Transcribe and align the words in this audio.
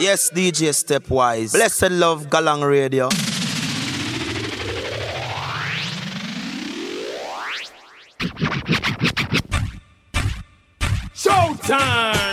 Yes, 0.00 0.30
DJ 0.30 0.70
Stepwise. 0.70 1.52
Blessed 1.52 1.90
love, 1.90 2.26
Galang 2.30 2.62
Radio. 2.62 3.08
Showtime! 11.18 12.28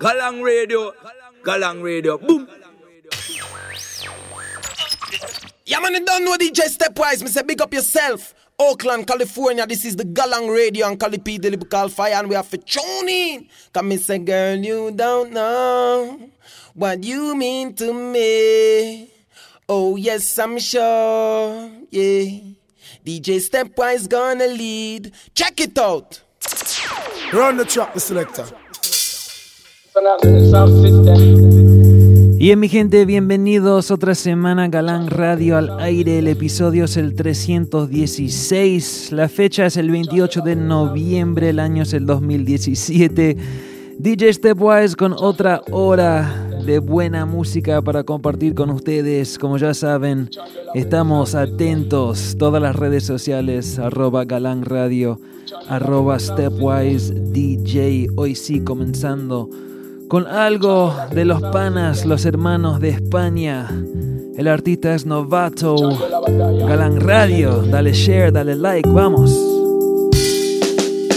Galang 0.00 0.42
Radio, 0.42 0.92
Galang 1.44 1.82
Radio, 1.82 2.16
boom. 2.16 2.48
Yeah, 5.66 5.80
man, 5.80 5.92
you 5.94 6.04
don't 6.04 6.24
know 6.24 6.36
DJ 6.38 6.64
Stepwise. 6.72 7.22
Me 7.22 7.28
say, 7.28 7.42
big 7.42 7.60
up 7.60 7.74
yourself. 7.74 8.32
Oakland, 8.58 9.06
California. 9.06 9.66
This 9.66 9.84
is 9.84 9.96
the 9.96 10.04
Galang 10.04 10.52
Radio 10.52 10.86
and 10.88 10.98
Cali 10.98 11.18
P. 11.18 11.36
The 11.36 11.56
Fire, 11.90 12.14
and 12.14 12.28
we 12.28 12.34
have 12.34 12.48
to 12.50 12.58
tune 12.58 13.08
in. 13.08 13.48
Come 13.72 13.88
me 13.88 13.98
say, 13.98 14.18
girl, 14.18 14.56
you 14.56 14.90
don't 14.92 15.32
know 15.32 16.18
what 16.74 17.04
you 17.04 17.34
mean 17.36 17.74
to 17.74 17.92
me. 17.92 19.10
Oh, 19.68 19.96
yes, 19.96 20.38
I'm 20.38 20.58
sure. 20.58 21.70
Yeah. 21.90 22.40
DJ 23.04 23.40
Stepwise 23.40 24.08
gonna 24.08 24.46
lead. 24.46 25.12
Check 25.34 25.60
it 25.60 25.78
out. 25.78 26.22
Run 27.32 27.58
the 27.58 27.64
track, 27.64 27.92
the 27.92 28.00
selector. 28.00 28.46
Bien 32.46 32.60
mi 32.60 32.68
gente, 32.68 33.04
bienvenidos 33.06 33.90
otra 33.90 34.14
semana 34.14 34.68
Galán 34.68 35.08
Radio 35.08 35.56
al 35.56 35.80
aire, 35.80 36.20
el 36.20 36.28
episodio 36.28 36.84
es 36.84 36.96
el 36.96 37.16
316, 37.16 39.10
la 39.10 39.28
fecha 39.28 39.66
es 39.66 39.76
el 39.76 39.90
28 39.90 40.42
de 40.42 40.54
noviembre, 40.54 41.48
el 41.48 41.58
año 41.58 41.82
es 41.82 41.92
el 41.92 42.06
2017. 42.06 43.36
DJ 43.98 44.32
Stepwise 44.32 44.94
con 44.94 45.12
otra 45.18 45.60
hora 45.72 46.46
de 46.64 46.78
buena 46.78 47.26
música 47.26 47.82
para 47.82 48.04
compartir 48.04 48.54
con 48.54 48.70
ustedes. 48.70 49.40
Como 49.40 49.58
ya 49.58 49.74
saben, 49.74 50.30
estamos 50.72 51.34
atentos. 51.34 52.36
Todas 52.38 52.62
las 52.62 52.76
redes 52.76 53.02
sociales, 53.02 53.80
arroba 53.80 54.24
Galán 54.24 54.64
Radio, 54.64 55.18
arroba 55.68 56.16
Stepwise 56.20 57.12
DJ. 57.32 58.06
Hoy 58.14 58.36
sí 58.36 58.60
comenzando 58.60 59.50
con 60.08 60.26
algo 60.26 60.94
de 61.10 61.24
los 61.24 61.42
panas, 61.42 62.04
los 62.04 62.24
hermanos 62.24 62.80
de 62.80 62.90
España. 62.90 63.68
El 64.36 64.48
artista 64.48 64.94
es 64.94 65.06
Novato, 65.06 65.76
Galán 66.66 67.00
Radio. 67.00 67.62
Dale 67.62 67.92
share, 67.92 68.32
dale 68.32 68.54
like, 68.54 68.88
vamos. 68.88 69.30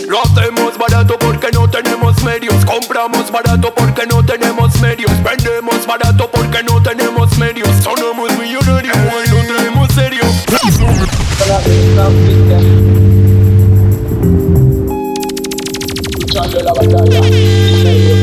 Lo 0.07 0.21
hacemos 0.23 0.77
barato 0.77 1.17
porque 1.19 1.47
no 1.53 1.69
tenemos 1.69 2.23
medios. 2.23 2.65
Compramos 2.65 3.31
barato 3.31 3.73
porque 3.75 4.07
no 4.07 4.25
tenemos 4.25 4.79
medios. 4.81 5.11
Vendemos 5.23 5.85
barato 5.85 6.29
porque 6.31 6.63
no 6.63 6.81
tenemos 6.81 7.37
medios. 7.37 7.69
Sonamos 7.83 8.31
millonarios 8.39 8.97
y 9.25 9.29
no 9.29 9.55
tenemos 9.55 9.91
serio. 9.93 10.23
Galang 17.05 18.18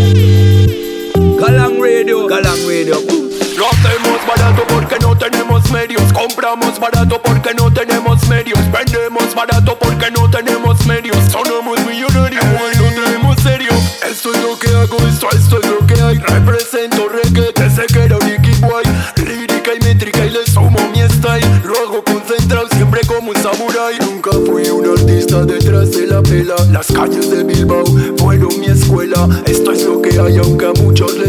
Radio, 2.06 3.00
boom. 3.08 3.30
Lo 3.56 3.66
hacemos 3.66 4.20
barato 4.28 4.62
porque 4.68 4.96
no 5.00 5.18
tenemos 5.18 5.68
medios. 5.72 6.12
Compramos 6.12 6.78
barato 6.78 7.20
porque 7.20 7.52
no 7.54 7.72
tenemos 7.72 8.28
medios. 8.28 8.60
Vendemos 8.70 9.34
barato 9.34 9.76
porque 9.76 10.10
no 10.12 10.30
tenemos 10.30 10.86
medios. 10.86 11.16
Sonamos 11.32 11.80
millonarios 11.84 12.44
y 12.44 12.78
no 12.78 13.02
tenemos 13.02 13.36
serio. 13.42 13.72
Esto 14.08 14.32
es 14.32 14.40
lo 14.40 14.56
que 14.56 14.68
hago, 14.68 14.96
esto, 15.08 15.26
esto 15.32 15.60
es 15.60 15.68
lo 15.68 15.84
que 15.84 16.00
hay. 16.00 16.18
Represento 16.18 17.08
reggae, 17.08 17.52
que 17.52 17.70
sé 17.70 17.86
que 17.86 18.04
era 18.04 18.18
Nicky 18.18 18.54
Boy. 18.60 18.84
Lírica 19.16 19.72
y 19.74 19.84
métrica 19.84 20.24
y 20.26 20.30
le 20.30 20.46
sumo 20.46 20.78
mi 20.92 21.00
style. 21.08 21.62
Lo 21.64 21.74
hago 21.78 22.04
concentrado, 22.04 22.68
siempre 22.76 23.00
como 23.06 23.30
un 23.30 23.36
samurái. 23.36 23.98
Nunca 24.00 24.30
fui 24.46 24.68
un 24.68 24.86
artista 24.96 25.44
detrás 25.44 25.90
de 25.90 26.06
la 26.06 26.22
pela. 26.22 26.54
Las 26.70 26.86
calles 26.86 27.30
de 27.30 27.42
Bilbao 27.42 27.84
fueron 28.18 28.60
mi 28.60 28.66
escuela. 28.66 29.28
Esto 29.46 29.72
es 29.72 29.82
lo 29.84 30.00
que 30.00 30.20
hay, 30.20 30.36
aunque 30.38 30.66
a 30.66 30.72
muchos 30.74 31.16
les 31.16 31.25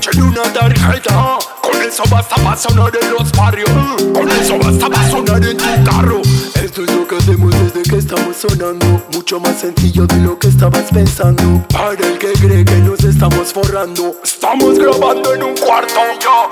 HC8 0.00 0.16
en 0.16 0.22
una 0.22 0.42
tarjeta. 0.52 1.38
Con 1.62 1.82
eso 1.82 2.02
basta 2.10 2.36
para 2.36 2.56
sonar 2.56 2.92
en 3.00 3.10
los 3.12 3.32
barrios. 3.32 3.70
Con 4.12 4.28
eso 4.30 4.58
basta 4.58 4.88
para 4.88 5.10
sonar 5.10 5.44
en 5.44 5.56
tu 5.56 5.84
carro. 5.84 6.22
Esto 6.62 6.84
es 6.84 6.94
lo 6.94 7.06
que 7.06 7.16
hacemos 7.16 7.52
desde 7.52 7.82
que 7.82 7.96
estamos 7.96 8.36
sonando. 8.36 9.02
Mucho 9.12 9.40
más 9.40 9.60
sencillo 9.60 10.06
de 10.06 10.16
lo 10.16 10.38
que 10.38 10.48
estabas 10.48 10.90
pensando. 10.92 11.64
Para 11.68 11.92
el 11.92 12.18
que 12.18 12.32
cree 12.32 12.64
que 12.64 12.76
nos 12.76 13.04
estamos 13.04 13.52
forrando, 13.52 14.16
estamos 14.22 14.78
grabando 14.78 15.34
en 15.34 15.42
un 15.42 15.56
cuarto. 15.56 16.00
Yo. 16.20 16.50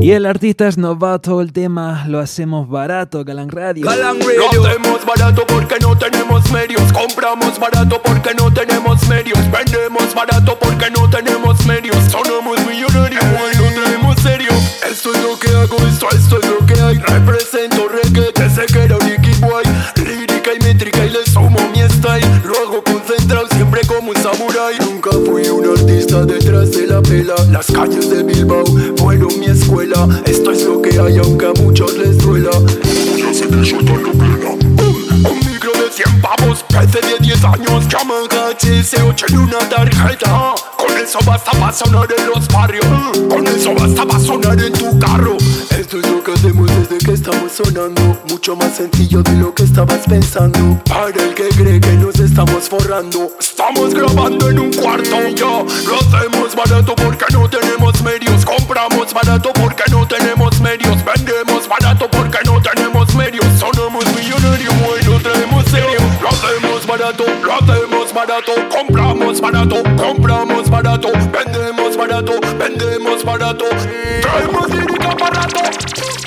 Y 0.00 0.12
el 0.12 0.24
artista 0.24 0.66
es 0.66 0.78
Novato, 0.78 1.40
el 1.40 1.52
tema 1.52 2.04
lo 2.08 2.18
hacemos 2.18 2.68
barato, 2.68 3.24
Galán 3.24 3.50
Radio. 3.50 3.84
Galang 3.84 4.18
Lo 4.18 4.26
Radio, 4.26 4.66
hacemos 4.66 5.04
barato 5.04 5.44
porque 5.46 5.76
no 5.80 5.96
tenemos 5.96 6.50
medios. 6.50 6.92
Compramos 6.92 7.58
barato 7.58 8.00
porque 8.02 8.34
no 8.34 8.52
tenemos 8.52 9.06
medios. 9.08 9.38
Vendemos 9.50 10.14
barato 10.14 10.58
porque 10.58 10.90
no 10.90 11.10
tenemos 11.10 11.64
medios. 11.66 11.96
Sonamos 12.10 12.58
millonarios 12.66 13.22
y 13.22 13.56
no 13.58 13.82
tenemos 13.84 14.18
serio. 14.20 14.52
Esto 14.90 15.12
es 15.14 15.22
lo 15.22 15.38
que 15.38 15.48
hago, 15.48 15.76
esto, 15.86 16.06
esto 16.10 16.40
es 16.40 16.48
lo 16.48 16.66
que 16.66 16.80
hay. 16.80 16.98
Represento 16.98 17.88
reggae, 17.88 18.32
que 18.32 18.48
sé 18.48 18.66
que 18.72 18.84
era 18.84 19.01
detrás 27.12 27.18
de 27.18 27.24
la 27.24 27.34
pela. 27.34 27.34
Las 27.50 27.66
calles 27.66 28.10
de 28.10 28.22
Bilbao 28.22 28.64
fueron 28.96 29.38
mi 29.38 29.46
escuela. 29.46 30.08
Esto 30.24 30.52
es 30.52 30.64
lo 30.64 30.80
que 30.80 30.98
hay, 30.98 31.18
aunque 31.18 31.46
a 31.46 31.52
muchos 31.62 31.96
les 31.96 32.18
duela. 32.18 32.50
Ya 33.16 33.32
sé 33.32 33.46
que 33.48 33.64
yo 33.64 33.78
plena. 33.78 34.10
Un 35.30 35.38
micro 35.38 35.72
de 35.72 35.90
100 35.90 36.20
pavos, 36.20 36.64
PC 36.64 37.00
de 37.00 37.18
10 37.20 37.44
años, 37.44 37.88
llaman 37.88 38.24
HC8 38.28 39.30
en 39.30 39.38
una 39.38 39.58
tarjeta. 39.68 40.54
Eso 41.02 41.18
basta 41.26 41.50
para 41.52 41.72
sonar 41.72 42.08
en 42.16 42.26
los 42.26 42.46
barrios. 42.48 42.86
Con 43.28 43.44
eso 43.48 43.74
basta 43.74 44.06
para 44.06 44.20
sonar 44.20 44.60
en 44.60 44.72
tu 44.72 44.96
carro. 45.00 45.36
Esto 45.76 45.98
es 45.98 46.08
lo 46.08 46.22
que 46.22 46.32
hacemos 46.32 46.68
desde 46.68 46.98
que 47.04 47.12
estamos 47.12 47.50
sonando. 47.50 48.22
Mucho 48.28 48.54
más 48.54 48.76
sencillo 48.76 49.20
de 49.22 49.32
lo 49.32 49.52
que 49.52 49.64
estabas 49.64 50.06
pensando. 50.08 50.80
Para 50.84 51.08
el 51.08 51.34
que 51.34 51.48
cree 51.48 51.80
que 51.80 51.92
nos 51.94 52.20
estamos 52.20 52.68
forrando, 52.68 53.32
estamos 53.40 53.92
grabando 53.92 54.48
en 54.48 54.60
un 54.60 54.72
cuarto. 54.72 55.28
Yo 55.34 55.66
lo 55.86 55.96
hacemos 55.96 56.54
barato 56.54 56.94
porque 56.94 57.24
no 57.32 57.50
tenemos 57.50 58.00
medios. 58.02 58.44
Compramos 58.44 59.12
barato 59.12 59.52
porque 59.54 59.81
barato. 68.26 68.52
Compramos 68.68 69.40
barato, 69.40 69.82
compramos 69.96 70.70
barato. 70.70 71.10
Vendemos 71.32 71.96
barato, 71.96 72.32
vendemos 72.56 73.24
barato. 73.24 73.64
Traemos 73.68 74.70
lírica 74.70 75.14
barato. 75.14 76.21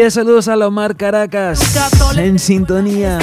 10 0.00 0.14
saludos 0.14 0.48
a 0.48 0.56
Lomar 0.56 0.96
Caracas 0.96 1.60
en 2.16 2.38
sintonía. 2.38 3.18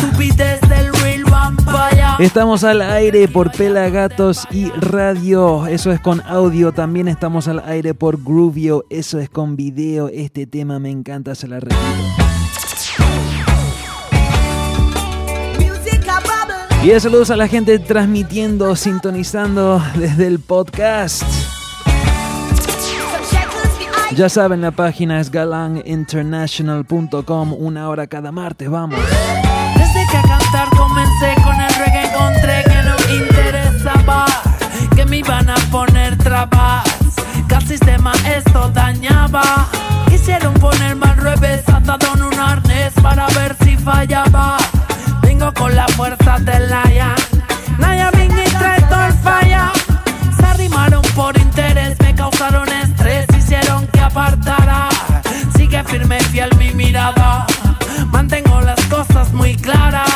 Estamos 2.20 2.64
al 2.64 2.84
aire 2.84 3.28
por 3.28 3.52
Pelagatos 3.52 4.48
y 4.52 4.70
Radio, 4.70 5.66
eso 5.66 5.92
es 5.92 6.00
con 6.00 6.22
audio. 6.22 6.74
También 6.74 7.08
estamos 7.08 7.48
al 7.48 7.64
aire 7.66 7.96
por 7.96 8.24
Groovio, 8.24 8.86
eso 8.92 9.18
es 9.18 9.28
con 9.28 9.56
video. 9.56 10.10
Este 10.10 10.46
tema 10.46 10.78
me 10.78 10.92
encanta, 10.92 11.34
se 11.34 11.48
la 11.48 11.60
repito. 11.60 11.82
Y 16.84 17.00
saludos 17.00 17.32
a 17.32 17.38
la 17.38 17.48
gente 17.48 17.80
transmitiendo, 17.80 18.76
sintonizando 18.76 19.82
desde 19.96 20.28
el 20.28 20.38
podcast. 20.38 21.47
Ya 24.16 24.30
saben, 24.30 24.62
la 24.62 24.72
página 24.72 25.20
es 25.20 25.30
galanginternational.com. 25.30 27.54
Una 27.54 27.90
hora 27.90 28.08
cada 28.08 28.32
martes, 28.32 28.70
vamos. 28.70 28.98
Desde 29.76 30.08
que 30.10 30.18
a 30.18 30.22
cantar 30.22 30.70
comencé 30.70 31.36
con 31.44 31.60
el 31.60 31.76
reggae 31.76 32.08
encontré 32.08 32.64
que 32.64 32.82
no 32.84 32.96
interesaba 33.24 34.26
Que 34.96 35.06
me 35.06 35.18
iban 35.18 35.50
a 35.50 35.56
poner 35.72 36.18
trabas 36.18 36.86
Que 37.48 37.56
al 37.56 37.68
sistema 37.68 38.12
esto 38.36 38.70
dañaba 38.74 39.68
Quisieron 40.10 40.54
ponerme 40.56 41.06
al 41.08 41.18
revés 41.18 41.64
atado 41.70 42.08
en 42.16 42.24
un 42.24 42.40
arnés 42.40 42.94
Para 43.02 43.28
ver 43.28 43.56
si 43.64 43.78
fallaba 43.78 44.58
Vengo 45.22 45.54
con 45.54 45.76
la 45.76 45.88
fuerza 45.90 46.40
del 46.40 46.68
Lion 46.68 47.14
Naya 47.78 48.10
firme 55.88 56.20
fiel 56.32 56.50
mi 56.58 56.72
mirada 56.74 57.46
Mantengo 58.12 58.62
las 58.62 58.80
cosas 58.86 59.32
muy 59.34 59.56
claras. 59.56 60.10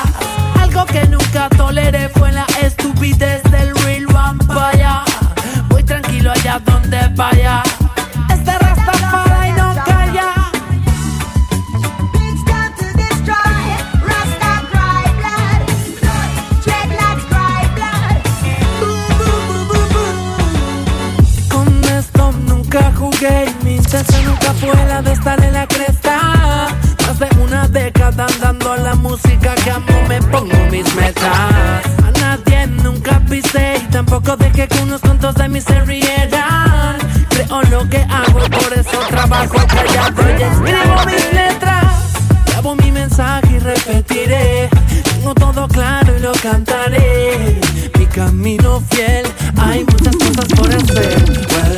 Algo 0.59 0.85
que 0.85 1.05
nunca 1.07 1.49
toleré 1.49 2.09
fue 2.09 2.31
la 2.31 2.45
estupidez 2.61 3.43
del 3.51 3.75
real 3.83 4.05
vampire. 4.07 5.01
Voy 5.69 5.83
tranquilo 5.83 6.31
allá 6.31 6.59
donde 6.65 6.99
vaya. 7.15 7.63
Nunca 24.25 24.53
fue 24.53 24.75
la 24.87 25.01
de 25.01 25.11
estar 25.13 25.43
en 25.43 25.53
la 25.53 25.67
cresta. 25.67 26.67
Más 27.07 27.19
de 27.19 27.27
una 27.41 27.67
década 27.67 28.25
andando 28.25 28.75
la 28.77 28.95
música 28.95 29.53
que 29.55 29.71
amo 29.71 30.07
me 30.07 30.21
pongo 30.21 30.57
mis 30.71 30.93
metas. 30.95 31.25
A 31.27 32.11
nadie 32.19 32.67
nunca 32.67 33.19
pisé 33.29 33.75
y 33.77 33.91
tampoco 33.91 34.35
dejé 34.37 34.67
que 34.67 34.79
unos 34.81 35.01
tontos 35.01 35.35
de 35.35 35.47
mí 35.49 35.61
se 35.61 35.79
rieran. 35.81 36.97
Creo 37.29 37.61
lo 37.69 37.87
que 37.89 38.05
hago, 38.09 38.39
por 38.39 38.73
eso 38.73 38.99
trabajo 39.09 39.57
callado 39.67 40.23
y 40.29 40.41
escribo 40.41 41.05
mis 41.05 41.33
letras. 41.33 41.93
Grabo 42.47 42.75
mi 42.75 42.91
mensaje 42.91 43.55
y 43.55 43.59
repetiré. 43.59 44.69
Tengo 45.03 45.33
todo 45.35 45.67
claro 45.67 46.17
y 46.17 46.21
lo 46.21 46.31
cantaré. 46.33 47.59
Mi 47.99 48.05
camino 48.07 48.81
fiel, 48.89 49.27
hay 49.57 49.83
muchas 49.83 50.15
cosas 50.15 50.47
por 50.55 50.69
hacer. 50.75 51.70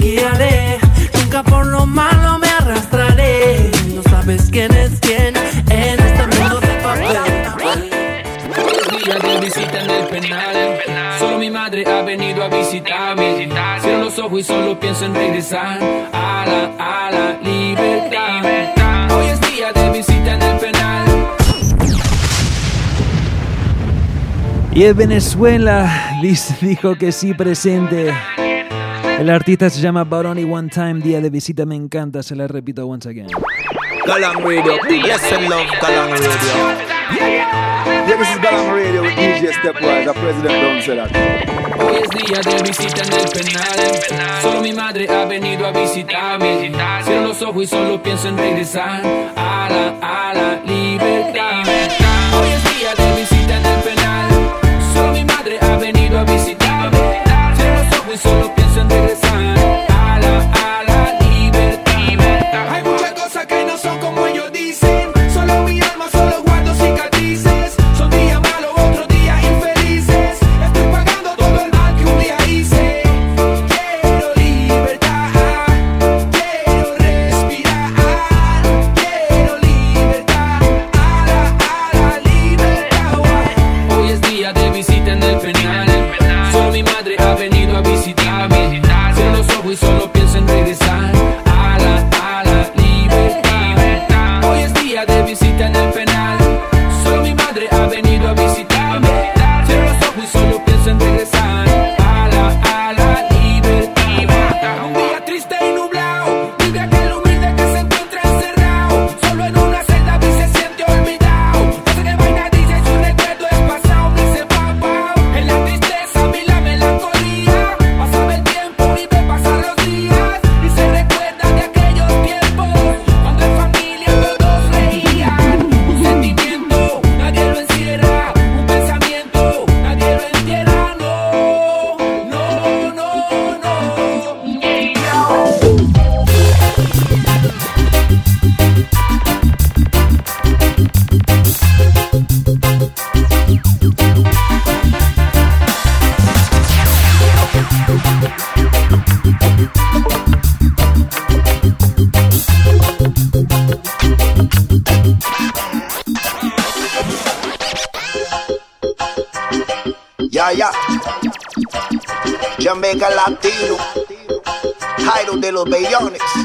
Guiaré. 0.00 0.78
Nunca 1.14 1.42
por 1.42 1.66
lo 1.66 1.86
malo 1.86 2.38
me 2.38 2.48
arrastraré. 2.48 3.70
No 3.94 4.02
sabes 4.02 4.48
quién 4.50 4.72
es 4.72 4.98
quién 5.00 5.34
en 5.70 6.00
este 6.00 6.26
mundo 6.38 6.60
de 6.60 6.74
papel. 6.82 7.90
Día 9.04 9.18
de 9.18 9.40
visita 9.40 9.84
en 9.84 9.90
el 9.90 10.06
penal. 10.08 10.80
Solo 11.18 11.38
mi 11.38 11.50
madre 11.50 11.84
ha 11.86 12.02
venido 12.02 12.42
a 12.42 12.48
visitarme. 12.48 13.48
Cierro 13.80 14.04
los 14.04 14.18
ojos 14.18 14.40
y 14.40 14.44
solo 14.44 14.78
pienso 14.80 15.04
en 15.04 15.14
regresar 15.14 15.78
a 16.12 16.44
la, 16.46 17.06
a 17.06 17.10
la 17.10 17.40
libertad. 17.42 19.10
Hoy 19.16 19.26
es 19.28 19.40
día 19.40 19.72
de 19.72 19.90
visita 19.90 20.34
en 20.34 20.42
el 20.42 20.58
penal. 20.58 21.04
Y 24.72 24.84
en 24.84 24.96
Venezuela 24.96 26.16
dijo 26.60 26.94
que 26.96 27.12
sí 27.12 27.34
presente. 27.34 28.12
El 29.20 29.28
artista 29.28 29.68
se 29.68 29.82
llama 29.82 30.02
Baroni 30.04 30.44
One 30.44 30.70
Time, 30.70 30.94
día 31.02 31.20
de 31.20 31.28
visita, 31.28 31.66
me 31.66 31.76
encanta, 31.76 32.22
se 32.22 32.34
la 32.34 32.48
repito 32.48 32.86
once 32.86 33.06
again. 33.06 33.26
Galang 34.06 34.42
Radio. 34.42 34.78
Blessed 34.82 35.42
love, 35.42 35.66
Galang 35.78 36.10
Radio. 36.12 36.30
Yeah, 37.12 38.16
this 38.16 38.30
is 38.30 38.38
Galang 38.38 38.72
Radio 38.72 39.02
with 39.02 39.12
DJ 39.12 39.52
Stepwise, 39.52 40.06
the 40.06 40.14
president 40.14 40.62
don't 40.62 40.82
say 40.82 40.96
that. 40.96 41.10
Hoy 41.78 41.96
es 41.96 42.08
día 42.08 42.40
de 42.40 42.62
visita 42.62 43.02
en 43.02 43.12
el 43.12 43.28
penal. 43.28 44.40
Solo 44.40 44.62
mi 44.62 44.72
madre 44.72 45.06
ha 45.10 45.26
venido 45.26 45.66
a 45.66 45.70
visitarme. 45.72 46.72
Cierro 47.04 47.28
los 47.28 47.42
ojos 47.42 47.64
y 47.64 47.66
solo 47.66 48.02
pienso 48.02 48.26
en 48.26 48.38
regresar 48.38 49.02
a 49.36 49.68
la, 49.68 49.98
a 50.00 50.32
la 50.32 50.62
libertad. 50.64 51.64
Hoy 52.40 52.48
es 52.48 52.78
día 52.78 52.94
de 52.96 53.20
visita 53.20 53.58
en 53.58 53.66
el 53.66 53.82
penal. 53.82 54.30
Solo 54.94 55.12
mi 55.12 55.24
madre 55.26 55.58
ha 55.60 55.76
venido 55.76 56.18
a 56.18 56.24
visitarme. 56.24 56.98
Cierro 57.54 57.84
los 57.84 57.98
ojos 57.98 58.14
y 58.14 58.18
solo 58.18 58.54
pienso 58.54 58.59
It 58.92 59.10
is 59.10 59.20
time. 59.20 59.59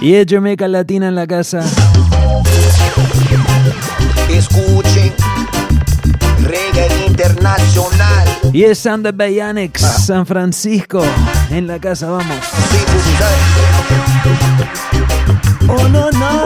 Y 0.02 0.16
es 0.16 0.26
Jamaica 0.30 0.68
Latina 0.68 1.08
en 1.08 1.16
la 1.16 1.26
casa. 1.28 1.64
Escuchen. 4.30 5.14
Reggae 6.42 7.08
internacional. 7.08 8.28
Y 8.54 8.64
es 8.64 8.80
Sander 8.80 9.14
Bayanex. 9.14 9.82
San 9.82 10.26
Francisco. 10.26 11.04
En 11.50 11.68
la 11.68 11.80
casa, 11.80 12.10
vamos. 12.10 12.38
Oh, 15.68 15.88
no, 15.90 16.12
no. 16.12 16.45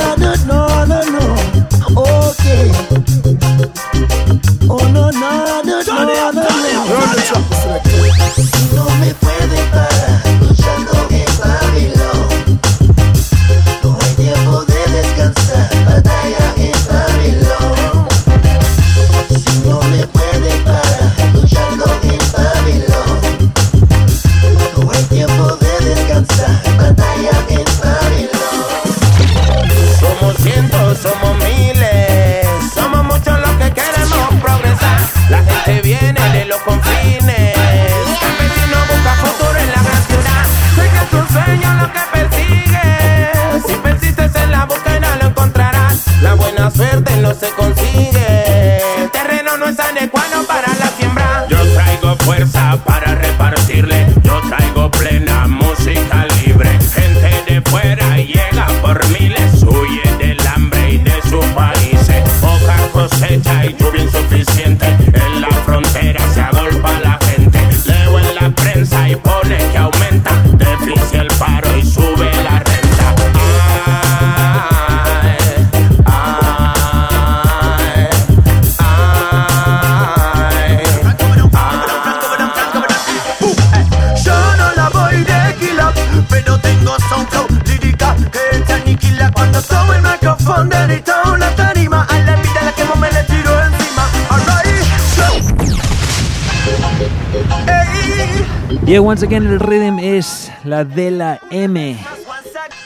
Yeah, 98.90 99.02
once 99.02 99.24
again, 99.24 99.46
el 99.46 99.60
rhythm 99.60 100.00
es 100.00 100.52
la 100.64 100.84
de 100.84 101.12
la 101.12 101.40
M. 101.52 101.96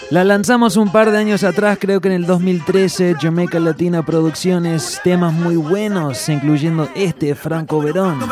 La 0.09 0.25
lanzamos 0.25 0.75
un 0.75 0.91
par 0.91 1.11
de 1.11 1.17
años 1.17 1.45
atrás, 1.45 1.77
creo 1.79 2.01
que 2.01 2.09
en 2.09 2.15
el 2.15 2.25
2013, 2.25 3.15
Jamaica 3.21 3.57
Latina 3.57 4.03
Producciones, 4.03 4.99
temas 5.01 5.31
muy 5.31 5.55
buenos, 5.55 6.27
incluyendo 6.27 6.89
este 6.93 7.35
Franco 7.35 7.79
Verón. 7.79 8.21
Uh, 8.21 8.25
eh. 8.25 8.27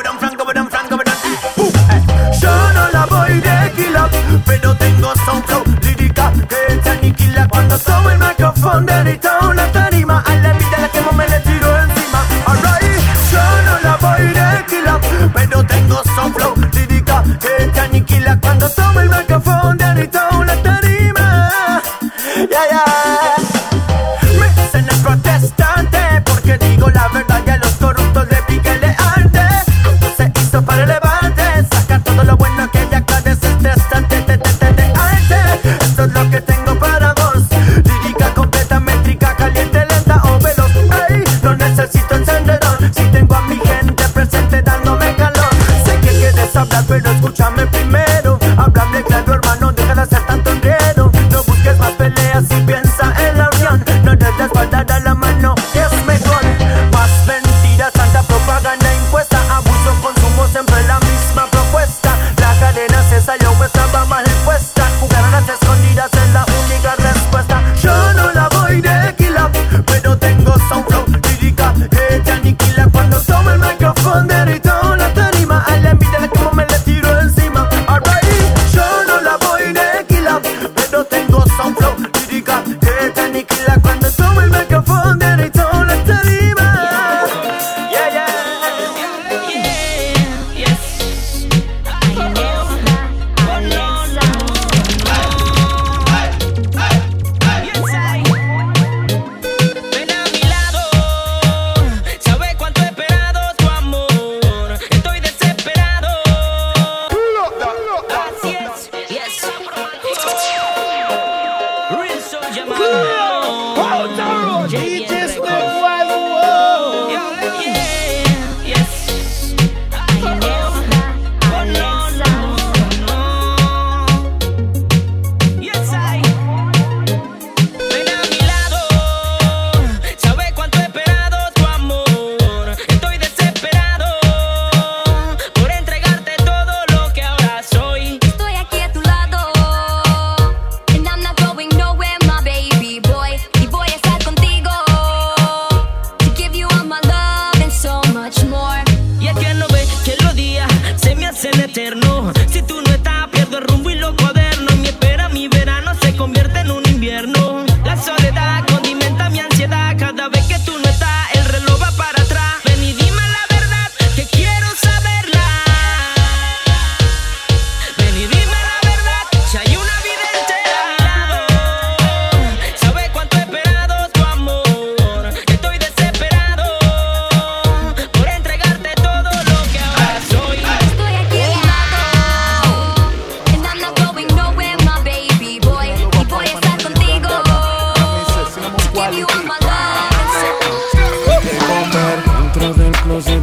Yo 2.42 2.74
no 2.74 2.90
la 2.92 3.06
voy 3.06 3.40
de 3.40 3.72
kilo, 3.78 4.10
pero 4.46 4.76
tengo 4.76 5.14
son 5.26 5.42
flow 5.44 5.64
lírica 5.82 6.34
que 6.34 6.76
te 6.76 6.90
aniquila 6.90 7.48
cuando 7.48 7.78
sube 7.78 8.12
el 8.12 8.20
micrófono 8.20 8.82
derrita 8.82 9.40
una 9.50 9.72
tarima 9.72 10.20
a 10.28 10.36
la 10.36 10.52
vida 10.52 10.78
la 10.82 10.90
quemo 10.90 11.14
me 11.14 11.26
le 11.26 11.40
tiro 11.40 11.84
encima. 11.84 12.22
Alright, 12.48 13.00
yo 13.32 13.40
no 13.64 13.80
la 13.82 13.96
voy 13.96 14.28
de 14.28 14.66
kilo, 14.66 15.00
pero 15.34 15.66
tengo 15.66 16.04
son 16.18 16.34
flow 16.34 16.61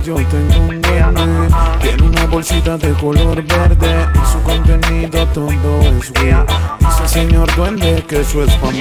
yo 0.08 0.14
tengo 0.14 0.68
un 0.68 0.80
duende. 0.80 1.54
Tiene 1.82 2.02
una 2.02 2.24
bolsita 2.24 2.78
de 2.78 2.92
color 2.94 3.42
verde 3.42 4.06
y 4.14 4.32
su 4.32 4.42
contenido 4.42 5.26
todo 5.34 5.80
es 5.82 6.10
weed. 6.12 6.34
Dice 6.80 7.02
el 7.02 7.08
señor 7.08 7.56
duende 7.56 8.02
que 8.08 8.20
eso 8.20 8.42
es 8.42 8.54
para 8.54 8.72
mí. 8.72 8.80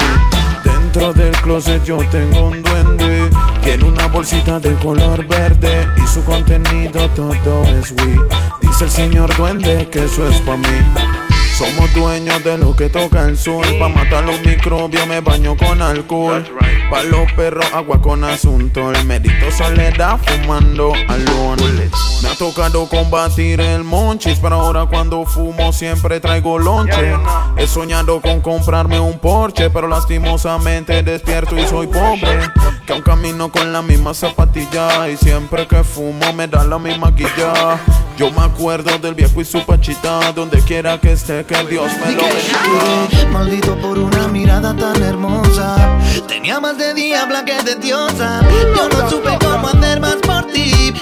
Dentro 0.64 1.12
del 1.12 1.34
closet 1.42 1.84
yo 1.84 1.98
tengo 2.12 2.48
un 2.48 2.64
duende. 2.64 3.30
Tiene 3.62 3.84
una 3.84 4.08
bolsita 4.08 4.58
de 4.62 4.74
color 4.76 5.28
verde 5.28 5.86
y 6.02 6.08
su 6.08 6.24
contenido 6.24 7.10
todo 7.10 7.64
es 7.64 7.92
weed. 7.92 8.22
Dice 8.62 8.86
el 8.86 8.92
señor 8.92 9.36
duende 9.36 9.90
que 9.90 10.06
eso 10.06 10.26
es 10.30 10.40
para 10.42 10.58
mí. 10.58 11.27
Somos 11.58 11.92
dueños 11.96 12.44
de 12.44 12.56
lo 12.56 12.76
que 12.76 12.88
toca 12.88 13.26
el 13.26 13.36
sol. 13.36 13.66
Pa' 13.80 13.90
matar 13.90 14.24
los 14.24 14.40
microbios 14.46 15.08
me 15.08 15.22
baño 15.22 15.58
con 15.58 15.82
alcohol. 15.82 16.46
Pa' 16.92 17.02
los 17.02 17.32
perros 17.32 17.66
agua 17.74 18.00
con 18.00 18.24
asunto. 18.24 18.92
El 18.92 19.04
medito 19.06 19.52
soledad 19.52 20.20
fumando 20.24 20.94
alone. 21.08 21.90
Me 22.22 22.30
ha 22.30 22.36
tocado 22.36 22.88
combatir 22.88 23.60
el 23.60 23.84
monchis, 23.84 24.38
pero 24.40 24.58
ahora 24.58 24.86
cuando 24.86 25.26
fumo 25.26 25.74
siempre 25.74 26.20
traigo 26.20 26.60
lonche. 26.60 27.16
He 27.58 27.66
soñado 27.66 28.22
con 28.22 28.40
comprarme 28.42 29.00
un 29.00 29.18
Porsche, 29.18 29.72
pero 29.72 29.88
lastimosamente 29.88 31.02
despierto 31.02 31.58
y 31.58 31.66
soy 31.66 31.88
pobre. 31.88 32.52
Que 32.86 32.94
aún 32.94 33.02
camino 33.02 33.52
con 33.52 33.74
la 33.74 33.82
misma 33.82 34.14
zapatilla 34.14 35.10
y 35.10 35.18
siempre 35.18 35.66
que 35.66 35.84
fumo 35.84 36.34
me 36.34 36.48
da 36.48 36.64
la 36.64 36.78
misma 36.78 37.10
guilla. 37.10 37.80
Yo 38.18 38.32
me 38.32 38.42
acuerdo 38.42 38.98
del 38.98 39.14
viejo 39.14 39.42
y 39.42 39.46
su 39.46 39.64
pachita, 39.64 40.32
donde 40.32 40.60
quiera 40.62 41.00
que 41.00 41.12
esté, 41.12 41.46
que 41.46 41.56
Dios 41.66 41.92
me 42.04 42.16
lo 42.16 42.24
bendiga. 42.24 43.30
Maldito 43.32 43.78
por 43.80 44.00
una 44.00 44.28
mirada 44.28 44.76
tan 44.76 45.04
hermosa. 45.04 46.00
Tenía 46.28 46.60
más 46.60 46.80
de 46.80 46.96
diabla 46.96 47.46
que 47.46 47.62
de 47.62 47.76
diosa. 47.76 48.42
Yo 48.76 48.90
no 48.90 49.08
supe 49.08 49.38
cómo 49.40 49.68
hacer 49.68 50.00
más 50.00 50.16
por 50.16 50.48
ti. 50.48 50.94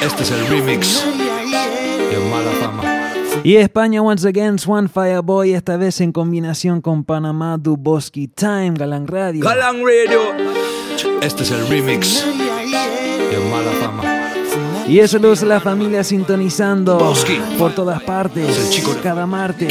Este 0.00 0.22
es 0.22 0.30
el 0.30 0.46
remix 0.46 1.04
de 1.04 2.18
Mala 2.30 2.52
Fama. 2.60 3.12
Y 3.42 3.56
España 3.56 4.00
once 4.00 4.28
again, 4.28 4.56
Swan 4.56 4.88
Fireboy, 4.88 5.52
esta 5.52 5.76
vez 5.76 6.00
en 6.00 6.12
combinación 6.12 6.80
con 6.80 7.02
Panamá, 7.02 7.56
Duboski 7.58 8.28
Time, 8.28 8.74
Galán 8.74 9.08
Radio. 9.08 9.44
Galang 9.44 9.82
Radio. 9.84 10.20
Este 11.22 11.42
es 11.42 11.50
el 11.50 11.66
remix 11.66 12.24
de 12.24 13.50
Mala 13.50 13.72
Fama. 13.80 14.17
Y 14.88 15.00
eso 15.00 15.18
lo 15.18 15.30
usa 15.32 15.46
la 15.46 15.60
familia 15.60 16.02
sintonizando 16.02 17.14
por 17.58 17.74
todas 17.74 18.02
partes, 18.02 18.48
Es 18.48 18.58
el 18.66 18.70
chico. 18.70 18.96
cada 19.02 19.26
martes. 19.26 19.70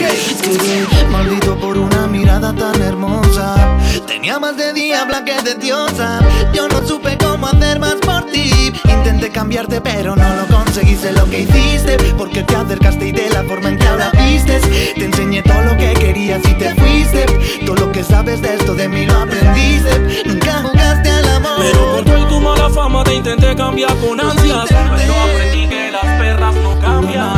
Maldito 1.11 1.57
por 1.59 1.75
una 1.77 2.05
mirada 2.07 2.53
tan 2.53 2.79
hermosa. 2.81 3.77
Tenía 4.05 4.37
más 4.39 4.55
de 4.57 4.73
diabla 4.73 5.25
que 5.25 5.41
de 5.41 5.55
diosa. 5.55 6.19
Yo 6.53 6.67
no 6.67 6.87
supe 6.87 7.17
cómo 7.17 7.47
hacer 7.47 7.79
más. 7.79 7.95
Intenté 8.85 9.29
cambiarte, 9.29 9.81
pero 9.81 10.15
no 10.15 10.35
lo 10.35 10.47
conseguiste 10.47 11.11
lo 11.13 11.25
que 11.29 11.41
hiciste. 11.41 11.97
Porque 12.17 12.43
te 12.43 12.55
acercaste 12.55 13.07
y 13.07 13.11
de 13.11 13.29
la 13.29 13.43
forma 13.43 13.69
en 13.69 13.77
que 13.77 13.87
ahora 13.87 14.11
vistes. 14.11 14.61
Te 14.95 15.05
enseñé 15.05 15.41
todo 15.43 15.61
lo 15.61 15.77
que 15.77 15.93
querías 15.93 16.41
y 16.47 16.53
te 16.53 16.73
fuiste. 16.75 17.25
Todo 17.65 17.75
lo 17.75 17.91
que 17.91 18.03
sabes 18.03 18.41
de 18.41 18.55
esto 18.55 18.73
de 18.75 18.87
mí 18.87 19.05
lo 19.05 19.17
aprendiste. 19.17 20.23
Nunca 20.25 20.61
jugaste 20.63 21.09
al 21.09 21.27
amor. 21.29 21.57
Pero 21.59 21.91
por 21.91 22.03
tu 22.05 22.17
y 22.17 22.25
tu 22.25 22.39
mala 22.39 22.69
fama 22.69 23.03
te 23.03 23.15
intenté 23.15 23.55
cambiar 23.55 23.95
con 23.97 24.19
ansias 24.19 24.65
Pero 24.69 25.13
aprendí 25.21 25.67
que 25.67 25.91
las 25.91 26.05
perras 26.19 26.55
no 26.55 26.79
cambian 26.79 27.33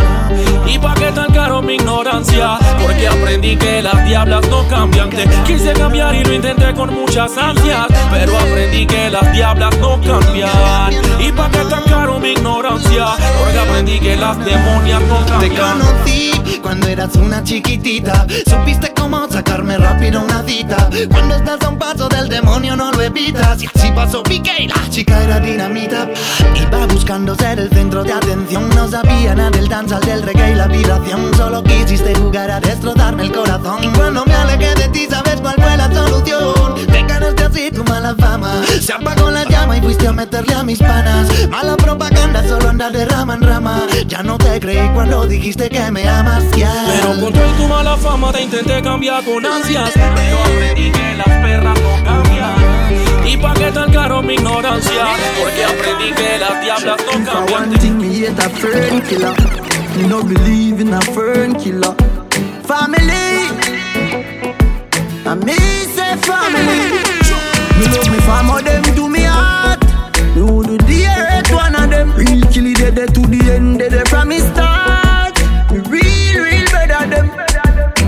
Y 0.67 0.77
pa' 0.77 0.93
qué 0.95 1.11
tan 1.11 1.31
caro 1.33 1.61
mi 1.61 1.75
ignorancia 1.75 2.57
Porque 2.81 3.07
aprendí 3.29 3.55
que 3.57 3.83
las 3.83 4.05
diablas 4.05 4.49
no 4.49 4.67
cambian 4.67 5.09
Te 5.11 5.27
quise 5.45 5.73
cambiar 5.73 6.15
y 6.15 6.23
lo 6.23 6.33
intenté 6.33 6.73
con 6.73 6.91
muchas 6.91 7.37
ansias 7.37 7.85
Pero 8.11 8.35
aprendí 8.35 8.87
que 8.87 9.09
las 9.11 9.31
diablas 9.31 9.77
no 9.77 10.01
cambian 10.01 10.91
Y 11.19 11.31
pa' 11.31 11.49
qué 11.51 11.63
tan 11.69 11.83
caro 11.83 12.19
mi 12.19 12.29
ignorancia 12.29 13.05
Porque 13.39 13.59
aprendí 13.59 13.99
que 13.99 14.15
las 14.15 14.43
demonias 14.43 15.01
no 15.03 15.39
Te 15.39 15.49
cambian 15.49 15.79
conocí 15.79 16.29
cuando 16.61 16.87
eras 16.87 17.15
una 17.15 17.43
chiquitita. 17.43 18.27
Supiste 18.47 18.93
cómo 18.93 19.27
sacarme 19.29 19.77
rápido 19.77 20.21
una 20.21 20.43
cita. 20.43 20.89
Cuando 21.09 21.35
estás 21.35 21.61
a 21.61 21.69
un 21.69 21.77
paso 21.77 22.07
del 22.09 22.27
demonio 22.27 22.75
no 22.75 22.91
lo 22.91 23.01
evitas. 23.01 23.57
Así 23.75 23.91
pasó 23.95 24.23
Piqué 24.23 24.63
y 24.63 24.67
la 24.67 24.89
chica 24.89 25.23
era 25.23 25.39
dinamita. 25.39 26.07
Iba 26.55 26.85
buscando 26.87 27.35
ser 27.35 27.59
el 27.59 27.69
centro 27.69 28.03
de 28.03 28.13
atención. 28.13 28.69
No 28.75 28.87
sabía 28.87 29.35
nada 29.35 29.51
del 29.51 29.67
danzal, 29.67 30.01
del 30.01 30.23
reggae 30.23 30.51
y 30.51 30.55
la 30.55 30.67
vibración. 30.67 31.33
Solo 31.35 31.63
quisiste 31.63 32.13
jugar 32.15 32.51
a 32.51 32.59
destrozarme 32.59 33.18
el 33.21 33.31
corazón. 33.31 33.83
Y 33.83 33.87
cuando 33.89 34.25
me 34.25 34.33
alejé 34.33 34.75
de 34.75 34.87
ti, 34.89 35.07
sabes 35.09 35.39
cuál 35.41 35.55
fue 35.55 35.77
la 35.77 35.91
solución. 35.93 36.75
Te 36.87 37.03
ganaste 37.03 37.43
así 37.43 37.71
tu 37.71 37.83
mala 37.83 38.15
fama. 38.15 38.61
Se 38.81 38.93
apagó 38.93 39.29
la 39.31 39.43
llama 39.45 39.77
y 39.77 39.81
fuiste 39.81 40.07
a 40.07 40.13
meterle 40.13 40.53
a 40.53 40.63
mis 40.63 40.79
panas. 40.79 41.27
Mala 41.49 41.75
propaganda, 41.77 42.47
solo 42.47 42.69
anda 42.69 42.89
de 42.89 43.05
rama 43.05 43.35
en 43.35 43.41
rama. 43.41 43.81
Ya 44.07 44.23
no 44.23 44.37
te 44.37 44.59
creí 44.59 44.89
cuando 44.93 45.25
dijiste 45.27 45.69
que 45.69 45.91
me 45.91 46.07
amas. 46.07 46.43
ya. 46.55 46.71
Pero 46.87 47.19
con 47.21 47.33
tu 47.33 47.39
y 47.39 47.61
tu 47.61 47.67
mala 47.67 47.97
fama 47.97 48.31
te 48.31 48.41
intenté 48.43 48.81
cambiar 48.81 49.23
con 49.23 49.45
ansias 49.45 49.91
Pero 49.93 50.39
aprendí 50.43 50.91
que 50.91 51.15
las 51.17 51.27
perras 51.27 51.79
no 51.79 52.03
cambian 52.03 53.27
Y 53.27 53.37
pa' 53.37 53.53
qué 53.53 53.71
tan 53.71 53.91
caro 53.91 54.21
mi 54.21 54.33
ignorancia 54.33 55.05
Porque 55.41 55.65
aprendí 55.65 56.11
que 56.13 56.37
las 56.37 56.61
diablas 56.61 56.97
no 57.05 57.25
cambian 57.25 57.63
one 57.63 57.77
thing, 57.79 57.97
me 57.97 58.07
hate 58.07 58.39
a 58.39 58.49
fern 58.49 59.01
killer. 59.01 59.33
Me 59.97 60.07
no 60.07 60.23
believe 60.23 60.81
in 60.81 60.93
a 60.93 61.01
fern 61.01 61.55
killer. 61.55 61.93
Family, 62.69 63.49
and 65.25 65.43
me 65.43 65.57
say 65.89 66.15
family. 66.17 67.01
Me 67.79 67.87
love 67.89 68.11
me 68.11 68.19
family, 68.19 68.61
them 68.61 68.83
to 68.93 69.09
me 69.09 69.23
heart. 69.23 69.81
Me 70.35 70.41
who 70.41 70.63
do 70.63 70.77
the 70.77 71.07
earth, 71.07 71.51
one 71.51 71.73
of 71.73 71.89
them. 71.89 72.13
Real 72.13 72.43
kill 72.51 72.67
it, 72.67 72.93
they 72.93 73.07
to 73.07 73.21
the 73.21 73.51
end, 73.51 73.81
they 73.81 74.03
from 74.03 74.29
me 74.29 74.37
start. 74.37 75.33
Me 75.71 75.79
real, 75.89 76.43
real 76.43 76.65
better 76.69 77.09
them. 77.09 77.29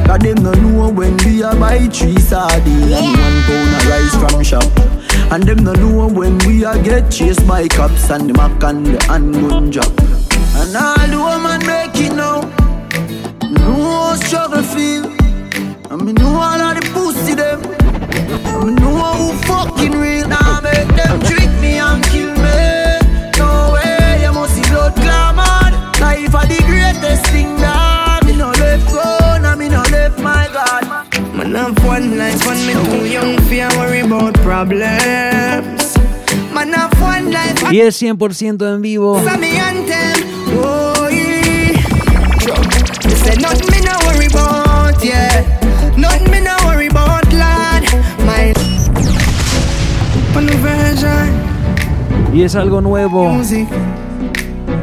Cause 0.06 0.20
them 0.20 0.44
no 0.44 0.52
know 0.54 0.92
when 0.92 1.18
we 1.26 1.42
a 1.42 1.56
buy 1.56 1.88
three 1.88 2.20
sardine 2.20 2.94
and 2.94 3.18
one 3.18 3.42
pound 3.48 3.76
of 3.76 3.88
rice 3.90 4.16
from 4.22 4.44
shop. 4.44 5.32
And 5.32 5.42
them 5.42 5.64
no 5.64 5.74
know 5.74 6.08
when 6.08 6.38
we 6.46 6.66
a 6.66 6.78
get 6.84 7.10
chased 7.10 7.48
by 7.48 7.68
cops 7.68 8.12
and 8.12 8.30
the 8.30 8.34
mac 8.36 8.62
and 8.62 8.86
the 8.86 9.04
handgun 9.06 9.72
drop. 9.72 9.90
And 10.54 10.76
all 10.78 11.08
the 11.08 11.18
woman 11.18 11.66
make 11.66 12.00
it 12.00 12.14
now. 12.14 12.71
Me 13.52 13.58
know 13.58 13.84
how 13.84 14.16
struggle 14.16 14.64
feel. 14.64 15.06
And 15.92 16.06
me 16.06 16.14
know 16.14 16.40
all 16.40 16.62
of 16.62 16.80
the 16.80 16.90
pussy 16.94 17.36
them. 17.36 17.60
And 18.48 18.66
me 18.66 18.74
know 18.80 19.12
who 19.20 19.34
fucking 19.44 19.92
real. 19.92 20.30
Now 20.30 20.62
make 20.62 20.88
them 20.96 21.20
trick 21.20 21.52
me 21.60 21.78
and 21.78 22.02
kill 22.06 22.32
me. 22.32 22.64
No 23.38 23.74
way, 23.74 24.22
you 24.24 24.32
must 24.32 24.56
see 24.56 24.64
blood 24.72 24.96
clamor. 24.96 25.68
Life 26.00 26.34
are 26.34 26.48
the 26.48 26.64
greatest 26.66 27.26
thing 27.28 27.54
that 27.58 28.24
me 28.26 28.38
no 28.38 28.52
left 28.52 28.88
me 29.60 29.68
no 29.68 29.84
left 29.92 30.18
my 30.20 30.48
God. 30.54 30.88
Man 31.36 31.76
one 31.84 32.18
life 32.18 32.48
and 32.48 32.62
me 32.66 32.74
too 32.88 33.06
young 33.06 33.36
for 33.52 33.78
worry 33.78 34.00
about 34.00 34.34
problems. 34.36 35.98
Man 36.54 36.72
have 36.72 36.94
one 37.02 37.32
life 37.32 37.62
Y 37.70 37.82
es 37.82 38.02
100% 38.02 38.74
en 38.74 38.82
vivo. 38.82 39.22
Y 52.34 52.44
es 52.44 52.56
algo 52.56 52.82
nuevo. 52.82 53.30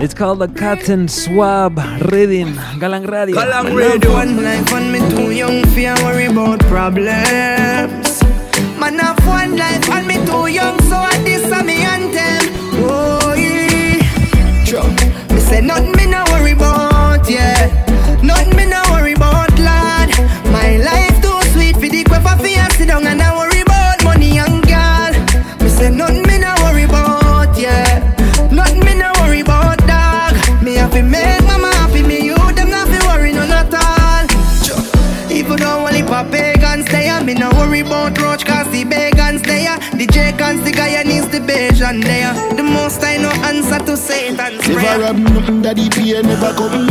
It's 0.00 0.14
called 0.14 0.40
the 0.40 0.48
Cotton 0.48 1.09
Swab 1.09 1.78
Rhythm. 2.11 2.54
Galang 2.78 3.07
Radio. 3.07 3.37
Man 3.37 3.50
have 3.50 3.72
one 4.12 4.42
life 4.42 4.72
and 4.72 4.92
me 4.92 4.98
too 5.11 5.31
young 5.31 5.64
for 5.66 6.04
worry 6.04 6.26
about 6.26 6.61
problems. 6.66 8.22
Man 8.78 8.98
have 8.98 9.18
one 9.26 9.57
life 9.57 9.88
and 9.90 10.07
me 10.07 10.16
too 10.26 10.46
young, 10.48 10.78
so 10.88 10.96
I 10.96 11.18
this 11.24 11.50
a 11.50 11.62
me 11.64 11.83
anthem. 11.83 12.52
Oh 12.85 13.35
yeah. 13.35 14.64
True. 14.64 15.35
Me 15.35 15.40
say 15.40 15.61
nothing 15.61 15.92
me 15.92 16.07
no 16.07 16.24
worry 16.31 16.52
about, 16.52 17.28
yeah. 17.28 17.70
Nothing 18.22 18.57
me 18.57 18.66
me 37.28 37.34
no 37.34 37.50
worry 37.60 37.80
about 37.80 38.18
roach 38.22 38.46
cause 38.46 38.70
the 38.72 38.84
pagans 38.86 39.42
there. 39.42 39.76
The 39.92 40.06
J 40.06 40.32
cons, 40.32 40.64
the 40.64 40.72
Guyanese, 40.72 41.30
the 41.30 41.40
motivation 41.40 42.00
there. 42.00 42.32
The 42.54 42.62
most 42.62 43.02
I 43.04 43.18
know 43.18 43.30
answer 43.44 43.78
to 43.84 43.96
Satan's 43.96 44.62
prayer 44.64 44.98
Never 44.98 45.04
have 45.04 45.18
nothing 45.18 45.62
that 45.62 45.76
the 45.76 45.88
pain 45.90 46.22
never 46.24 46.52
come. 46.56 46.86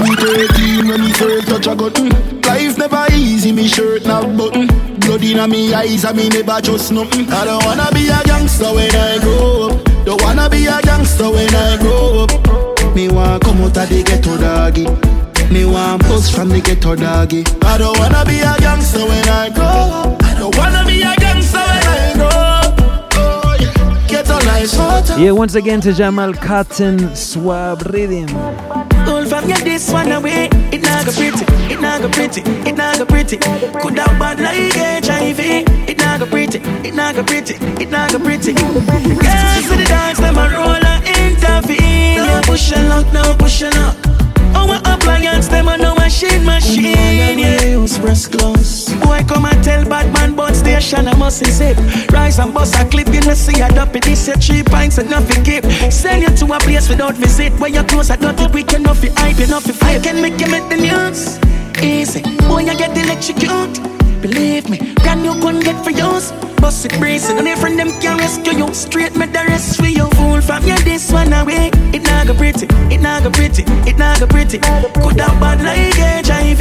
Me 0.00 0.14
13 0.16 0.88
when 0.88 1.00
me 1.00 1.12
first 1.12 1.48
touch 1.48 1.66
a 1.66 1.74
button. 1.74 2.08
Life 2.42 2.78
never 2.78 3.06
easy, 3.12 3.52
me 3.52 3.68
shirt 3.68 4.04
not 4.06 4.36
button. 4.36 4.66
Blood 5.00 5.24
inna 5.24 5.46
me 5.46 5.74
eyes, 5.74 6.04
and 6.04 6.16
me 6.16 6.28
never 6.28 6.60
trust 6.60 6.92
nothing. 6.92 7.30
I 7.30 7.44
don't 7.44 7.64
wanna 7.64 7.88
be 7.92 8.08
a 8.08 8.22
gangster 8.24 8.72
when 8.72 8.94
I 8.94 9.18
grow 9.20 9.70
up. 9.70 10.04
Don't 10.04 10.22
wanna 10.22 10.48
be 10.48 10.66
a 10.66 10.80
gangster 10.80 11.30
when 11.30 11.54
I 11.54 11.76
grow 11.78 12.24
up. 12.24 12.94
Me 12.94 13.08
want 13.08 13.42
come 13.44 13.62
out 13.62 13.76
of 13.76 13.88
the 13.88 14.02
ghetto 14.02 14.36
doggy. 14.38 15.21
Me 15.52 15.66
want 15.66 16.00
bust 16.04 16.34
from 16.34 16.48
the 16.48 16.62
ghetto 16.62 16.96
doggy. 16.96 17.44
I 17.60 17.76
don't 17.76 17.98
wanna 17.98 18.24
be 18.24 18.38
a 18.40 18.56
gangster 18.58 19.04
when 19.04 19.28
I 19.28 19.50
grow 19.50 19.64
up. 19.64 20.22
I 20.22 20.34
don't 20.38 20.56
wanna 20.56 20.82
be 20.86 21.02
a 21.02 21.14
gangster 21.16 21.58
when 21.58 21.86
I 21.86 22.12
grow 22.14 22.28
up. 22.28 22.80
Oh, 23.16 23.56
yeah. 23.60 24.08
Ghetto 24.08 24.38
life 24.46 24.68
so. 24.68 25.16
Yeah, 25.18 25.32
once 25.32 25.54
again 25.54 25.82
to 25.82 25.92
Jamal 25.92 26.32
Cotton 26.32 27.14
Swab 27.14 27.82
Rhythm. 27.92 28.34
Old 29.06 29.28
fam, 29.28 29.46
get 29.46 29.62
this 29.62 29.92
one 29.92 30.10
away. 30.12 30.48
It 30.72 30.80
not 30.80 31.04
go 31.04 31.12
pretty, 31.12 31.44
it 31.70 31.80
not 31.82 32.00
go 32.00 32.08
pretty, 32.08 32.40
it 32.40 32.74
not 32.74 32.96
go 32.96 33.04
pretty. 33.04 33.36
Could 33.36 33.98
have 33.98 34.18
bad 34.18 34.40
like 34.40 34.72
HIV. 35.04 35.38
It 35.86 35.98
not 35.98 36.20
go 36.20 36.26
pretty, 36.26 36.60
it 36.88 36.94
not 36.94 37.14
go 37.14 37.24
pretty, 37.24 37.56
it 37.82 37.90
not 37.90 38.10
go 38.10 38.18
pretty. 38.18 38.54
Girls 38.54 39.68
to 39.68 39.76
the 39.76 39.84
dance, 39.86 40.18
them 40.18 40.38
a 40.38 40.48
roll 40.48 40.86
and 40.92 41.04
intervene. 41.04 42.16
Now 42.16 42.40
push 42.40 42.72
and 42.72 42.88
lock, 42.88 43.12
now 43.12 43.36
push 43.36 43.60
and 43.60 43.74
lock. 43.74 44.11
Our 44.62 44.78
appliance, 44.94 45.48
them 45.48 45.66
a 45.66 45.76
no 45.76 45.94
machine, 45.96 46.44
machine. 46.44 47.38
Yeah, 47.38 47.64
use 47.64 47.98
press 47.98 48.28
close. 48.28 48.94
Boy, 49.02 49.24
come 49.26 49.46
and 49.46 49.62
tell 49.64 49.84
Batman, 49.84 50.36
but 50.36 50.54
station 50.54 51.08
I 51.08 51.16
must 51.16 51.44
zip. 51.44 51.76
Rise 52.12 52.38
and 52.38 52.54
bust 52.54 52.76
a 52.76 52.84
clip, 52.84 53.08
you 53.08 53.22
know 53.22 53.34
see 53.34 53.60
a 53.60 53.68
dop 53.68 53.96
it. 53.96 54.04
This 54.04 54.28
your 54.28 54.36
three 54.36 54.62
pints 54.62 54.98
and 54.98 55.10
nothing 55.10 55.42
keep. 55.42 55.64
Send 55.90 56.22
you 56.22 56.30
to 56.36 56.54
a 56.54 56.58
place 56.60 56.88
without 56.88 57.14
visit. 57.14 57.52
Where 57.58 57.70
you 57.70 57.82
close, 57.82 58.10
I 58.10 58.16
got 58.16 58.40
it. 58.40 58.52
We 58.54 58.62
can 58.62 58.84
nothing 58.84 59.12
hype, 59.16 59.38
you 59.40 59.48
nothing 59.48 59.74
flip. 59.74 60.04
Can 60.04 60.22
make 60.22 60.40
you 60.40 60.48
make 60.48 60.68
the 60.68 60.76
news. 60.76 61.40
Easy, 61.82 62.22
boy, 62.46 62.60
you 62.60 62.78
get 62.78 62.96
electrocute. 62.96 64.01
Believe 64.22 64.70
me, 64.70 64.78
brand 65.02 65.20
new 65.20 65.34
gun 65.40 65.58
get 65.58 65.82
for 65.84 65.90
yours. 65.90 66.30
Bust 66.60 66.86
it 66.86 66.96
brazen, 67.00 67.38
and 67.38 67.48
every 67.48 67.74
them 67.74 67.90
can 68.00 68.18
rescue 68.18 68.56
you. 68.56 68.72
Straight 68.72 69.16
me 69.16 69.26
the 69.26 69.42
rest 69.48 69.76
for 69.80 69.86
you. 69.86 70.06
Fool 70.10 70.40
from 70.40 70.62
you 70.62 70.78
this 70.84 71.10
one 71.10 71.32
away. 71.32 71.70
It 71.92 72.04
not 72.04 72.28
go 72.28 72.34
pretty, 72.34 72.66
it 72.94 73.00
not 73.00 73.24
go 73.24 73.30
pretty, 73.30 73.64
it 73.66 73.98
not 73.98 74.20
go 74.20 74.28
pretty. 74.28 74.58
Could 74.58 75.18
have 75.18 75.40
bad 75.40 75.60
like 75.66 75.98
HIV. 76.24 76.60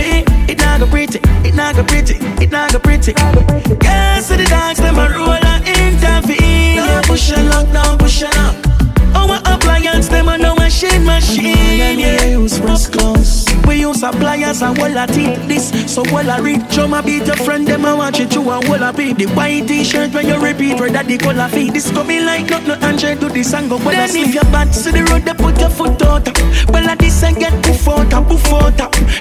It 0.49 0.57
not 0.57 0.79
go 0.79 0.87
pretty, 0.87 1.19
it 1.47 1.53
not 1.53 1.75
go 1.75 1.83
pretty, 1.83 2.15
it 2.43 2.49
not 2.49 2.73
go 2.73 2.79
pretty. 2.79 3.13
Girls 3.13 4.27
to 4.29 4.37
the 4.37 4.47
dogs, 4.49 4.79
them 4.79 4.97
a 4.97 5.07
roll 5.13 5.29
and 5.29 5.67
intervene. 5.67 6.77
Now 6.77 7.01
push 7.03 7.31
and 7.31 7.47
lock, 7.49 7.67
now 7.67 7.95
push 7.95 8.23
and 8.23 8.35
lock. 8.37 8.80
Oh, 9.15 9.29
Our 9.31 9.55
appliance, 9.55 10.07
them 10.07 10.29
a 10.29 10.37
no 10.37 10.55
machine, 10.55 11.05
machine. 11.05 11.99
Yeah, 11.99 12.25
use 12.25 12.59
press 12.59 12.87
close. 12.87 13.45
We 13.67 13.81
use 13.81 14.03
appliance 14.03 14.61
and 14.61 14.77
wall 14.77 14.97
a 14.97 15.07
teeth 15.07 15.47
this. 15.47 15.69
So 15.93 16.03
wall 16.11 16.29
a 16.29 16.41
read. 16.41 16.67
Drummer 16.69 17.01
beat 17.03 17.27
your 17.27 17.35
friend, 17.37 17.67
them 17.67 17.85
a 17.85 17.95
watch 17.95 18.19
it 18.19 18.33
you 18.33 18.49
and 18.49 18.67
wall 18.67 18.83
a 18.83 18.91
beat. 18.91 19.17
The 19.17 19.27
white 19.27 19.67
t-shirt 19.67 20.13
when 20.13 20.27
you 20.27 20.37
repeat, 20.39 20.79
where 20.79 20.89
that 20.91 21.07
the 21.07 21.17
color 21.17 21.47
feet. 21.49 21.73
This 21.73 21.91
coming 21.91 22.25
like 22.25 22.49
not 22.49 22.65
no 22.67 22.75
Andre 22.81 23.15
do 23.15 23.29
this 23.29 23.53
and 23.53 23.69
go 23.69 23.77
well 23.77 23.91
Then 23.91 24.15
if 24.15 24.33
you're 24.33 24.43
bad 24.45 24.73
to 24.73 24.91
the 24.91 25.03
road, 25.03 25.23
they 25.23 25.33
put 25.33 25.59
your 25.59 25.69
foot 25.69 26.01
out. 26.01 26.25
Well, 26.71 26.89
I 26.89 26.95
this 26.95 27.23
and 27.23 27.37
get 27.37 27.53
poof 27.63 27.87
out 27.87 28.13
and 28.13 28.27
poof 28.27 28.53
out. 28.53 28.79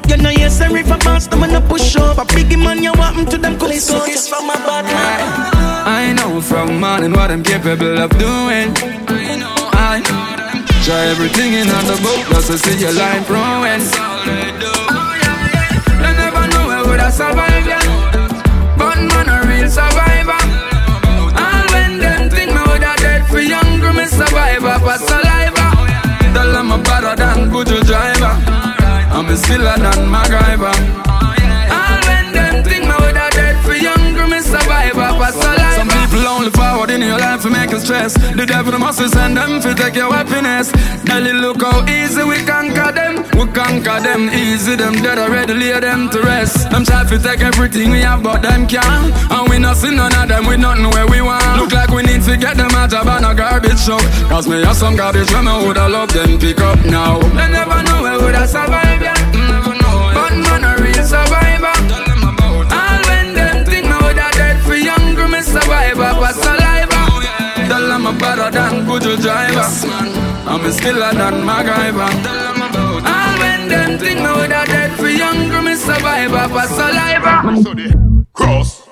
You 0.09 0.17
know, 0.17 0.31
yes, 0.31 0.61
and 0.61 0.73
if 0.77 0.87
river 0.87 0.99
pass 0.99 1.27
them 1.27 1.43
and 1.43 1.53
a 1.57 1.61
push 1.61 1.97
up. 1.97 2.19
A 2.19 2.25
biggie 2.25 2.59
man, 2.59 2.83
you 2.83 2.93
want 2.95 3.19
'em 3.19 3.27
to 3.27 3.39
them 3.39 3.59
cook 3.59 3.73
so 3.75 3.99
this 4.07 4.29
from 4.29 4.47
my 4.47 4.55
bad 4.55 4.85
man. 4.85 5.61
I 5.87 6.13
know 6.13 6.41
from 6.41 6.81
morning 6.81 7.13
what 7.13 7.31
I'm 7.31 7.43
capable 7.43 7.99
of 7.99 8.11
doing. 8.19 8.75
I 9.09 9.37
know, 9.37 9.60
Know. 9.91 10.07
Try 10.87 11.07
everything 11.11 11.53
in 11.55 11.69
on 11.69 11.85
the 11.85 11.99
boat, 12.01 12.23
plus 12.31 12.49
I 12.49 12.55
see 12.55 12.79
your 12.79 12.93
line 12.93 13.25
throwing. 13.25 13.83
Oh, 13.83 15.19
you 15.99 16.11
never 16.15 16.47
know 16.47 16.69
where 16.69 16.85
would 16.87 17.01
I 17.01 17.11
survive, 17.11 17.67
yeah. 17.67 17.83
But 18.79 18.99
man, 19.11 19.29
a 19.29 19.43
real 19.51 19.69
survivor. 19.69 20.39
And 21.35 21.71
when 21.75 21.99
them 21.99 22.31
think 22.31 22.55
me 22.55 22.63
would 22.71 22.85
have 22.85 22.99
dead 22.99 23.27
for 23.27 23.41
younger, 23.41 23.93
me 23.93 24.07
survivor 24.07 24.79
for 24.79 24.97
saliva. 24.97 25.67
Tell 26.35 26.53
them 26.53 26.71
I'm 26.71 26.83
better 26.85 27.17
than 27.17 27.51
Buju 27.51 27.83
driver. 27.85 28.35
I'm 29.11 29.27
a 29.27 29.37
still 29.37 29.65
than 29.65 30.07
MacGyver. 30.07 31.01
Only 36.41 36.51
forward 36.53 36.91
in 36.91 37.03
your 37.03 37.19
life 37.19 37.45
make 37.45 37.71
you 37.71 37.79
stress. 37.79 38.15
The 38.15 38.47
devil 38.47 38.79
must 38.79 38.99
send 38.99 39.37
them 39.37 39.61
to 39.61 39.75
take 39.75 39.95
your 39.95 40.11
happiness. 40.13 40.73
Daily 41.05 41.35
look 41.35 41.61
how 41.61 41.85
easy 41.87 42.25
we 42.25 42.39
conquer 42.47 42.93
them. 42.93 43.17
We 43.37 43.45
conquer 43.53 44.01
them 44.01 44.31
easy. 44.31 44.75
Them 44.77 44.95
dead 45.05 45.19
already 45.19 45.53
lay 45.55 45.79
them 45.81 46.09
to 46.11 46.21
rest. 46.23 46.71
Them 46.71 46.85
try 46.85 47.05
to 47.05 47.19
take 47.19 47.41
everything 47.41 47.91
we 47.91 48.01
have, 48.01 48.23
but 48.23 48.41
them 48.41 48.67
can't. 48.67 49.13
And 49.31 49.51
we 49.51 49.59
not 49.59 49.77
see 49.77 49.95
none 49.95 50.15
of 50.15 50.29
them 50.29 50.47
with 50.47 50.61
nothing 50.61 50.89
where 50.91 51.07
we 51.07 51.21
want. 51.21 51.61
Look 51.61 51.73
like 51.73 51.91
we 51.91 52.03
need 52.03 52.23
to 52.23 52.37
get 52.37 52.57
them 52.57 52.71
out 52.73 52.95
of 52.95 53.07
a 53.07 53.35
garbage 53.35 53.85
truck. 53.85 54.05
Cause 54.31 54.49
me 54.49 54.63
have 54.65 54.77
some 54.77 54.97
garbage 54.97 55.31
when 55.33 55.47
I 55.47 55.63
woulda 55.63 55.89
loved 55.89 56.15
them 56.15 56.39
pick 56.39 56.61
up 56.61 56.79
now. 56.87 57.19
They 57.37 57.49
never 57.53 57.83
know 57.83 58.03
where 58.03 58.19
would 58.19 58.35
I 58.35 58.47
survive, 58.47 59.03
yeah. 59.03 59.15
Mm, 59.37 59.49
never 59.51 59.75
know. 59.83 59.97
But 60.17 60.33
man 60.45 60.65
a 60.65 60.83
real 60.83 61.05
survivor. 61.05 61.50
Buju 69.11 69.23
driver. 69.23 69.67
I'm 70.47 70.61
skiller 70.73 71.13
than 71.13 71.43
MacGyver. 71.43 72.11
All 73.07 73.39
when 73.41 73.69
them 73.69 73.99
think 73.99 74.21
me 74.21 74.27
woulda 74.27 74.65
dead 74.67 74.93
for 74.99 75.09
younger, 75.09 75.63
me 75.63 75.75
survivor 75.75 76.49
for 76.49 76.67
saliva. 76.69 77.63
So 77.63 77.75
they 77.75 77.93
cross. 78.33 78.87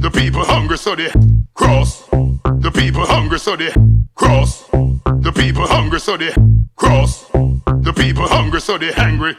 The 0.00 0.10
people 0.12 0.44
hungry, 0.44 0.76
so 0.76 0.96
they 0.96 1.10
cross. 1.54 2.08
The 2.08 2.70
people 2.74 3.06
hungry, 3.06 3.38
so 3.38 3.56
they 3.56 3.72
cross. 4.16 4.64
The 4.70 5.32
people 5.34 5.66
hungry, 5.66 6.00
so 6.00 6.16
they 6.16 6.34
cross. 6.76 7.26
The 7.30 7.92
people 7.94 8.26
hungry, 8.26 8.60
so 8.60 8.76
they 8.76 8.92
hungry. 8.92 9.36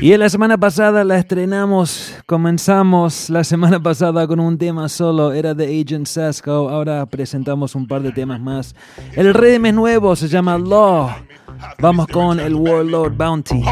Y 0.00 0.12
en 0.12 0.20
la 0.20 0.28
semana 0.28 0.58
pasada 0.58 1.04
la 1.04 1.18
estrenamos, 1.18 2.14
comenzamos 2.26 3.30
la 3.30 3.44
semana 3.44 3.82
pasada 3.82 4.26
con 4.26 4.40
un 4.40 4.58
tema 4.58 4.88
solo, 4.88 5.32
era 5.32 5.54
de 5.54 5.80
Agent 5.80 6.06
Sasco, 6.06 6.68
ahora 6.68 7.04
presentamos 7.06 7.74
un 7.74 7.86
par 7.86 8.02
de 8.02 8.12
temas 8.12 8.40
más. 8.40 8.74
El 9.14 9.32
ritmo 9.34 9.66
es 9.66 9.74
nuevo, 9.74 10.16
se 10.16 10.28
llama 10.28 10.58
Law. 10.58 11.10
Vamos 11.78 12.06
con 12.08 12.40
el 12.40 12.54
Warlord 12.54 13.16
Bounty. 13.16 13.62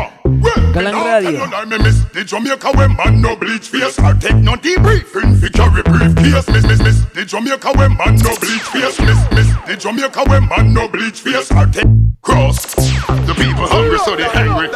Galang 0.75 1.05
Radio. 1.05 1.43
I 1.45 1.65
me 1.65 1.79
miss 1.79 2.05
the 2.13 2.25
Jamaica 2.25 2.71
when 2.75 2.97
man 2.97 3.21
no 3.21 3.37
bleach 3.37 3.69
face 3.69 3.99
or 3.99 4.15
take 4.15 4.37
no 4.37 4.53
debriefing 4.55 5.41
fi 5.41 5.49
carry 5.49 5.83
briefcase. 5.83 6.49
Miss 6.49 6.65
miss 6.67 6.81
miss 6.81 7.05
the 7.15 7.25
Jamaica 7.25 7.73
when 7.75 7.97
man 7.97 8.17
no 8.17 8.35
bleach 8.37 8.63
face. 8.71 9.01
Miss 9.01 9.21
miss 9.33 9.49
the 9.67 9.77
Jamaica 9.77 10.25
when 10.29 10.49
man 10.49 10.73
no 10.73 10.89
bleach 10.89 11.21
face 11.21 11.51
or 11.53 11.67
take 11.67 11.87
cross. 12.23 12.75
The 12.75 13.35
people 13.37 13.67
hungry 13.67 13.99
so 13.99 14.17
they 14.17 14.25
hungry. 14.25 14.69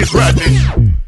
It's 0.00 0.14
Rodney. 0.14 0.58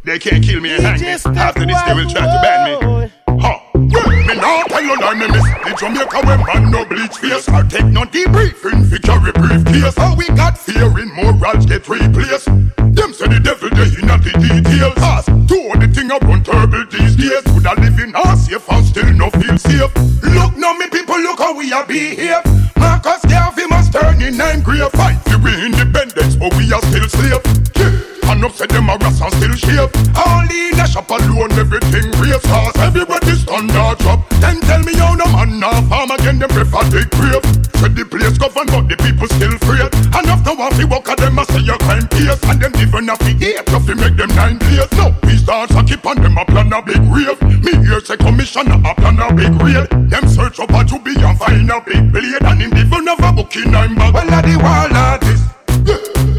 They 0.05 0.19
can't 0.19 0.43
kill 0.45 0.61
me 0.61 0.75
and 0.75 0.83
hang 0.83 1.01
me. 1.01 1.09
After 1.39 1.65
this 1.67 1.83
they 1.83 1.95
will 1.95 2.11
try 2.11 2.27
to 2.27 2.41
ban 2.43 2.59
me. 2.67 3.41
Ha. 3.41 3.72
Me 3.91 4.35
now 4.39 4.63
tell 4.69 4.83
you 4.83 4.97
lie 5.01 5.15
me 5.15 5.27
miss 5.27 5.43
the 5.43 5.75
Jamaica 5.77 6.21
when 6.27 6.41
man 6.47 6.71
no 6.71 6.85
bleach 6.85 7.17
face 7.19 7.49
or 7.49 7.63
take 7.65 7.87
no 7.87 8.03
debriefing 8.03 8.87
fi 8.89 8.99
carry 8.99 9.33
briefcase. 9.33 9.97
How 9.97 10.15
we 10.15 10.29
got 10.29 10.57
fear 10.57 10.87
in 11.01 11.11
morals 11.15 11.67
get 11.67 11.89
replaced. 11.89 12.47
Them 12.47 13.13
say 13.13 13.27
the 13.27 13.41
devil 13.43 13.71
they 13.71 13.91
in 13.99 14.11
at 14.11 14.23
the 14.23 14.33
details. 14.39 14.95
Pass 14.95 15.27
to 15.27 15.59
the 15.81 15.91
thing 15.93 16.13
I 16.13 16.19
run 16.19 16.45
terrible 16.45 16.87
these 16.87 17.17
days. 17.17 17.43
Could 17.43 17.67
I 17.67 17.75
live 17.75 17.99
in 17.99 18.15
a 18.15 18.37
safe 18.37 18.69
and 18.71 18.87
still 18.87 19.13
no 19.15 19.31
feel 19.31 19.59
safe? 19.59 19.91
Look 20.23 20.57
now 20.57 20.75
me 20.75 20.89
people 20.89 21.19
look 21.19 21.39
how 21.39 21.57
we 21.57 21.73
are 21.73 21.87
behave. 21.87 22.45
Marcus 22.77 23.25
Garvey 23.27 23.67
must 23.93 24.05
turn 24.05 24.23
in 24.23 24.63
grave. 24.63 24.91
Fight 24.93 25.19
for 25.25 25.39
we 25.39 25.67
independence 25.67 26.37
but 26.37 26.55
we 26.57 26.73
are 26.73 26.83
still 26.83 27.09
slave. 27.09 27.43
Yeah. 27.77 28.13
And 28.31 28.45
up 28.45 28.53
say 28.53 28.67
them 28.67 28.89
a 28.89 28.97
rats 28.97 29.21
and 29.21 29.33
still 29.35 29.53
shave 29.53 29.91
Only 30.17 30.69
in 30.73 30.81
a 30.81 30.87
shop 30.87 31.11
alone 31.11 31.53
everything 31.53 32.09
race 32.17 32.41
Cause 32.47 32.77
everybody 32.79 33.35
standard 33.37 33.99
drop 33.99 34.27
Then 34.41 34.59
tell 34.63 34.81
me 34.83 34.95
how 34.95 35.15
no 35.15 35.27
man 35.27 35.61
now 35.61 35.83
farm 35.89 36.13
again 36.13 36.39
Them 36.39 36.49
prefer 36.49 36.85
the 36.89 37.05
grave 37.13 37.45
Said 37.77 37.95
the 37.95 38.07
place 38.07 38.39
govern 38.39 38.67
but 38.73 38.89
the 38.89 38.97
people 39.05 39.29
still 39.29 39.53
afraid 39.53 39.92
And 40.15 40.27
after 40.29 40.55
one 40.55 40.73
fi 40.73 40.85
walk 40.85 41.09
at 41.09 41.19
them 41.19 41.39
a 41.39 41.45
say 41.47 41.61
your 41.61 41.79
crime 41.79 42.07
case 42.09 42.43
And 42.45 42.61
them 42.61 42.73
even 42.77 43.09
a 43.09 43.17
fi 43.17 43.33
eight 43.41 43.67
Just 43.67 43.87
fi 43.87 43.95
make 43.95 44.17
them 44.17 44.31
nine 44.37 44.59
days 44.59 44.91
Now 44.93 45.11
start 45.37 45.71
to 45.71 45.83
keep 45.85 46.05
on 46.07 46.21
them 46.23 46.39
a 46.39 46.45
plan 46.45 46.73
a 46.73 46.83
big 46.83 47.03
rave 47.11 47.41
Me 47.65 47.73
hear 47.85 48.01
say 48.01 48.17
commissioner 48.17 48.79
a 48.85 48.95
plan 48.95 49.19
a 49.19 49.33
big 49.33 49.55
raid 49.61 49.89
Them 50.11 50.29
search 50.29 50.61
up 50.61 50.71
a 50.71 50.85
to 50.85 50.99
be 51.01 51.17
and 51.17 51.39
find 51.39 51.71
a 51.71 51.81
big 51.81 52.13
blade 52.13 52.43
And 52.43 52.63
him 52.63 52.77
even 52.77 53.07
have 53.07 53.25
a 53.25 53.33
book 53.33 53.57
in 53.57 53.71
nine 53.71 53.95
bag 53.95 54.15
Well 54.15 54.33
a 54.33 54.41
the 54.43 54.57
wall 54.61 54.93
artist 54.93 55.45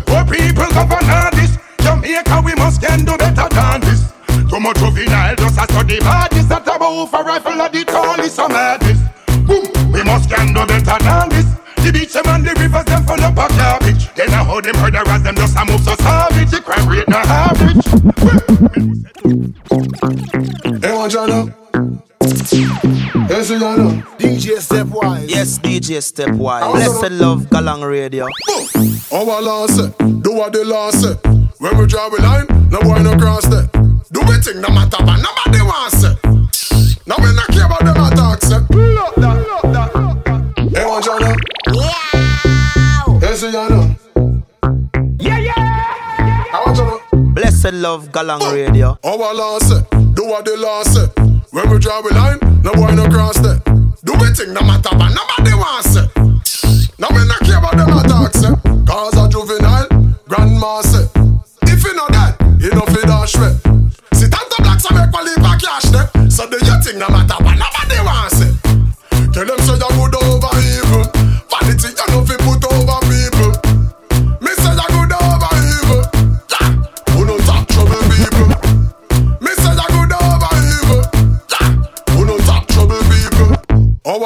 Poor 0.06 0.24
people 0.26 0.70
govern 0.72 1.08
this 1.36 1.58
Jamaica, 1.84 2.42
we 2.46 2.56
must 2.56 2.82
can 2.82 3.04
do 3.04 3.18
better 3.18 3.50
than 3.50 3.82
this. 3.82 4.14
Too 4.50 4.60
much 4.60 4.78
juvenile 4.78 5.36
just 5.36 5.60
a 5.60 5.64
study 5.64 6.00
madness. 6.00 6.46
That 6.46 6.64
about 6.64 7.12
for 7.12 7.24
rifle 7.24 7.62
at 7.62 7.74
the 7.74 7.84
tall 7.84 8.20
is 8.22 8.34
some 8.34 8.54
madness. 8.54 9.00
Boom, 9.44 9.68
we 9.92 10.02
must 10.04 10.30
can 10.30 10.54
do 10.54 10.66
better 10.66 10.98
than 11.04 11.30
this. 11.30 11.48
The 11.84 11.92
beach, 11.92 12.16
and 12.16 12.46
the 12.46 12.56
rivers, 12.56 12.86
them 12.86 13.04
full 13.04 13.20
of 13.20 13.36
garbage. 13.74 14.14
Then 14.14 14.30
I 14.30 14.44
how 14.44 14.62
them 14.62 14.76
murderers, 14.82 15.24
them 15.24 15.36
just 15.36 15.58
a 15.58 15.66
move 15.66 15.82
so 15.82 15.96
savage. 15.96 16.52
The 16.52 16.62
crime 16.62 16.88
rate 16.88 17.08
not 17.10 17.26
average. 17.28 17.86
Hey, 20.82 20.94
one 20.94 21.10
Jana. 21.10 21.46
Hey, 23.28 23.42
Sujana. 23.42 24.04
DJ 24.18 24.58
Stepwise. 24.60 25.30
Yes, 25.30 25.60
DJ 25.60 26.00
Stepwise. 26.02 26.72
Blessed 26.72 27.12
love, 27.14 27.44
Galang 27.50 27.88
Radio. 27.90 28.28
Oh, 28.50 28.68
Our 29.12 29.42
law 29.42 29.68
say, 29.68 29.92
do 30.22 30.34
what 30.34 30.54
they 30.54 30.64
law 30.64 30.92
say. 30.92 31.14
When 31.60 31.78
we 31.78 31.86
draw 31.88 32.08
a 32.08 32.18
line, 32.22 32.48
no 32.70 32.80
boy 32.82 33.00
no 33.02 33.18
cross 33.18 33.46
there. 33.48 33.68
Do 34.12 34.22
we 34.22 34.36
think 34.42 34.58
no 34.58 34.70
matter 34.70 34.98
but 35.00 35.18
nobody 35.18 35.62
wants 35.64 36.00
say. 36.02 36.16
Now 37.08 37.16
we 37.18 37.34
not 37.34 37.48
care 37.48 37.66
about 37.66 37.84
them 37.84 37.98
attacks 37.98 38.52
eh? 38.52 38.60
say. 38.60 38.66
Hey, 38.74 39.43
Blessed 47.74 47.82
love, 47.82 48.12
Galang 48.12 48.54
Radio. 48.54 48.98
Our 49.04 49.34
law 49.34 49.58
say, 49.58 49.82
do 50.14 50.26
what 50.26 50.46
the 50.46 50.56
law 50.58 50.84
say. 50.84 51.08
When 51.52 51.70
we 51.72 51.80
draw 51.80 52.02
a 52.02 52.12
line, 52.14 52.38
no 52.62 52.72
boy 52.74 52.94
no 52.94 53.10
cross 53.10 53.40
there. 53.40 53.58
Do 54.06 54.14
we 54.14 54.30
think 54.34 54.50
no 54.50 54.62
matter 54.62 54.94
but 54.94 55.10
nobody 55.10 55.56
wants 55.58 55.90
say. 55.90 56.06
Now 57.00 57.10
we 57.10 57.26
not 57.26 57.40
care 57.42 57.58
about 57.58 57.78
them 57.78 57.98
attacks 57.98 58.42
say. 58.42 58.54
Eh. 58.54 58.86
Cause 58.86 59.18
a 59.18 59.28
juvenile, 59.28 59.88
grandma 60.28 60.82
say. 60.82 61.06
If 61.64 61.84
you 61.84 61.94
know 61.96 62.08
that, 62.14 62.38
you 62.62 62.70
know 62.78 62.86
fi 62.94 63.02
dash 63.10 63.34
way. 63.42 63.54
See 64.14 64.30
tanta 64.30 64.58
blacks 64.62 64.86
a 64.86 64.94
make 64.94 65.10
leave 65.26 65.42
a 65.42 65.58
cash 65.58 65.90
there. 65.90 66.30
So 66.30 66.46
do 66.50 66.58
you 66.62 66.78
think 66.84 66.98
no 66.98 67.10
matter 67.10 67.43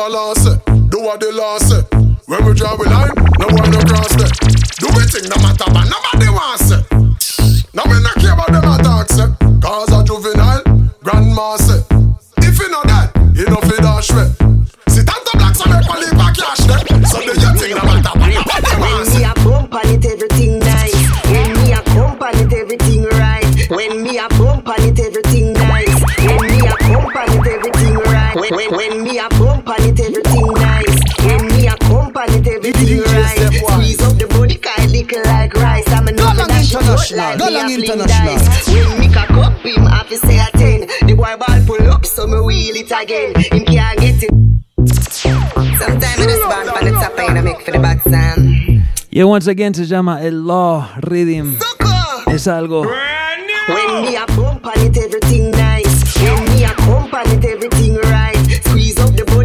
Law 0.09 0.33
do 0.33 1.01
what 1.03 1.19
the 1.19 1.35
law. 1.35 1.59
When 2.27 2.45
we 2.45 2.53
draw 2.55 2.79
a 2.79 2.85
line, 2.87 3.11
no 3.43 3.47
one 3.51 3.71
no 3.71 3.79
cross 3.83 4.15
there. 4.15 4.31
Do 4.79 4.87
we 4.95 5.03
think 5.03 5.27
no 5.27 5.35
matter 5.43 5.67
but 5.67 5.83
nobody 5.83 6.31
wants 6.31 6.71
say. 6.71 6.79
Now 7.75 7.83
we 7.91 7.99
not 7.99 8.15
care 8.15 8.31
about 8.31 8.47
them 8.47 8.63
attacks. 8.63 9.19
Cause 9.59 9.91
a 9.91 9.99
juvenile, 10.07 10.63
grandma 11.03 11.57
say. 11.59 11.83
If 12.39 12.55
you 12.55 12.71
know 12.71 12.87
that, 12.87 13.11
you 13.35 13.51
know 13.51 13.59
fi 13.67 13.83
dash 13.83 14.07
way. 14.15 14.31
See 14.95 15.03
tanta 15.03 15.33
blacks 15.35 15.59
a 15.59 15.67
make 15.67 15.83
one 15.83 15.99
leave 15.99 16.15
a 16.15 16.27
cash 16.31 16.63
there. 16.63 16.83
So 17.03 17.19
do 17.19 17.35
you 17.35 17.51
think 17.59 17.75
no 17.75 17.83
matter 17.83 18.15
but 18.15 18.31
nobody 18.31 18.75
wants 18.79 19.11
When 19.11 19.19
me 19.19 19.27
a 19.27 19.33
bump 19.43 19.75
on 19.75 19.87
it, 19.91 20.05
everything 20.07 20.59
nice. 20.59 20.95
When 21.27 21.51
me 21.59 21.75
a 21.75 21.83
bump 21.91 22.21
on 22.23 22.35
it, 22.39 22.53
everything 22.55 23.03
right. 23.19 23.43
When 23.67 24.03
me 24.03 24.19
a 24.19 24.27
bump 24.39 24.71
on 24.71 24.81
it, 24.87 24.99
everything 25.03 25.51
nice. 25.51 25.99
When 26.23 26.47
me 26.47 26.63
a 26.63 26.75
bump 26.79 27.11
on 27.11 27.27
it, 27.27 27.47
everything 27.47 27.95
right. 28.07 28.35
When, 28.35 28.55
when, 28.55 28.71
when 28.71 29.03
me 29.03 29.19
a 29.19 29.27
bump 29.35 29.56
on 32.67 32.75
it, 32.75 33.01
everything 33.01 33.01
right. 33.01 33.53
Squeeze 33.53 34.01
up 34.01 34.17
the 34.17 34.27
body, 34.27 34.55
kind 34.55 34.91
lick 34.91 35.11
like 35.25 35.53
rice. 35.53 35.87
I'm 35.89 36.07
a 36.07 36.11
nothing 36.11 36.47
that 36.47 36.65
shit 36.65 37.19
out 37.19 37.39
like 37.39 37.65
me 37.65 37.75
a 37.75 37.85
fling 37.85 38.07
dice. 38.07 38.67
When 38.67 38.99
me 38.99 39.13
cock 39.13 39.31
up 39.31 39.53
him, 39.59 39.87
I 39.87 40.03
fi 40.07 40.15
say 40.15 40.37
a 40.39 40.45
ten. 40.57 40.87
The 41.07 41.13
boy 41.13 41.35
ball 41.37 41.61
pull 41.65 41.91
up, 41.91 42.05
so 42.05 42.27
me 42.27 42.39
wheel 42.39 42.75
it 42.75 42.91
again. 42.91 43.35
Him 43.35 43.65
can't 43.65 43.99
get 43.99 44.23
it. 44.23 44.31
Sometimes 44.87 46.03
I 46.03 46.25
just 46.25 46.43
band 46.49 46.69
on 46.69 46.85
the 46.85 46.91
top 46.91 47.19
and 47.19 47.37
I 47.37 47.41
make 47.41 47.61
for 47.61 47.71
the 47.71 47.79
back 47.79 48.01
sound. 48.03 48.83
Y 49.11 49.23
once 49.23 49.47
again 49.47 49.73
se 49.73 49.85
llama 49.85 50.19
El 50.21 50.45
Law 50.45 50.89
Rhythm. 51.01 51.57
Es 52.27 52.47
algo. 52.47 52.85
When 53.67 54.01
me 54.01 54.15
a 54.15 54.25
bump 54.27 54.65
on 54.65 54.79
it, 54.79 54.97
everything 54.97 55.51
nice. 55.51 56.03
When 56.21 56.45
me 56.45 56.63
a 56.63 56.73
bump 56.75 57.13
on 57.13 57.27
it, 57.27 57.43
everything 57.43 57.71
right. 57.71 57.76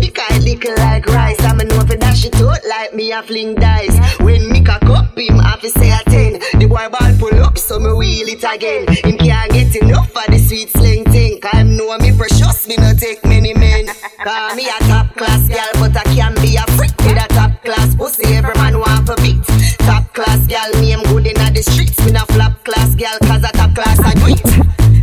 Squeeze 0.03 0.19
up 0.19 0.27
the 0.29 0.35
body, 0.35 0.45
lick 0.45 0.79
like 0.79 1.07
rice. 1.07 1.41
I'm 1.45 1.61
a 1.61 1.65
know 1.65 1.81
for 1.81 1.97
dash 1.97 2.25
it 2.25 2.35
out 2.37 2.59
like 2.69 2.95
me 2.95 3.12
a 3.12 3.23
fling 3.23 3.55
dice. 3.55 3.97
When 4.21 4.51
me 4.51 4.62
cock 4.62 4.83
up 4.85 5.17
him, 5.17 5.38
I 5.41 5.57
fi 5.61 5.69
say 5.69 5.91
a 5.91 5.99
ten. 6.11 6.41
The 6.59 6.67
boy 6.67 6.88
ball 6.91 7.12
pull 7.19 7.43
up, 7.43 7.59
so 7.59 7.79
me 7.79 7.93
wheel 7.93 8.29
it 8.29 8.43
again. 8.43 8.87
Him 8.88 9.19
can't 9.19 9.53
get 9.53 9.75
enough 9.77 10.11
of 10.17 10.27
the 10.27 10.38
sweet 10.38 10.71
sling 10.71 11.05
thing. 11.05 11.41
Cause 11.41 11.55
him 11.55 11.77
know 11.77 11.97
me 11.99 12.17
precious, 12.17 12.67
me 12.69 12.77
no 12.77 12.93
take 12.95 13.25
many 13.25 13.55
men. 13.55 13.87
Cause 14.25 14.57
me 14.57 14.69
a 14.69 14.79
top 14.91 15.15
class 15.15 15.49
gal, 15.49 15.71
but 15.79 15.97
I 15.97 16.05
can 16.15 16.35
be 16.43 16.57
a 16.57 16.65
freak 16.75 16.97
with 16.99 17.23
a 17.23 17.29
top 17.29 17.62
class 17.62 17.95
pussy. 17.95 18.35
Every 18.35 18.55
man 18.55 18.79
want 18.79 19.07
for 19.07 19.17
beat. 19.17 19.43
Top 19.87 20.12
class 20.15 20.47
gal, 20.47 20.71
me 20.81 20.93
am 20.93 21.03
good 21.05 21.27
inna 21.27 21.51
the 21.51 21.62
streets. 21.62 21.99
Me 22.05 22.12
not 22.12 22.29
flop 22.29 22.65
class 22.65 22.95
gal, 22.95 23.19
cause 23.23 23.45
a 23.45 23.53
top 23.53 23.75
class 23.75 23.99
I 24.01 24.15
do 24.15 24.27
it. 24.35 24.43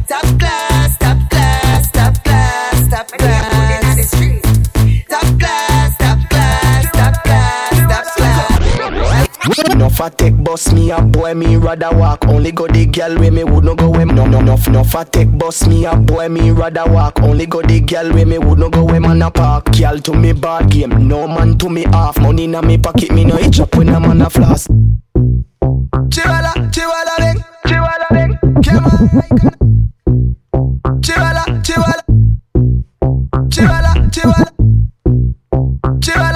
Top 0.08 0.28
class, 0.40 0.69
No 9.76 9.90
fat 9.90 10.16
take 10.18 10.36
bust 10.44 10.74
me 10.74 10.92
up, 10.92 11.12
boy, 11.12 11.34
me 11.34 11.56
rather 11.56 11.90
walk. 11.96 12.26
Only 12.28 12.52
go 12.52 12.68
the 12.68 12.86
girl 12.86 13.18
way 13.18 13.30
me 13.32 13.44
would 13.44 13.64
no 13.64 13.74
go 13.74 13.90
with 13.90 14.08
no 14.12 14.26
no 14.28 14.42
no 14.42 14.56
no 14.70 14.84
fat 14.84 15.12
take 15.12 15.36
bust 15.38 15.68
me 15.68 15.86
up, 15.88 16.06
boy, 16.06 16.30
me 16.30 16.52
rather 16.52 16.86
walk. 16.86 17.20
Only 17.22 17.48
go 17.48 17.62
the 17.64 17.80
girl 17.82 18.14
way 18.14 18.26
me 18.26 18.38
would 18.38 18.60
no 18.60 18.70
go 18.70 18.84
with 18.86 19.02
man 19.02 19.22
a 19.24 19.32
park. 19.32 19.72
Girl 19.72 19.98
to 20.00 20.14
me 20.14 20.34
bad 20.34 20.70
game, 20.70 21.08
no 21.08 21.28
man 21.28 21.58
to 21.58 21.68
me 21.70 21.84
half. 21.92 22.20
Money 22.20 22.44
in 22.44 22.52
me 22.68 22.78
pocket, 22.78 23.12
me 23.12 23.26
no 23.26 23.38
itch 23.38 23.60
up 23.60 23.76
when 23.76 23.90
a 23.90 24.00
man 24.00 24.22
a 24.22 24.30
floss. 24.30 24.68
Chihuahua, 26.12 26.54
chihuahua, 26.72 27.16
ven, 27.20 27.44
chihuahua, 27.68 28.08
ven, 28.12 28.38
quema. 28.62 28.92
Chihuahua, 31.02 31.62
chihuahua, 31.64 32.04
chihuahua, 33.50 33.94
chihuahua, 34.10 34.10
chihuahua, 34.12 34.46
chihuahua, 36.02 36.29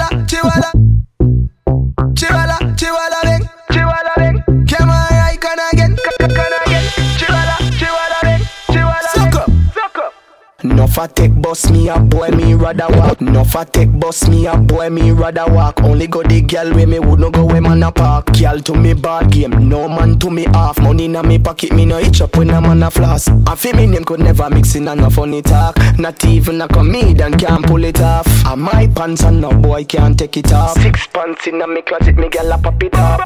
fat 10.94 11.16
take 11.16 11.34
bust 11.42 11.72
me 11.72 11.88
up, 11.88 12.08
boy, 12.08 12.28
me 12.28 12.54
rather 12.54 12.86
walk. 12.96 13.20
No 13.20 13.44
fat 13.44 13.72
take 13.72 13.98
bust 13.98 14.28
me 14.28 14.46
up, 14.46 14.66
boy, 14.66 14.88
me 14.90 15.10
rather 15.10 15.44
walk. 15.52 15.82
Only 15.82 16.06
go 16.06 16.22
the 16.22 16.40
girl 16.40 16.72
way 16.72 16.86
me 16.86 17.00
would 17.00 17.18
no 17.18 17.30
go 17.30 17.44
with 17.44 17.62
man 17.62 17.82
a 17.82 17.90
park. 17.90 18.32
Girl 18.38 18.60
to 18.60 18.74
me 18.74 18.94
bad 18.94 19.32
game, 19.32 19.68
no 19.68 19.88
man 19.88 20.18
to 20.20 20.30
me 20.30 20.44
half. 20.44 20.80
Money 20.80 21.06
in 21.06 21.20
me 21.26 21.38
pocket, 21.38 21.72
me 21.72 21.84
no 21.84 21.98
itch 21.98 22.20
up 22.20 22.36
when 22.36 22.50
a 22.50 22.60
man 22.60 22.82
a 22.84 22.90
floss. 22.90 23.26
And 23.26 23.58
feel 23.58 23.74
me 23.74 23.86
name 23.86 24.04
could 24.04 24.20
never 24.20 24.48
mix 24.48 24.76
in 24.76 24.86
and 24.86 25.00
no 25.00 25.10
funny 25.10 25.42
talk. 25.42 25.76
Not 25.98 26.24
even 26.24 26.60
a 26.62 26.68
comedian 26.68 27.36
can 27.36 27.62
pull 27.62 27.84
it 27.84 28.00
off. 28.00 28.26
And 28.46 28.62
my 28.62 28.86
pants 28.86 29.24
and 29.24 29.40
no 29.40 29.50
boy 29.50 29.84
can't 29.84 30.16
take 30.16 30.36
it 30.36 30.52
off. 30.52 30.80
Six 30.80 31.08
pants 31.08 31.46
in 31.48 31.60
a 31.60 31.66
me 31.66 31.82
closet, 31.82 32.16
me 32.16 32.28
girl 32.28 32.52
a 32.52 32.58
pop 32.58 32.82
it 32.82 32.94
up. 32.94 33.20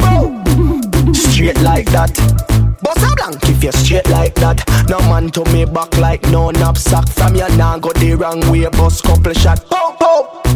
Straight 1.14 1.61
like 1.61 1.90
that. 1.90 2.57
Boss 2.80 3.02
a 3.02 3.14
blank 3.16 3.42
if 3.44 3.64
you 3.64 3.72
straight 3.72 4.08
like 4.10 4.34
that. 4.36 4.64
No 4.88 4.98
man 5.00 5.30
to 5.30 5.44
me 5.52 5.64
back 5.64 5.96
like 5.98 6.22
no 6.30 6.50
knapsack. 6.50 7.08
From 7.08 7.34
your 7.34 7.50
now 7.56 7.78
go 7.78 7.92
the 7.92 8.14
wrong 8.14 8.40
way, 8.50 8.68
bust 8.68 9.04
couple 9.04 9.32
shot. 9.32 9.64
Pop 9.68 9.98
pop. 9.98 10.46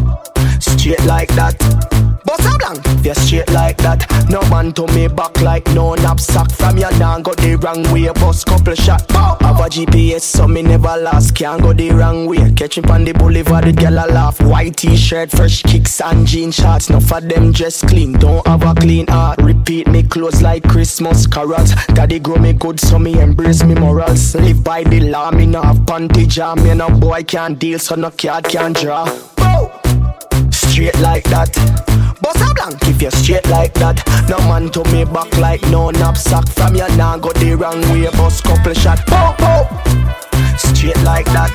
Straight 0.60 1.04
like 1.04 1.28
that. 1.34 2.01
Boss 2.32 2.46
a 2.46 2.56
blank 2.56 3.14
straight 3.14 3.50
like 3.50 3.76
that. 3.78 4.06
No 4.30 4.40
man 4.48 4.72
to 4.72 4.86
me 4.94 5.06
back 5.06 5.38
like 5.42 5.66
no 5.74 5.94
knapsack. 5.94 6.50
From 6.52 6.78
your 6.78 6.90
now 6.98 7.20
go 7.20 7.34
the 7.34 7.56
wrong 7.56 7.82
way, 7.92 8.10
bust 8.12 8.46
couple 8.46 8.74
shot. 8.74 9.06
Pop. 9.08 9.42
Have 9.42 9.60
a 9.60 9.68
GPS 9.68 10.22
so 10.22 10.48
me 10.48 10.62
never 10.62 10.96
last. 10.96 11.34
Can't 11.34 11.60
go 11.60 11.74
the 11.74 11.90
wrong 11.90 12.26
way. 12.26 12.50
Catch 12.52 12.78
me 12.78 12.88
on 12.90 13.04
the 13.04 13.12
boulevard, 13.12 13.64
the 13.64 13.72
girl 13.72 13.98
a 13.98 14.06
laugh. 14.10 14.40
White 14.40 14.78
t-shirt, 14.78 15.30
fresh 15.30 15.62
kicks 15.62 16.00
and 16.00 16.26
jean 16.26 16.50
shorts. 16.50 16.88
No 16.88 17.00
for 17.00 17.20
them 17.20 17.52
dress 17.52 17.82
clean, 17.82 18.12
don't 18.14 18.46
have 18.46 18.62
a 18.62 18.74
clean 18.74 19.06
heart. 19.08 19.40
Repeat 19.42 19.88
me 19.88 20.02
clothes 20.02 20.40
like 20.40 20.62
Christmas 20.62 21.26
carols. 21.26 21.74
Daddy 21.94 22.18
grow 22.18 22.36
me 22.36 22.54
good, 22.54 22.80
so 22.80 22.98
me 22.98 23.20
embrace 23.20 23.62
me 23.62 23.74
morals. 23.74 24.34
Live 24.34 24.64
by 24.64 24.84
the 24.84 25.00
law, 25.00 25.30
me 25.30 25.44
no 25.44 25.60
have 25.60 25.80
panty 25.80 26.26
jam. 26.26 26.62
Me 26.62 26.72
no 26.74 26.88
boy 26.88 27.24
can't 27.24 27.58
deal, 27.58 27.78
so 27.78 27.94
no 27.94 28.10
card 28.10 28.44
can't 28.44 28.74
draw. 28.74 29.04
Straight 30.68 30.98
like 31.00 31.24
that. 31.24 31.50
Boss 32.20 32.40
a 32.40 32.54
blank 32.54 32.80
if 32.88 33.02
you're 33.02 33.10
straight 33.10 33.46
like 33.48 33.74
that. 33.74 33.98
No 34.28 34.38
man 34.48 34.70
to 34.70 34.84
me 34.92 35.04
back 35.04 35.36
like 35.38 35.62
no 35.70 35.90
knapsack. 35.90 36.48
From 36.48 36.74
your 36.74 36.88
now 36.96 37.18
go 37.18 37.32
the 37.32 37.54
wrong 37.54 37.80
way, 37.90 38.08
bust 38.12 38.44
couple 38.44 38.72
shot. 38.72 38.98
Pow, 39.06 39.34
pow. 39.38 39.66
Straight 40.56 41.00
like 41.02 41.26
that. 41.26 41.52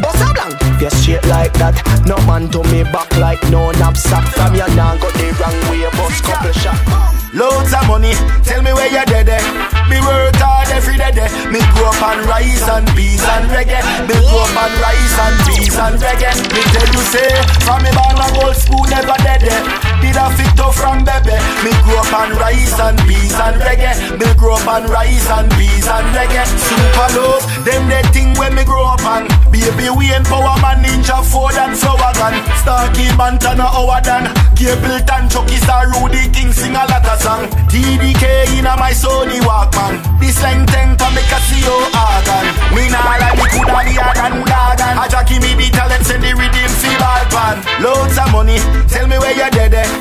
Boss 0.00 0.20
a 0.20 0.32
blank 0.32 0.56
if 0.74 0.80
you're 0.80 0.90
straight 0.90 1.26
like 1.26 1.52
that. 1.54 1.76
No 2.06 2.16
man 2.26 2.50
to 2.50 2.62
me 2.72 2.82
back 2.84 3.10
like 3.18 3.42
no 3.50 3.70
knapsack. 3.72 4.26
From 4.34 4.54
your 4.54 4.68
now 4.74 4.96
go 4.96 5.10
the 5.12 5.30
wrong 5.38 5.58
way, 5.70 5.88
bust 5.96 6.24
couple 6.24 6.52
shot. 6.52 7.19
Loads 7.32 7.72
of 7.72 7.86
money, 7.86 8.12
tell 8.42 8.60
me 8.62 8.72
where 8.72 8.90
you're 8.90 9.04
dead. 9.06 9.28
eh? 9.28 9.38
Me 9.86 10.00
work 10.02 10.34
hard 10.42 10.66
every 10.74 10.96
day. 10.98 11.12
day. 11.14 11.30
Me 11.50 11.62
grow 11.78 11.86
up 11.94 12.02
on 12.02 12.26
rice 12.26 12.66
and 12.66 12.86
peas 12.98 13.22
and 13.22 13.46
reggae. 13.54 13.78
Me 14.10 14.14
grow 14.18 14.42
up 14.42 14.56
on 14.58 14.72
rice 14.82 15.14
and 15.14 15.36
peas 15.46 15.76
and 15.78 15.94
reggae. 16.02 16.34
Me 16.50 16.62
tell 16.74 16.88
you 16.90 17.02
say, 17.06 17.30
from 17.62 17.82
me 17.86 17.90
born 17.94 18.18
a 18.18 18.26
gold 18.34 18.56
spoon 18.58 18.82
never 18.90 19.14
dead. 19.22 19.46
eh? 19.46 19.89
weed 20.10 20.18
a 20.18 20.26
fit 20.34 20.50
from 20.74 21.04
baby. 21.04 21.36
Me 21.62 21.70
grow 21.86 21.98
up 22.02 22.12
on 22.12 22.30
rice 22.38 22.78
and 22.78 22.98
peas 23.06 23.34
and 23.34 23.56
reggae. 23.62 23.94
Me 24.18 24.26
grow 24.34 24.54
up 24.54 24.66
on 24.66 24.84
rice 24.90 25.28
and 25.30 25.50
peas 25.54 25.86
and 25.86 26.06
reggae. 26.14 26.46
Super 26.58 27.08
love, 27.14 27.44
them 27.64 27.88
the 27.88 28.00
thing 28.12 28.34
when 28.38 28.54
me 28.54 28.64
grow 28.64 28.84
up 28.86 29.04
on. 29.04 29.28
Baby, 29.50 29.90
we 29.94 30.10
Power 30.30 30.58
man, 30.62 30.82
ninja, 30.82 31.22
Four 31.24 31.52
and 31.52 31.76
flower 31.76 32.12
gun. 32.14 32.34
Starkey, 32.62 33.10
Montana, 33.16 33.66
Howard 33.66 34.06
and 34.06 34.26
Gableton, 34.54 35.30
Chucky 35.30 35.56
Star, 35.56 35.90
Rudy 35.90 36.30
King, 36.30 36.52
sing 36.52 36.74
a 36.74 36.86
lot 36.86 37.06
of 37.06 37.18
song. 37.20 37.46
TDK 37.70 38.58
in 38.58 38.66
a 38.66 38.76
my 38.76 38.92
Sony 38.92 39.40
Walkman. 39.42 39.98
This 40.20 40.40
length 40.42 40.72
ten 40.72 40.96
to 40.96 41.06
make 41.14 41.30
a 41.30 41.40
CO 41.50 41.76
organ. 41.98 42.46
Me 42.74 42.86
nah 42.90 43.02
like 43.18 43.34
the 43.34 43.46
coulda 43.50 43.80
the 43.86 43.94
organ, 43.98 44.32
organ. 44.46 44.94
I 44.98 45.08
jockey 45.10 45.38
me 45.40 45.54
the 45.58 45.68
talent, 45.74 46.04
send 46.06 46.22
the 46.22 46.30
rhythm, 46.34 46.70
feel 46.78 46.98
bad. 46.98 47.58
Loads 47.82 48.18
of 48.18 48.30
money, 48.32 48.58
tell 48.88 49.06
me 49.06 49.18
where 49.18 49.34
you're 49.34 49.50
dead. 49.50 49.74
Eh? 49.74 49.99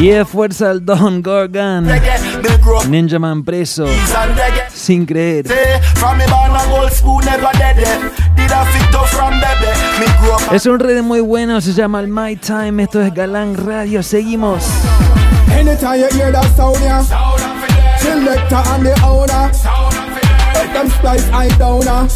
Y 0.00 0.10
es 0.10 0.28
fuerza 0.28 0.70
al 0.70 0.84
Don 0.84 1.22
Gorgon. 1.22 1.86
Ninja 2.88 3.18
Man 3.18 3.44
preso. 3.44 3.84
reggae. 3.84 4.70
Sin 4.72 5.04
creer. 5.06 5.46
A 6.02 6.12
a 10.50 10.54
Es 10.54 10.66
un 10.66 10.78
red 10.78 11.02
muy 11.02 11.20
bueno, 11.20 11.60
se 11.60 11.72
llama 11.72 12.00
el 12.00 12.08
My 12.08 12.36
Time. 12.36 12.82
Esto 12.82 13.02
es 13.02 13.12
Galán 13.14 13.56
Radio. 13.56 14.02
Seguimos. 14.02 14.64
The 20.52 20.66
them 20.72 20.88
splice 20.90 21.28
I 21.30 21.48
downer. 21.58 22.08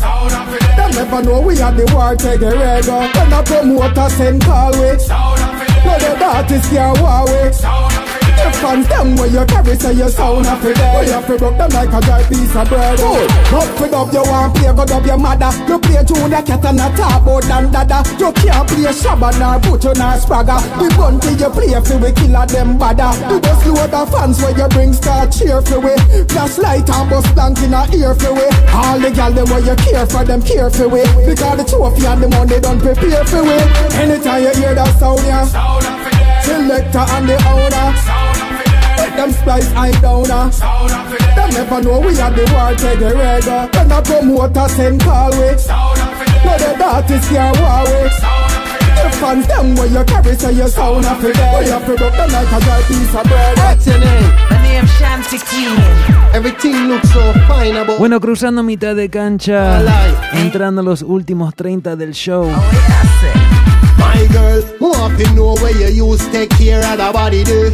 Them 0.76 0.90
never 0.92 1.22
know 1.22 1.40
we 1.40 1.60
are 1.60 1.72
the 1.72 1.84
war 1.94 2.16
take 2.16 2.40
a 2.40 2.50
rego. 2.50 3.00
When 3.14 3.32
a 3.32 3.42
promoter 3.42 4.08
send 4.10 4.42
call 4.42 4.72
we. 4.72 5.53
No, 5.84 5.98
the 5.98 6.24
artist 6.24 6.70
can't 6.70 7.00
walk 7.00 7.28
away. 7.28 8.13
The 8.44 8.52
fans 8.60 8.84
them 8.92 9.16
where 9.16 9.32
you 9.32 9.44
carry 9.48 9.72
say 9.72 9.96
your 9.96 10.12
sound 10.12 10.44
of 10.44 10.60
it 10.60 10.76
Where 10.76 11.08
you 11.08 11.20
fi 11.24 11.34
broke 11.40 11.56
them 11.56 11.70
like 11.72 11.88
a 11.88 12.00
dry 12.04 12.20
piece 12.28 12.52
of 12.52 12.68
bread. 12.68 13.00
Good, 13.00 13.30
up 13.56 13.68
for 13.72 13.88
dub 13.88 14.12
you 14.12 14.20
want 14.20 14.52
play 14.52 14.68
go 14.68 14.84
dub 14.84 15.06
your 15.08 15.16
mother. 15.16 15.48
You 15.64 15.80
play 15.80 16.04
tune 16.04 16.28
the 16.28 16.44
cat 16.44 16.60
and 16.68 16.76
a 16.76 16.92
top 16.92 17.24
oh, 17.24 17.40
out 17.40 17.48
and 17.48 17.72
dada 17.72 18.04
You 18.20 18.28
can't 18.36 18.68
play 18.68 18.92
shabba 18.92 19.32
nor 19.40 19.56
put 19.64 19.80
you 19.88 19.96
nor 19.96 20.20
spragger 20.20 20.60
The 20.76 20.92
gun 20.92 21.16
till 21.24 21.40
you 21.40 21.50
play 21.56 21.72
fi 21.72 21.96
we 21.96 22.10
killer 22.12 22.44
them 22.44 22.76
bada 22.76 23.16
You 23.32 23.40
just 23.40 23.64
load 23.64 23.88
the 23.88 24.02
fans 24.12 24.36
where 24.44 24.52
you 24.52 24.68
bring 24.68 24.92
start 24.92 25.32
cheer 25.32 25.64
for 25.64 25.80
we. 25.80 25.96
Flashlight 26.28 26.84
and 26.84 27.08
bus 27.08 27.24
blank 27.32 27.56
in 27.64 27.72
a 27.72 27.88
ear 27.96 28.12
for 28.12 28.36
we. 28.36 28.44
All 28.76 29.00
the 29.00 29.08
gal 29.08 29.32
them 29.32 29.48
where 29.48 29.64
you 29.64 29.76
care 29.80 30.04
for 30.04 30.20
them 30.20 30.44
care 30.44 30.68
for 30.68 30.92
we. 30.92 31.00
Because 31.24 31.56
the 31.56 31.64
two 31.64 31.80
trophy 31.80 32.04
and 32.04 32.20
the 32.20 32.28
money 32.28 32.60
done 32.60 32.76
prepare 32.76 33.24
for 33.24 33.40
we. 33.40 33.56
Anytime 33.96 34.44
you 34.44 34.52
hear 34.60 34.74
that 34.76 34.92
sound 35.00 35.24
yeah 35.24 36.33
Selector 36.44 37.04
and 37.16 37.28
the 37.28 37.36
owner 37.48 38.64
let 39.04 39.16
them 39.16 39.32
splice 39.32 39.70
I 39.74 39.90
downer. 40.00 40.50
Them 41.36 41.50
never 41.50 41.82
know 41.82 42.00
we 42.00 42.18
are 42.18 42.30
the 42.30 42.44
war 42.52 42.74
take 42.74 43.00
a 43.00 43.10
rego. 43.12 43.68
When 43.74 44.56
a 44.56 44.68
send 44.68 45.00
call 45.02 45.30
we. 45.30 45.54
Let 46.44 46.78
the 46.78 46.84
artists 46.84 47.28
can't 47.28 47.58
war 47.60 47.84
we. 47.84 48.08
The 49.04 49.10
fans 49.20 49.46
them 49.46 49.74
where 49.76 49.86
you 49.86 50.04
carry 50.04 50.34
say 50.36 50.52
your 50.52 50.68
sound 50.68 51.04
of 51.04 51.24
it. 51.24 51.36
Where 51.36 51.64
you 51.64 51.78
product 51.84 52.16
them 52.16 52.30
like 52.30 52.52
a 52.52 52.60
dry 52.60 52.82
piece 52.88 53.14
of 53.14 53.24
bread. 53.24 53.58
What's 53.58 53.86
your 53.86 53.98
name? 53.98 54.30
My 54.50 54.62
name 54.62 54.86
Shanty 54.86 55.38
King. 55.38 55.78
Everything 56.32 56.88
looks 56.88 57.10
so 57.12 57.32
fine 57.46 57.76
about 57.76 57.98
Bueno, 57.98 58.20
cruzando 58.20 58.62
mitad 58.62 58.96
de 58.96 59.08
cancha, 59.08 59.82
entrando 60.32 60.80
a 60.80 60.84
los 60.84 61.02
últimos 61.02 61.54
30 61.54 61.96
del 61.96 62.14
show. 62.14 62.50
My 64.04 64.26
girl, 64.30 64.60
want 64.80 65.18
to 65.18 65.34
know 65.34 65.54
where 65.56 65.72
you 65.72 66.04
use 66.04 66.26
take 66.28 66.50
care 66.50 66.84
of 66.84 66.98
the 66.98 67.10
body 67.12 67.42
do. 67.44 67.72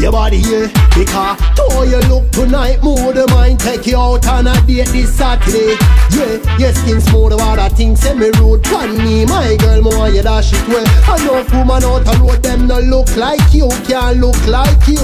Your 0.00 0.12
body 0.12 0.38
here, 0.38 0.68
because 0.92 1.40
how 1.56 1.82
you 1.82 2.00
look 2.12 2.30
tonight, 2.30 2.84
move 2.84 3.14
the 3.14 3.26
mind, 3.32 3.60
take 3.60 3.86
you 3.86 3.96
out 3.96 4.28
on 4.28 4.46
a 4.46 4.52
date 4.66 4.88
this 4.88 5.14
Saturday. 5.14 5.72
Yeah, 6.12 6.36
your 6.58 6.72
skin 6.74 7.00
smooth 7.00 7.32
about 7.32 7.58
a 7.58 7.74
thing, 7.74 7.96
send 7.96 8.20
me 8.20 8.28
rude, 8.36 8.62
can 8.62 8.92
me, 8.98 9.24
my 9.24 9.56
girl, 9.56 9.80
more 9.80 10.08
you 10.10 10.22
dash 10.22 10.52
it 10.52 10.68
well. 10.68 10.84
Know 11.24 11.40
woman 11.48 11.82
out 11.82 12.04
the 12.04 12.12
road, 12.20 12.42
them 12.42 12.66
no 12.68 12.78
look 12.78 13.08
like 13.16 13.54
you, 13.54 13.68
can't 13.88 14.18
look 14.20 14.36
like 14.46 14.86
you. 14.86 15.00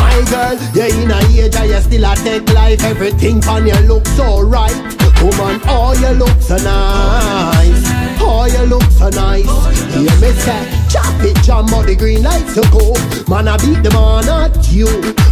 My 0.00 0.16
girl, 0.32 0.56
you're 0.72 0.88
in 0.88 1.10
a 1.10 1.20
age 1.36 1.54
and 1.54 1.68
you 1.68 1.80
still 1.80 2.04
a 2.04 2.16
take 2.16 2.48
life, 2.54 2.82
everything 2.82 3.44
on 3.44 3.66
you 3.66 3.78
look 3.84 4.06
so 4.16 4.40
right. 4.40 4.72
Woman, 5.20 5.60
oh 5.68 5.92
you 6.00 6.16
look 6.16 6.40
so 6.40 6.56
nice, 6.56 7.84
oh 8.20 8.46
you 8.46 8.64
look 8.66 8.82
so 8.92 9.08
nice. 9.08 9.48
Hear 9.94 10.14
me 10.20 10.32
say, 10.44 10.62
chop 10.88 11.22
it, 11.24 11.36
jam 11.42 11.72
out 11.74 11.86
the 11.86 11.94
green 11.96 12.22
lights 12.22 12.54
to 12.54 12.62
go. 12.70 12.94
Man, 13.28 13.48
I 13.48 13.56
beat 13.58 13.82
the 13.82 13.90
man 13.90 14.28
at 14.28 14.70
you. 14.70 14.86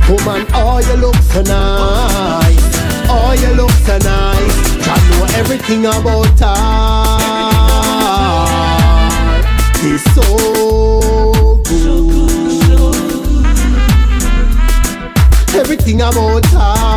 Woman, 0.09 0.47
oh 0.55 0.79
you 0.81 0.97
look 1.01 1.17
so 1.33 1.43
nice, 1.43 2.79
oh 3.09 3.33
you 3.39 3.55
look 3.55 3.71
so 3.71 3.99
nice. 3.99 4.57
I 4.89 4.97
know 5.11 5.27
everything 5.37 5.87
about 5.87 6.41
her. 6.41 6.89
It's 9.81 10.05
so 10.15 10.25
good. 11.65 12.09
Everything 15.55 16.01
about 16.01 16.47
her 16.47 16.89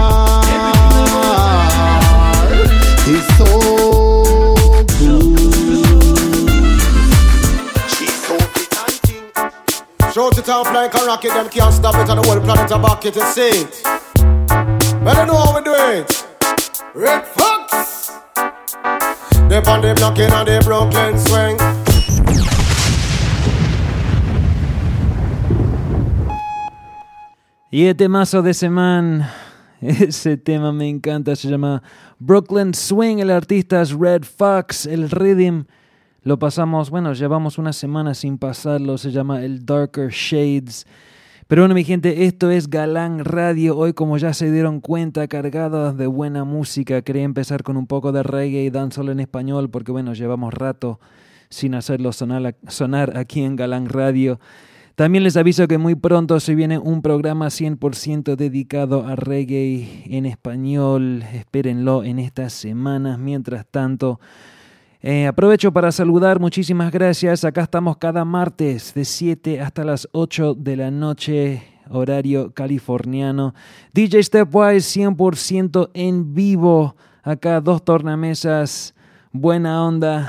is 3.08 3.25
so 3.38 3.81
Shout 10.21 10.38
it 10.38 10.49
off 10.49 10.71
like 10.71 10.93
a 10.93 11.03
rocket, 11.07 11.31
the 11.31 11.49
planet. 15.65 16.25
Red 16.93 17.25
Fox! 17.25 18.12
The. 19.49 19.62
Y 27.71 27.88
el 27.88 27.95
temazo 27.95 28.43
de 28.43 28.51
ese 28.51 28.69
man, 28.69 29.27
ese 29.81 30.38
tema 30.38 30.71
me 30.71 30.88
encanta, 30.88 31.36
se 31.36 31.49
llama 31.49 31.81
Brooklyn 32.19 32.75
Swing, 32.75 33.17
el 33.17 33.31
artista 33.31 33.81
es 33.81 33.91
Red 33.91 34.25
Fox, 34.25 34.86
el 34.86 35.10
rhythm 35.10 35.65
lo 36.23 36.38
pasamos, 36.38 36.91
bueno, 36.91 37.13
llevamos 37.13 37.57
una 37.57 37.73
semana 37.73 38.13
sin 38.13 38.38
pasarlo, 38.38 38.97
se 38.99 39.12
llama 39.12 39.43
el 39.43 39.65
Darker 39.65 40.12
Shades. 40.12 40.86
Pero 41.47 41.63
bueno, 41.63 41.73
mi 41.73 41.84
gente, 41.84 42.25
esto 42.25 42.51
es 42.51 42.69
Galán 42.69 43.25
Radio. 43.25 43.75
Hoy, 43.75 43.93
como 43.93 44.17
ya 44.17 44.34
se 44.34 44.51
dieron 44.51 44.81
cuenta, 44.81 45.27
cargados 45.27 45.97
de 45.97 46.07
buena 46.07 46.43
música. 46.43 47.01
Quería 47.01 47.23
empezar 47.23 47.63
con 47.63 47.75
un 47.75 47.88
poco 47.88 48.12
de 48.12 48.23
reggae 48.23 48.63
y 48.63 48.69
dancehall 48.69 49.10
en 49.10 49.19
español, 49.19 49.69
porque 49.69 49.91
bueno, 49.91 50.13
llevamos 50.13 50.53
rato 50.53 50.99
sin 51.49 51.73
hacerlo 51.73 52.13
sonar, 52.13 52.55
sonar 52.67 53.17
aquí 53.17 53.41
en 53.41 53.55
Galán 53.55 53.89
Radio. 53.89 54.39
También 54.95 55.23
les 55.23 55.38
aviso 55.38 55.67
que 55.67 55.79
muy 55.79 55.95
pronto 55.95 56.39
se 56.39 56.53
viene 56.53 56.77
un 56.77 57.01
programa 57.01 57.47
100% 57.47 58.36
dedicado 58.36 59.07
a 59.07 59.15
reggae 59.15 60.03
en 60.05 60.27
español. 60.27 61.23
Espérenlo 61.34 62.04
en 62.04 62.19
estas 62.19 62.54
semanas. 62.54 63.17
Mientras 63.17 63.65
tanto, 63.65 64.19
eh, 65.02 65.27
aprovecho 65.27 65.71
para 65.71 65.91
saludar, 65.91 66.39
muchísimas 66.39 66.91
gracias. 66.91 67.43
Acá 67.43 67.63
estamos 67.63 67.97
cada 67.97 68.23
martes 68.23 68.93
de 68.93 69.06
7 69.06 69.62
hasta 69.62 69.83
las 69.83 70.08
8 70.12 70.56
de 70.56 70.75
la 70.77 70.91
noche, 70.91 71.63
horario 71.89 72.54
californiano. 72.54 73.54
DJ 73.93 74.23
Stepwise 74.23 74.99
100% 74.99 75.89
en 75.93 76.33
vivo. 76.33 76.95
Acá 77.23 77.62
dos 77.62 77.83
tornamesas, 77.83 78.95
buena 79.31 79.85
onda. 79.85 80.27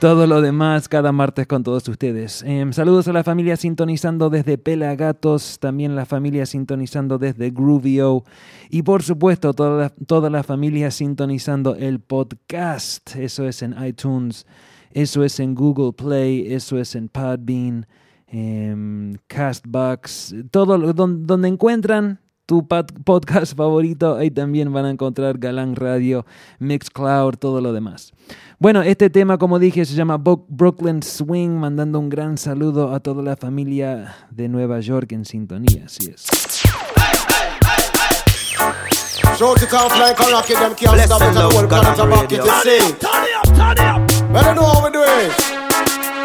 Todo 0.00 0.26
lo 0.26 0.40
demás 0.40 0.88
cada 0.88 1.12
martes 1.12 1.46
con 1.46 1.62
todos 1.62 1.86
ustedes. 1.88 2.42
Em, 2.42 2.72
saludos 2.72 3.06
a 3.08 3.12
la 3.12 3.22
familia 3.22 3.56
sintonizando 3.56 4.30
desde 4.30 4.56
Pelagatos, 4.56 5.58
también 5.60 5.94
la 5.94 6.06
familia 6.06 6.46
sintonizando 6.46 7.18
desde 7.18 7.50
Groovio 7.50 8.24
y 8.70 8.82
por 8.82 9.02
supuesto 9.02 9.52
toda 9.52 9.82
la, 9.82 9.90
toda 9.90 10.30
la 10.30 10.42
familia 10.42 10.90
sintonizando 10.90 11.74
el 11.76 12.00
podcast. 12.00 13.14
Eso 13.16 13.46
es 13.46 13.62
en 13.62 13.74
iTunes, 13.84 14.46
eso 14.90 15.22
es 15.22 15.38
en 15.38 15.54
Google 15.54 15.92
Play, 15.92 16.52
eso 16.52 16.78
es 16.78 16.94
en 16.94 17.08
Podbean, 17.08 17.86
em, 18.26 19.16
Castbox, 19.26 20.34
todo 20.50 20.78
donde 20.92 21.48
encuentran 21.48 22.20
tu 22.46 22.66
pod- 22.68 22.92
podcast 23.04 23.56
favorito, 23.56 24.16
ahí 24.16 24.30
también 24.30 24.72
van 24.72 24.84
a 24.84 24.90
encontrar 24.90 25.38
Galán 25.38 25.76
Radio, 25.76 26.26
Mixcloud, 26.58 27.34
todo 27.38 27.60
lo 27.60 27.72
demás. 27.72 28.12
Bueno, 28.58 28.82
este 28.82 29.08
tema, 29.10 29.38
como 29.38 29.58
dije, 29.58 29.84
se 29.84 29.94
llama 29.94 30.16
Bo- 30.18 30.44
Brooklyn 30.48 31.02
Swing, 31.02 31.50
mandando 31.58 31.98
un 31.98 32.08
gran 32.10 32.36
saludo 32.38 32.92
a 32.94 33.00
toda 33.00 33.22
la 33.22 33.36
familia 33.36 34.14
de 34.30 34.48
Nueva 34.48 34.80
York 34.80 35.12
en 35.12 35.24
sintonía, 35.24 35.84
así 35.86 36.10
es. 36.10 36.26
Shout 39.38 39.60
it 39.62 39.72
off 39.72 39.98
like 39.98 40.20
a 40.20 40.30
rocket, 40.30 40.56
them 40.58 40.74
can't 40.76 40.92
Bless 40.94 41.06
stop 41.06 41.20
it, 41.22 41.28
and 41.28 41.36
the 41.36 41.42
whole 41.42 41.66
planet 41.66 41.98
a 41.98 42.02
Galán 42.02 42.10
bucket 42.10 42.38
Radio. 42.38 42.44
to 42.44 42.60
see 42.62 42.76
it. 42.76 44.32
Better 44.32 44.54
know 44.54 44.64
how 44.64 44.84
we 44.84 44.90
do 44.92 45.02
it. 45.02 45.32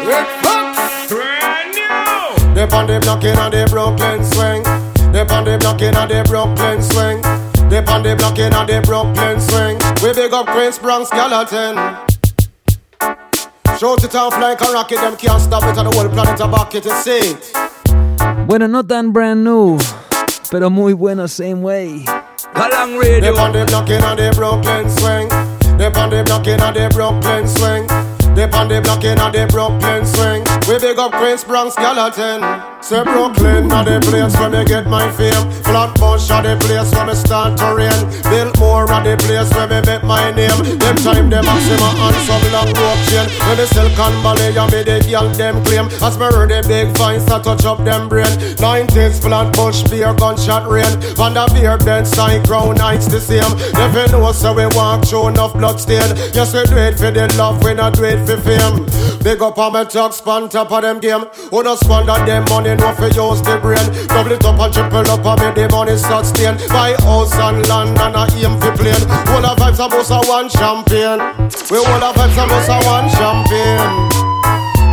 Red 0.06 0.26
Fox! 0.42 1.08
Brand 1.08 1.74
new! 1.74 2.54
They 2.54 2.62
on 2.76 2.86
the 2.86 3.00
block 3.00 3.24
in 3.24 3.36
and 3.38 3.52
the 3.52 3.66
Brooklyn 3.70 4.24
swing. 4.24 4.89
They 5.12 5.24
They 5.24 5.34
on 5.34 5.44
the 5.44 5.58
block 5.58 5.82
in 5.82 5.92
the 5.92 6.24
Brooklyn 6.26 6.80
swing. 6.82 7.20
They 7.68 7.84
on 7.84 8.02
the 8.02 8.14
block 8.16 8.38
in 8.38 8.52
the 8.52 8.80
Brooklyn 8.86 9.40
swing. 9.40 9.76
We 10.02 10.14
big 10.14 10.32
up 10.32 10.46
Queens, 10.46 10.78
Bronx, 10.78 11.10
Gallatin. 11.10 11.74
Shoot 13.78 14.04
it 14.04 14.14
off 14.14 14.38
like 14.38 14.60
a 14.60 14.72
rocket, 14.72 14.96
them 14.96 15.16
can't 15.16 15.42
stop 15.42 15.64
it, 15.64 15.76
and 15.76 15.90
the 15.90 15.96
whole 15.96 16.08
planet 16.08 16.40
a 16.40 16.46
bucket 16.46 16.84
to 16.84 16.94
see 17.02 17.34
it. 17.34 17.52
Bueno, 18.46 18.66
no 18.68 18.82
tan 18.82 19.12
brand 19.12 19.42
new, 19.42 19.78
pero 20.50 20.70
muy 20.70 20.94
bueno 20.94 21.26
same 21.26 21.60
way. 21.60 22.04
Galang 22.54 22.98
Radio. 22.98 23.20
They 23.20 23.38
on 23.38 23.52
the 23.52 23.64
block 23.66 23.90
in 23.90 24.00
the 24.00 24.32
Brooklyn 24.36 24.88
swing. 24.90 25.28
They 25.76 25.86
on 25.86 26.10
the 26.10 26.22
block 26.24 26.46
in 26.46 26.60
the 26.60 26.88
Brooklyn 26.92 27.48
swing. 27.48 27.86
They 28.34 28.48
on 28.50 28.68
the 28.68 28.80
block 28.80 29.04
in 29.04 29.18
the 29.18 29.46
Brooklyn 29.50 30.06
swing. 30.06 30.49
We 30.70 30.78
big 30.78 31.00
up 31.00 31.10
Queens, 31.10 31.42
Bronx, 31.42 31.74
Gallatin. 31.74 32.46
Say 32.80 33.02
Brooklyn, 33.02 33.66
na 33.66 33.82
the 33.82 33.98
place 34.06 34.32
where 34.38 34.50
me 34.50 34.64
get 34.64 34.86
my 34.86 35.10
fame. 35.18 35.50
Flatbush, 35.66 36.30
are 36.30 36.42
the 36.46 36.54
place 36.62 36.94
where 36.94 37.06
me 37.06 37.14
start 37.14 37.58
to 37.58 37.74
reign. 37.74 38.00
Biltmore, 38.30 38.86
are 38.86 39.02
the 39.02 39.18
place 39.18 39.50
where 39.50 39.66
me 39.66 39.82
make 39.84 40.04
my 40.04 40.30
name. 40.30 40.78
Them 40.78 40.94
time 41.02 41.28
them 41.28 41.44
maxima 41.44 41.90
and 41.90 42.16
some 42.22 42.46
long 42.54 42.70
rope 42.70 43.02
chain. 43.10 43.26
When 43.50 43.56
the 43.58 43.66
Silicon 43.66 44.14
Valley, 44.22 44.54
and 44.54 44.70
me 44.70 44.82
the 44.86 45.02
girl 45.10 45.28
them 45.34 45.58
claim. 45.64 45.90
As 46.06 46.16
me 46.16 46.26
heard 46.30 46.50
the 46.54 46.62
big 46.62 46.96
vines 46.96 47.26
that 47.26 47.42
touch 47.42 47.64
up 47.64 47.82
them 47.84 48.08
brain. 48.08 48.30
90s, 48.62 49.20
Flatbush, 49.20 49.82
beer, 49.90 50.14
gunshot 50.14 50.70
rain. 50.70 50.94
Van 51.18 51.34
der 51.34 51.50
beer, 51.50 51.78
bed, 51.78 52.06
side, 52.06 52.46
crown 52.46 52.76
nights 52.76 53.08
the 53.10 53.20
same. 53.20 53.50
Never 53.74 54.06
know, 54.14 54.30
so 54.30 54.54
we 54.54 54.66
walk 54.78 55.04
through 55.04 55.34
enough 55.34 55.52
blood 55.52 55.80
stain. 55.80 56.14
Yes, 56.30 56.54
we 56.54 56.62
do 56.62 56.78
it 56.78 56.96
for 56.96 57.10
the 57.10 57.26
love, 57.34 57.58
we 57.64 57.74
not 57.74 57.94
do 57.94 58.04
it 58.04 58.22
for 58.22 58.38
fame. 58.38 58.86
Big 59.22 59.42
up 59.42 59.58
on 59.58 59.74
my 59.74 59.84
talk, 59.84 60.14
span 60.14 60.48
top 60.64 60.72
of 60.72 60.82
them 60.82 61.00
game. 61.00 61.24
Who 61.50 61.62
not 61.62 61.78
squander 61.78 62.18
them 62.26 62.44
money, 62.50 62.74
no 62.74 62.92
for 62.92 63.08
use 63.08 63.40
the 63.40 63.58
brain. 63.60 63.86
Double 64.08 64.32
it 64.32 64.44
up 64.44 64.60
and 64.60 64.72
triple 64.72 65.08
up 65.08 65.24
and 65.24 65.40
make 65.40 65.54
the 65.54 65.68
money 65.74 65.96
start 65.96 66.26
stain. 66.26 66.56
Buy 66.68 66.92
house 67.00 67.34
and 67.34 67.66
land 67.68 67.96
and 67.96 68.16
a 68.16 68.24
aim 68.36 68.60
for 68.60 68.72
plane. 68.76 69.04
All 69.32 69.40
the 69.40 69.52
vibes 69.56 69.80
are 69.80 69.88
most 69.88 70.10
of 70.10 70.28
one 70.28 70.48
champagne. 70.48 71.20
We 71.70 71.78
all 71.78 72.00
the 72.00 72.10
vibes 72.12 72.36
are 72.36 72.48
most 72.48 72.68
of 72.68 72.84
one 72.84 73.08
champagne. 73.16 73.92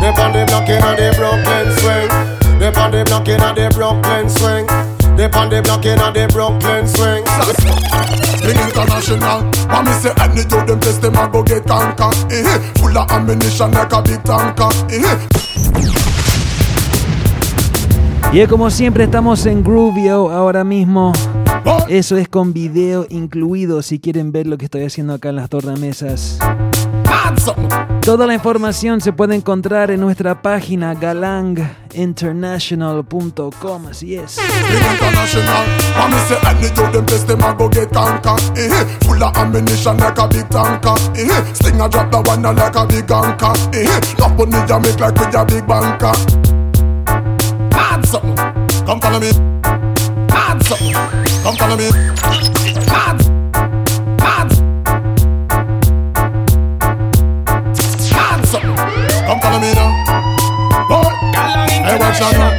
They 0.00 0.12
on 0.16 0.32
the 0.32 0.46
block 0.48 0.68
in 0.68 0.80
the 0.80 1.12
Brooklyn 1.16 1.68
swing. 1.76 2.08
They 2.58 2.72
on 2.72 2.90
the 2.90 3.04
block 3.04 3.28
in 3.28 3.40
the 3.40 3.68
Brooklyn 3.74 4.28
swing. 4.30 4.97
They 5.18 5.26
on 5.32 5.50
the 5.50 5.60
block 5.62 5.84
in 5.84 5.98
the 5.98 6.28
Brooklyn 6.32 6.86
swing. 6.86 7.24
Big 8.46 8.56
international. 8.56 9.42
When 9.66 9.84
me 9.84 9.92
say 9.98 10.14
any 10.22 10.44
do 10.44 10.64
them 10.64 10.78
test 10.78 11.02
them 11.02 11.16
a 11.16 11.26
go 11.28 11.42
get 11.42 11.66
conquer. 11.66 12.14
Eh, 12.30 12.44
full 12.78 12.96
of 12.96 13.10
ammunition 13.10 13.72
like 13.72 13.92
a 13.92 14.00
big 14.00 14.22
tanker. 14.22 14.70
Eh. 14.88 15.02
Y 18.32 18.46
como 18.46 18.70
siempre 18.70 19.04
estamos 19.04 19.44
en 19.46 19.64
Groovio 19.64 20.30
ahora 20.30 20.62
mismo. 20.62 21.12
Eso 21.88 22.16
es 22.16 22.28
con 22.28 22.52
video 22.52 23.04
incluido 23.10 23.82
si 23.82 23.98
quieren 23.98 24.30
ver 24.30 24.46
lo 24.46 24.56
que 24.56 24.66
estoy 24.66 24.84
haciendo 24.84 25.14
acá 25.14 25.30
en 25.30 25.36
las 25.36 25.48
tornamesas. 25.48 26.38
Toda 28.02 28.26
la 28.26 28.34
información 28.34 29.00
se 29.00 29.12
puede 29.12 29.34
encontrar 29.34 29.90
en 29.90 29.98
nuestra 30.00 30.40
página 30.40 30.94
galanginternational.com, 30.94 33.86
así 33.86 34.14
es. 34.16 34.36
Big 34.36 34.82
international. 34.92 35.66
When 35.96 36.10
me 36.10 36.18
say 36.26 36.38
any 36.46 36.68
Come 59.28 59.40
follow 59.40 59.60
me 59.60 59.74
now. 59.74 59.92
Boy. 60.88 61.04
Hey, 61.84 61.98
watch 62.00 62.20
out 62.24 62.32
now. 62.32 62.52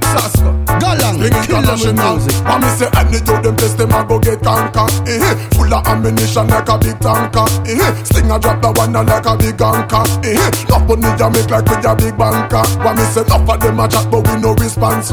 Sasko. 0.00 0.48
Galang, 0.80 1.20
Big 1.20 1.34
international. 1.34 2.16
When 2.16 2.60
me 2.62 2.68
say 2.80 2.88
any 2.96 3.20
do 3.20 3.36
them 3.42 3.54
test 3.54 3.76
them 3.76 3.92
a 3.92 4.02
go 4.02 4.18
get 4.18 4.40
conquer. 4.40 4.88
Eh, 5.06 5.20
full 5.52 5.74
of 5.74 5.86
ammunition 5.86 6.48
like 6.48 6.70
a 6.70 6.78
big 6.78 6.98
tanker. 7.00 7.44
Eh, 7.68 7.76
a 7.76 8.38
drop 8.40 8.62
the 8.62 8.72
one 8.72 8.94
like 8.94 9.26
a 9.26 9.36
big 9.36 9.60
anchor. 9.60 10.04
Eh, 10.24 10.40
no 10.70 10.78
money 10.88 11.12
make 11.36 11.50
like 11.50 11.68
with 11.68 11.84
a 11.84 11.94
big 11.94 12.16
banker. 12.16 12.64
When 12.80 12.96
me 12.96 13.04
say 13.12 13.20
enough 13.28 13.50
of 13.50 13.60
them 13.60 13.78
a 13.78 13.86
chat 13.88 14.10
but 14.10 14.26
we 14.26 14.40
no 14.40 14.54
response. 14.54 15.12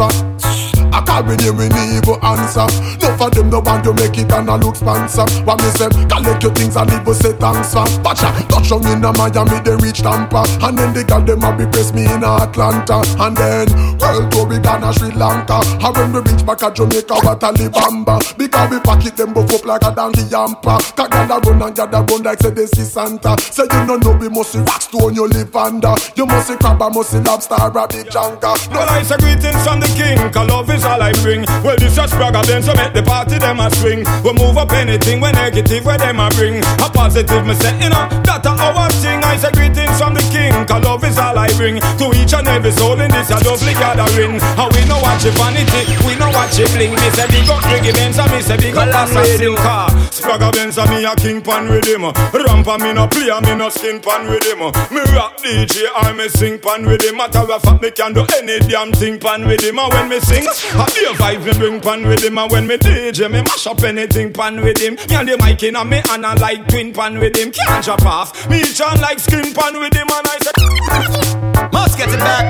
I 0.91 1.01
call 1.05 1.23
with 1.23 1.41
you, 1.41 1.53
we 1.53 1.69
need 1.69 2.01
evil 2.01 2.17
answer. 2.25 2.67
No 3.01 3.15
for 3.17 3.29
them, 3.29 3.49
no 3.49 3.59
want 3.59 3.85
you 3.85 3.93
make 3.93 4.17
it 4.17 4.31
and 4.31 4.49
I 4.49 4.55
look 4.55 4.75
sponsor. 4.75 5.25
What 5.43 5.61
me 5.61 5.69
say, 5.77 5.89
collect 6.09 6.43
your 6.43 6.53
things 6.53 6.75
and 6.75 6.89
us 6.89 7.19
say 7.19 7.33
thanks 7.33 7.73
for. 7.73 7.85
Bacha, 8.01 8.29
touch 8.49 8.71
on 8.71 8.85
in 8.87 9.03
a 9.03 9.11
Miami, 9.13 9.59
they 9.61 9.75
reach 9.77 10.01
Tampa. 10.01 10.43
And 10.61 10.77
then 10.77 10.93
they 10.93 11.03
got 11.03 11.25
them 11.25 11.43
a 11.43 11.55
be 11.55 11.65
press 11.65 11.93
me 11.93 12.05
in 12.05 12.23
Atlanta. 12.23 13.03
And 13.21 13.35
then, 13.37 13.67
world 13.97 14.31
tour 14.31 14.45
we 14.45 14.59
Ghana, 14.59 14.93
Sri 14.93 15.11
Lanka. 15.11 15.61
And 15.79 15.95
when 15.95 16.13
we 16.13 16.19
reach 16.31 16.45
back 16.45 16.63
at 16.63 16.75
Jamaica, 16.75 17.15
what 17.21 17.43
a 17.43 17.51
Libamba. 17.53 18.37
Because 18.37 18.69
we 18.71 18.79
pack 18.79 19.05
it 19.05 19.15
them 19.15 19.33
buff 19.33 19.53
up 19.53 19.65
like 19.65 19.83
a 19.83 19.93
donkey 19.93 20.23
yampa. 20.23 20.79
Gather 20.95 21.39
run 21.49 21.61
and 21.61 21.75
gather 21.75 22.01
run 22.01 22.23
like 22.23 22.39
say 22.39 22.49
they 22.51 22.65
see 22.65 22.83
Santa. 22.83 23.35
Say 23.39 23.63
you 23.63 23.85
no 23.85 23.97
know 23.97 24.17
we 24.17 24.29
must 24.29 24.51
see 24.51 24.59
rock 24.59 24.81
stone 24.81 25.13
you 25.15 25.27
live 25.27 25.55
under. 25.55 25.93
You 26.15 26.25
must 26.25 26.47
see 26.47 26.55
crab, 26.55 26.81
and 26.81 26.95
must 26.95 27.11
see 27.11 27.19
lobster, 27.19 27.55
a 27.55 27.69
janka. 28.09 28.55
Well, 28.71 28.89
I 28.89 29.03
say 29.03 29.17
greetings 29.17 29.63
from 29.63 29.79
the 29.79 29.91
king, 29.97 30.17
cause 30.31 30.47
love 30.49 30.69
is 30.69 30.78
all 30.85 31.01
I 31.01 31.13
bring. 31.23 31.45
Well, 31.65 31.75
this 31.77 31.97
is 31.97 32.11
Sprague 32.11 32.37
then, 32.45 32.61
so 32.61 32.73
make 32.75 32.93
the 32.93 33.03
party 33.03 33.39
them 33.39 33.59
a 33.59 33.69
swing. 33.73 34.05
We 34.21 34.33
move 34.33 34.57
up 34.57 34.71
anything, 34.71 35.19
we 35.19 35.31
negative, 35.31 35.85
where 35.85 35.97
them 35.97 36.19
a 36.19 36.29
bring. 36.35 36.61
A 36.83 36.87
positive, 36.93 37.45
me 37.45 37.55
say, 37.55 37.73
you 37.81 37.89
know, 37.89 38.05
that 38.29 38.45
a 38.45 38.53
our 38.53 38.91
thing. 39.01 39.23
I 39.25 39.35
say 39.37 39.51
greetings 39.51 39.97
from 39.97 40.13
the 40.13 40.23
king, 40.29 40.53
cause 40.69 40.83
love 40.85 41.03
is 41.03 41.17
all 41.17 41.37
I 41.37 41.49
bring. 41.57 41.81
To 41.81 42.05
each 42.13 42.33
and 42.37 42.47
every 42.47 42.71
soul 42.71 42.99
in 43.01 43.09
this 43.09 43.33
a 43.33 43.41
lovely 43.41 43.73
gathering. 43.73 44.37
And 44.37 44.69
we 44.77 44.81
know 44.85 45.01
watch 45.01 45.25
your 45.25 45.33
vanity, 45.33 45.89
we 46.05 46.13
know 46.21 46.29
watch 46.29 46.61
your 46.61 46.69
bling. 46.69 46.93
Me 46.93 47.09
say 47.17 47.25
big 47.33 47.49
up 47.49 47.65
Benz, 47.65 48.21
and 48.21 48.28
me 48.28 48.28
say 48.49 48.57
big 48.57 48.75
up 48.75 48.89
Assassin 48.89 49.55
car. 49.55 49.89
Sprague 50.09 50.51
Benz, 50.53 50.77
and 50.77 50.89
me 50.89 51.05
a 51.05 51.15
king 51.15 51.41
pan 51.41 51.69
with 51.69 51.85
him. 51.85 52.01
Ramp 52.01 52.67
and 52.67 52.81
me 52.83 52.93
no 52.93 53.07
play, 53.07 53.29
and 53.29 53.45
me 53.45 53.55
no 53.55 53.69
skin 53.69 54.01
pan 54.01 54.25
with 54.27 54.45
him. 54.45 54.59
Me 54.89 55.01
rock 55.13 55.37
DJ, 55.37 55.85
I 55.93 56.11
me 56.13 56.27
sing 56.29 56.57
pan 56.57 56.85
with 56.85 57.03
him. 57.05 57.17
Matter 57.17 57.45
of 57.45 57.61
fact, 57.61 57.81
me 57.81 57.91
can 57.91 58.13
do 58.13 58.25
any 58.37 58.59
damn 58.65 58.91
thing 58.91 59.19
pan 59.19 59.45
with 59.45 59.61
him. 59.61 59.77
And 59.77 59.93
when 59.93 60.09
me 60.09 60.19
sing, 60.19 60.45
a 60.45 61.13
vibe 61.21 61.45
me 61.45 61.53
bring 61.53 61.79
pan 61.79 62.07
with 62.07 62.23
him. 62.23 62.37
And 62.37 62.51
when 62.51 62.67
me 62.67 62.77
DJ, 62.77 63.29
me 63.31 63.41
mash 63.41 63.67
up 63.67 63.83
anything 63.83 64.33
pan 64.33 64.61
with 64.61 64.81
him. 64.81 64.95
Me 64.95 65.15
and 65.15 65.29
the 65.29 65.37
mic 65.37 65.61
in 65.63 65.75
a 65.75 65.85
me 65.85 66.01
and 66.09 66.25
I 66.25 66.33
like 66.35 66.67
twin 66.69 66.91
pan 66.91 67.19
with 67.19 67.37
him. 67.37 67.51
Can't 67.51 67.85
drop 67.85 68.01
off. 68.05 68.49
Me 68.49 68.63
John 68.63 68.99
like 68.99 69.19
skin 69.19 69.53
pan 69.53 69.77
with 69.79 69.93
him, 69.93 70.07
and 70.09 70.25
I 70.25 70.37
say. 70.41 71.69
Must 71.71 71.97
get 71.97 72.09
it 72.09 72.19
back. 72.19 72.49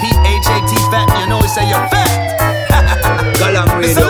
P-H-A-T 0.00 0.72
fat, 0.90 1.20
you 1.20 1.28
know 1.28 1.38
we 1.38 1.48
say 1.48 1.68
you're 1.68 1.88
fat. 1.88 2.43
Galang 3.38 3.68
radio, 3.78 4.06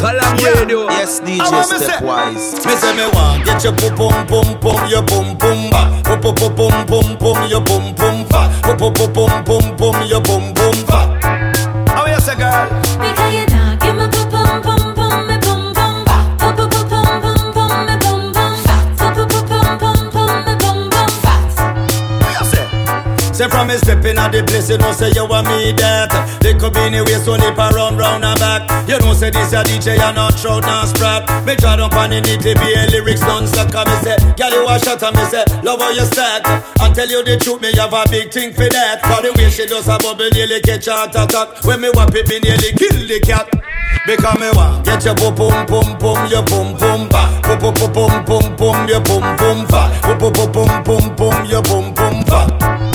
galang 0.00 0.36
radio. 0.36 0.80
Yes, 0.90 1.20
DJ 1.20 1.42
Stepwise. 1.64 2.60
Me 2.66 2.74
say 2.76 2.92
me 2.96 3.06
want 3.12 3.44
get 3.44 3.64
your 3.64 3.72
boom 3.72 3.96
boom 3.96 4.16
boom 4.26 4.48
boom 4.60 4.80
your 4.88 5.02
boom 5.02 5.36
boom 5.36 5.70
ba, 5.70 5.88
boom 6.04 6.34
boom 6.34 6.54
boom 6.56 6.76
boom 6.86 7.08
boom 7.18 7.38
your 7.48 7.62
boom 7.64 7.94
boom 7.94 8.24
fa, 8.28 8.48
boom 8.64 8.92
boom 8.92 9.12
boom 9.12 9.44
boom 9.44 9.64
boom 9.76 9.96
your 10.06 10.20
boom 10.20 10.52
boom 10.54 10.76
fa. 10.86 11.00
How 11.88 12.06
you 12.06 12.20
say, 12.20 12.36
girl? 12.36 13.09
Say 23.40 23.48
from 23.48 23.68
me 23.72 23.80
stepping 23.80 24.20
at 24.20 24.36
the 24.36 24.44
place, 24.44 24.68
you 24.68 24.76
know 24.76 24.92
say 24.92 25.16
you 25.16 25.24
want 25.24 25.48
me 25.48 25.72
that. 25.80 26.12
They 26.44 26.52
could 26.52 26.76
be 26.76 26.92
anywhere, 26.92 27.24
so 27.24 27.40
nip 27.40 27.56
around 27.56 27.96
round 27.96 28.20
and 28.20 28.36
back. 28.36 28.68
You 28.84 29.00
know 29.00 29.16
say 29.16 29.32
this 29.32 29.56
a 29.56 29.64
DJ, 29.64 29.96
you 29.96 30.12
not 30.12 30.36
trout 30.36 30.60
nor 30.60 30.84
sprat. 30.84 31.24
Me 31.48 31.56
try 31.56 31.72
to 31.80 31.88
pan 31.88 32.12
in 32.12 32.28
it, 32.28 32.44
be 32.44 32.52
a 32.52 32.84
lyrics 32.92 33.24
non 33.24 33.48
suck. 33.48 33.72
Me 33.72 33.96
say, 34.04 34.20
girl 34.36 34.52
you 34.52 34.68
a 34.68 34.76
shot 34.76 35.00
and 35.00 35.16
me 35.16 35.24
say, 35.32 35.40
love 35.64 35.80
how 35.80 35.88
you 35.88 36.04
stack. 36.04 36.44
And 36.84 36.92
tell 36.92 37.08
you 37.08 37.24
the 37.24 37.40
truth, 37.40 37.64
me 37.64 37.72
have 37.80 37.96
a 37.96 38.04
big 38.12 38.28
thing 38.28 38.52
for 38.52 38.68
that. 38.68 39.00
For 39.08 39.24
the 39.24 39.32
way 39.32 39.48
she 39.48 39.64
does 39.64 39.88
a 39.88 39.96
bubble, 39.96 40.28
nearly 40.36 40.60
catch 40.60 40.92
a 40.92 41.08
heart 41.08 41.16
attack. 41.16 41.64
When 41.64 41.80
me 41.80 41.88
whap 41.96 42.12
it, 42.12 42.28
me 42.28 42.44
nearly 42.44 42.76
kill 42.76 42.92
the 42.92 43.24
cat. 43.24 43.48
Because 44.04 44.36
me 44.36 44.52
want 44.52 44.84
get 44.84 45.00
your 45.00 45.16
pum 45.16 45.32
pum 45.32 45.64
pum 45.64 45.96
pum, 45.96 46.28
your 46.28 46.44
pum 46.44 46.76
pum 46.76 47.08
ba. 47.08 47.24
Pum 47.40 47.56
pum 47.56 47.88
pum 47.88 48.12
pum 48.20 48.44
pum, 48.52 48.84
your 48.84 49.00
pum 49.00 49.24
pum 49.40 49.64
fa. 49.64 49.88
Pum 50.04 50.28
pum 50.28 50.52
pum 50.52 50.68
pum 50.84 51.04
pum, 51.16 51.36
your 51.48 51.64
pum 51.64 51.88
pum 51.96 52.20
fa. 52.28 52.89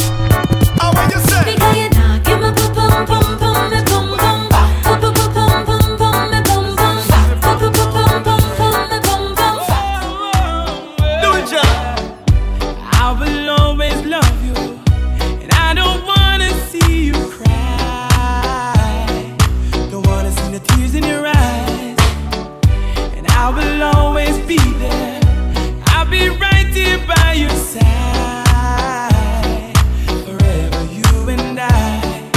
forever, 30.26 30.84
you 30.92 31.30
and 31.30 31.60
I. 31.60 32.32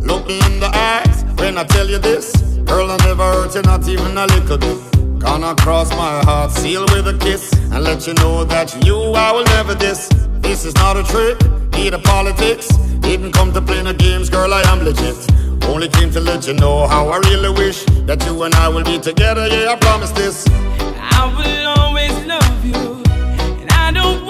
Look 0.00 0.26
me 0.26 0.40
in 0.46 0.60
the 0.60 0.70
eyes 0.72 1.24
when 1.38 1.58
I 1.58 1.64
tell 1.64 1.88
you 1.88 1.98
this. 1.98 2.32
Girl, 2.64 2.90
I 2.90 2.96
never 2.98 3.24
hurt 3.24 3.54
you, 3.54 3.62
not 3.62 3.86
even 3.88 4.16
a 4.16 4.26
little 4.26 4.58
bit. 4.58 4.78
Gonna 5.18 5.54
cross 5.54 5.90
my 5.90 6.22
heart, 6.24 6.50
seal 6.50 6.84
with 6.92 7.06
a 7.08 7.16
kiss, 7.18 7.52
and 7.72 7.84
let 7.84 8.06
you 8.06 8.14
know 8.14 8.44
that 8.44 8.74
you 8.84 8.96
I 9.14 9.32
will 9.32 9.44
never 9.44 9.74
diss. 9.74 10.08
This 10.40 10.64
is 10.64 10.74
not 10.74 10.96
a 10.96 11.02
trick, 11.04 11.38
neither 11.72 11.98
politics. 11.98 12.68
Didn't 13.00 13.32
come 13.32 13.52
to 13.52 13.60
play 13.60 13.82
no 13.82 13.92
games, 13.92 14.30
girl, 14.30 14.52
I 14.52 14.62
am 14.62 14.80
legit. 14.84 15.16
Only 15.68 15.88
came 15.88 16.10
to 16.10 16.20
let 16.20 16.46
you 16.48 16.54
know 16.54 16.86
how 16.88 17.08
I 17.08 17.18
really 17.18 17.50
wish 17.50 17.84
that 18.06 18.24
you 18.26 18.42
and 18.42 18.54
I 18.54 18.68
will 18.68 18.84
be 18.84 18.98
together. 18.98 19.46
Yeah, 19.46 19.72
I 19.72 19.76
promise 19.76 20.10
this. 20.10 20.44
I 20.48 21.26
will 21.36 21.66
always 21.78 22.12
love 22.26 22.64
you, 22.64 23.02
and 23.60 23.70
I 23.70 23.92
don't 23.92 24.21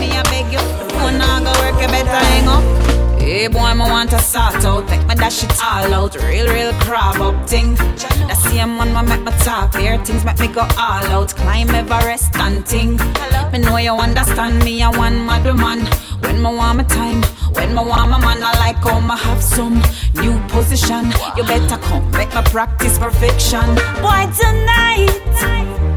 Me 0.00 0.10
I 0.12 0.22
beg 0.30 0.52
you, 0.52 0.58
phone 0.98 1.18
now 1.18 1.40
go 1.40 1.52
work, 1.60 1.80
you 1.80 1.88
better 1.88 2.08
hang 2.08 2.48
up. 2.48 2.62
Hey 3.20 3.48
boy, 3.48 3.72
me 3.74 3.80
want 3.80 4.10
to 4.10 4.18
my 5.06 5.14
dash 5.14 5.42
it 5.44 5.52
all 5.62 5.94
out, 5.94 6.14
real, 6.16 6.46
real 6.46 6.72
crab 6.80 7.20
up 7.20 7.48
same 8.34 8.76
one 8.76 8.92
me 8.92 9.00
me 9.24 9.32
things 10.04 10.24
make 10.24 10.38
me 10.38 10.48
go 10.48 10.60
all 10.60 11.06
out, 11.16 11.34
climb 11.34 11.70
Everest 11.70 12.32
and. 12.32 12.98
Me 13.52 13.58
know 13.58 13.76
you 13.78 13.92
understand 13.92 14.62
me, 14.64 14.82
I 14.82 14.90
one 14.90 15.24
mad 15.24 15.44
woman. 15.44 15.80
When 16.22 16.36
me 16.42 16.54
want 16.56 16.78
my 16.78 16.84
time, 16.84 17.22
when 17.54 17.70
me 17.70 17.82
want 17.82 18.10
my 18.10 18.18
man, 18.18 18.42
I 18.42 18.52
like 18.58 18.76
how 18.76 19.00
me 19.00 19.16
have 19.16 19.42
some 19.42 19.82
new 20.14 20.38
position. 20.48 21.12
You 21.36 21.44
better 21.44 21.78
come, 21.78 22.10
make 22.12 22.34
me 22.34 22.42
practice 22.42 22.98
perfection. 22.98 23.74
Boy, 24.02 24.22
tonight. 24.38 25.91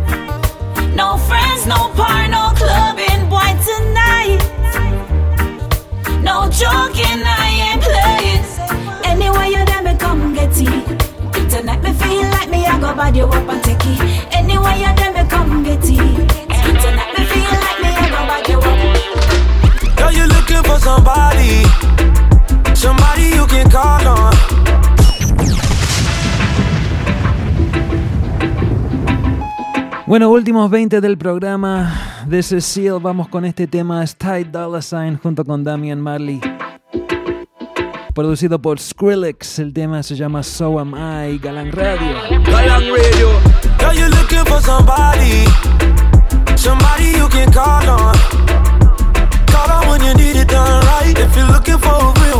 No 0.96 1.18
friends, 1.18 1.68
no 1.68 1.90
par, 1.94 2.28
no 2.30 2.52
clubbing, 2.56 3.28
boy, 3.30 3.52
tonight. 3.68 4.40
No 6.24 6.50
joking, 6.50 7.22
I 7.22 7.48
ain't 7.68 7.82
playing. 7.84 8.44
Anyway, 9.04 9.50
you 9.50 9.66
there, 9.66 9.84
me 9.84 9.94
come 9.98 10.34
get 10.34 10.56
it. 10.56 11.50
Tonight, 11.50 11.84
me 11.84 11.92
feel 11.94 12.24
like 12.32 12.50
me, 12.50 12.66
I 12.66 12.80
go 12.80 12.96
bad 12.96 13.16
you 13.18 13.26
up 13.26 13.50
and 13.50 13.64
take 13.64 13.86
it. 13.86 14.00
Anyway, 14.34 14.80
you 14.80 14.96
there, 14.96 15.12
me 15.12 15.30
come 15.30 15.64
get 15.64 15.84
it. 15.84 16.30
Tonight, 16.82 17.12
me 17.18 17.26
feel 17.26 17.60
like 17.66 17.80
me, 17.84 17.90
I 17.92 18.08
go 18.16 18.22
bad 18.32 18.48
you 18.48 18.60
up. 18.60 19.98
Girl, 19.98 20.12
you 20.14 20.26
looking 20.28 20.64
for 20.64 20.80
somebody, 20.80 21.64
somebody 22.74 23.36
you 23.36 23.46
can 23.48 23.70
call 23.70 24.08
on. 24.08 24.95
Bueno, 30.08 30.30
últimos 30.30 30.70
20 30.70 31.02
del 31.02 31.18
programa 31.18 32.24
de 32.28 32.44
Cecil. 32.44 33.00
Vamos 33.02 33.28
con 33.28 33.44
este 33.44 33.66
tema 33.66 34.04
es 34.04 34.16
Ty 34.16 34.44
Dolla 34.52 34.80
Sign 34.80 35.18
junto 35.18 35.44
con 35.44 35.64
Damian 35.64 36.00
Marley. 36.00 36.40
Producido 38.14 38.62
por 38.62 38.80
Skrillex. 38.80 39.58
El 39.58 39.74
tema 39.74 40.04
se 40.04 40.16
llama 40.16 40.44
So 40.44 40.78
Am 40.80 40.94
I, 40.94 41.40
Galang 41.40 41.72
Radio. 41.72 42.18
Galang 42.46 42.84
Radio. 42.88 43.30
Girl, 43.80 43.96
you 43.96 44.08
looking 44.10 44.46
for 44.46 44.62
somebody, 44.62 45.44
somebody 46.56 47.18
you 47.18 47.28
can 47.30 47.52
call 47.52 47.90
on. 47.90 48.16
Call 49.48 49.72
on 49.72 49.90
when 49.90 50.02
you 50.04 50.14
need 50.14 50.36
it 50.36 50.48
done 50.48 50.86
right. 50.86 51.18
If 51.18 51.36
you're 51.36 51.52
looking 51.52 51.80
for 51.80 51.90
a 51.90 52.14
real 52.22 52.35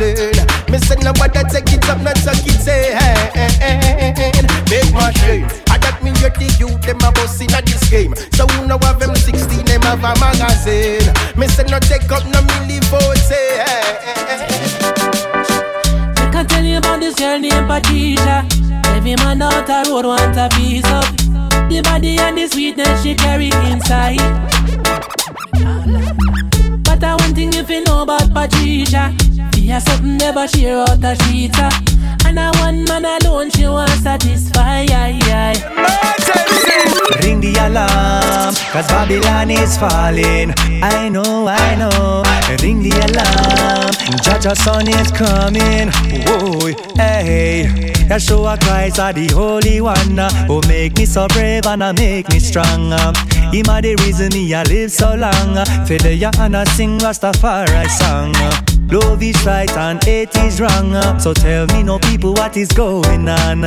a. 0.00 0.70
Me 0.70 0.78
say 0.78 0.96
nobody 1.02 1.42
take 1.50 1.72
it 1.72 1.88
up, 1.88 2.00
not 2.02 2.16
take 2.16 2.46
it 2.46 2.60
say 2.60 2.92
Big 4.68 4.92
machine. 4.92 5.46
I 5.70 5.78
got 5.78 6.02
me 6.02 6.10
a 6.10 6.30
the 6.30 6.48
youth, 6.58 6.82
them 6.82 6.98
a 6.98 7.12
boss 7.12 7.40
in 7.40 7.54
a 7.54 7.62
this 7.62 7.88
game. 7.88 8.14
So 8.32 8.46
who 8.46 8.66
know 8.66 8.76
of 8.76 8.98
them 8.98 9.14
16, 9.14 9.64
them 9.64 9.82
have 9.82 10.02
a 10.02 10.12
magazine. 10.18 11.06
Me 11.36 11.46
say 11.48 11.64
no 11.64 11.78
take 11.78 12.10
up, 12.10 12.24
no 12.26 12.40
milli 12.42 12.80
vote 12.90 13.16
I 13.30 13.36
eh. 16.18 16.30
can 16.32 16.46
tell 16.46 16.64
you 16.64 16.78
about 16.78 17.00
this 17.00 17.14
girl 17.14 17.38
named 17.38 17.68
Patricia. 17.68 18.46
Every 18.96 19.14
man 19.16 19.42
out 19.42 19.66
the 19.66 19.84
road 19.88 20.06
want 20.06 20.36
a 20.36 20.48
piece 20.56 20.84
of 20.90 21.06
the 21.68 21.80
body 21.82 22.18
and 22.18 22.38
the 22.38 22.48
sweetness 22.48 23.02
she 23.02 23.14
carry 23.14 23.50
inside. 23.70 24.18
But 26.82 27.04
I 27.04 27.14
one 27.14 27.34
thing 27.34 27.52
if 27.54 27.68
you 27.70 27.84
know 27.84 28.02
about 28.02 28.32
Patricia, 28.32 29.14
she 29.66 29.72
has 29.72 29.82
something 29.82 30.16
never 30.18 30.46
share 30.46 30.78
out 30.78 31.00
the 31.00 31.16
streets. 31.16 31.58
uh. 31.58 31.68
And 32.24 32.38
a 32.38 32.52
one 32.60 32.84
man 32.84 33.04
alone 33.04 33.50
she 33.50 33.66
want 33.66 33.90
satisfy. 33.90 34.82
Ring 37.22 37.40
the 37.40 37.52
alarm, 37.66 38.54
cause 38.72 38.86
Babylon 38.86 39.50
is 39.50 39.76
falling. 39.76 40.54
I 40.84 41.08
know, 41.08 41.48
I 41.48 41.74
know. 41.74 42.22
ring 42.62 42.80
the 42.80 42.94
alarm. 43.06 43.90
Jaja 44.22 44.54
son 44.56 44.86
is 44.86 45.10
coming. 45.10 45.90
Whoa, 46.26 46.72
hey. 46.96 47.66
Yeshua 48.06 48.60
Christ 48.60 49.00
are 49.00 49.12
the 49.12 49.26
holy 49.34 49.80
one 49.80 50.16
uh, 50.16 50.30
who 50.46 50.60
make 50.68 50.96
me 50.96 51.06
so 51.06 51.26
brave 51.26 51.66
and 51.66 51.82
uh, 51.82 51.92
make 51.92 52.28
me 52.28 52.38
strong. 52.38 52.92
uh. 52.92 53.12
Him 53.50 53.68
are 53.68 53.82
the 53.82 53.96
reason 54.04 54.28
me 54.32 54.54
I 54.54 54.62
live 54.62 54.92
so 54.92 55.16
long. 55.16 55.58
uh. 55.58 55.64
The 55.88 56.14
ya 56.14 56.30
and 56.38 56.56
I 56.56 56.62
sing 56.64 56.98
Rastafari 57.00 57.88
song. 57.88 58.32
uh. 58.36 58.75
Love 58.90 59.22
is 59.22 59.44
right 59.44 59.70
and 59.76 60.02
hate 60.04 60.34
is 60.36 60.60
wrong. 60.60 60.94
So 61.18 61.34
tell 61.34 61.66
me 61.68 61.82
no 61.82 61.98
people 61.98 62.32
what 62.34 62.56
is 62.56 62.68
going 62.68 63.28
on. 63.28 63.60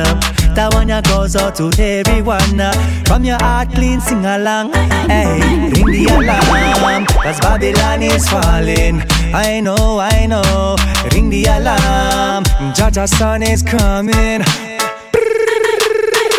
That 0.54 0.70
one 0.72 0.88
ya 0.88 1.00
goes 1.02 1.36
out 1.36 1.54
to 1.56 1.70
everyone. 1.78 2.60
From 3.04 3.24
your 3.24 3.38
heart 3.38 3.70
clean 3.74 4.00
sing 4.00 4.24
along. 4.24 4.72
Hey, 5.08 5.40
ring 5.74 5.86
the 5.86 6.06
alarm. 6.10 7.06
Cause 7.06 7.38
Babylon 7.40 8.02
is 8.02 8.28
falling. 8.28 9.02
I 9.34 9.60
know, 9.60 9.98
I 10.00 10.26
know. 10.26 10.76
Ring 11.12 11.28
the 11.28 11.44
alarm. 11.44 12.44
Jaja 12.74 13.06
son 13.08 13.42
is 13.42 13.62
coming. 13.62 14.42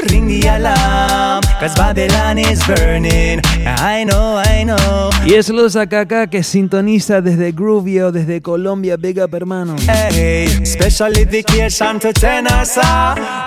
Ring 0.10 0.28
the 0.28 0.48
alarm. 0.48 1.41
Cause 1.62 1.76
Babylon 1.76 2.39
is 2.39 2.66
burning. 2.66 3.39
I 3.68 4.03
know, 4.03 4.41
I 4.43 4.64
know. 4.64 5.12
Y 5.24 5.36
es 5.36 5.47
Luz 5.49 5.76
Acá 5.76 6.26
que 6.26 6.41
sintoniza 6.41 7.22
desde 7.22 7.51
Groovio, 7.51 8.12
desde 8.12 8.41
Colombia. 8.41 8.97
Big 8.97 9.20
up, 9.20 9.32
hermano. 9.32 9.76
Hey, 9.88 10.47
special 10.66 11.14
dedication 11.14 11.99
to 11.99 12.12
Tennessee. 12.14 12.82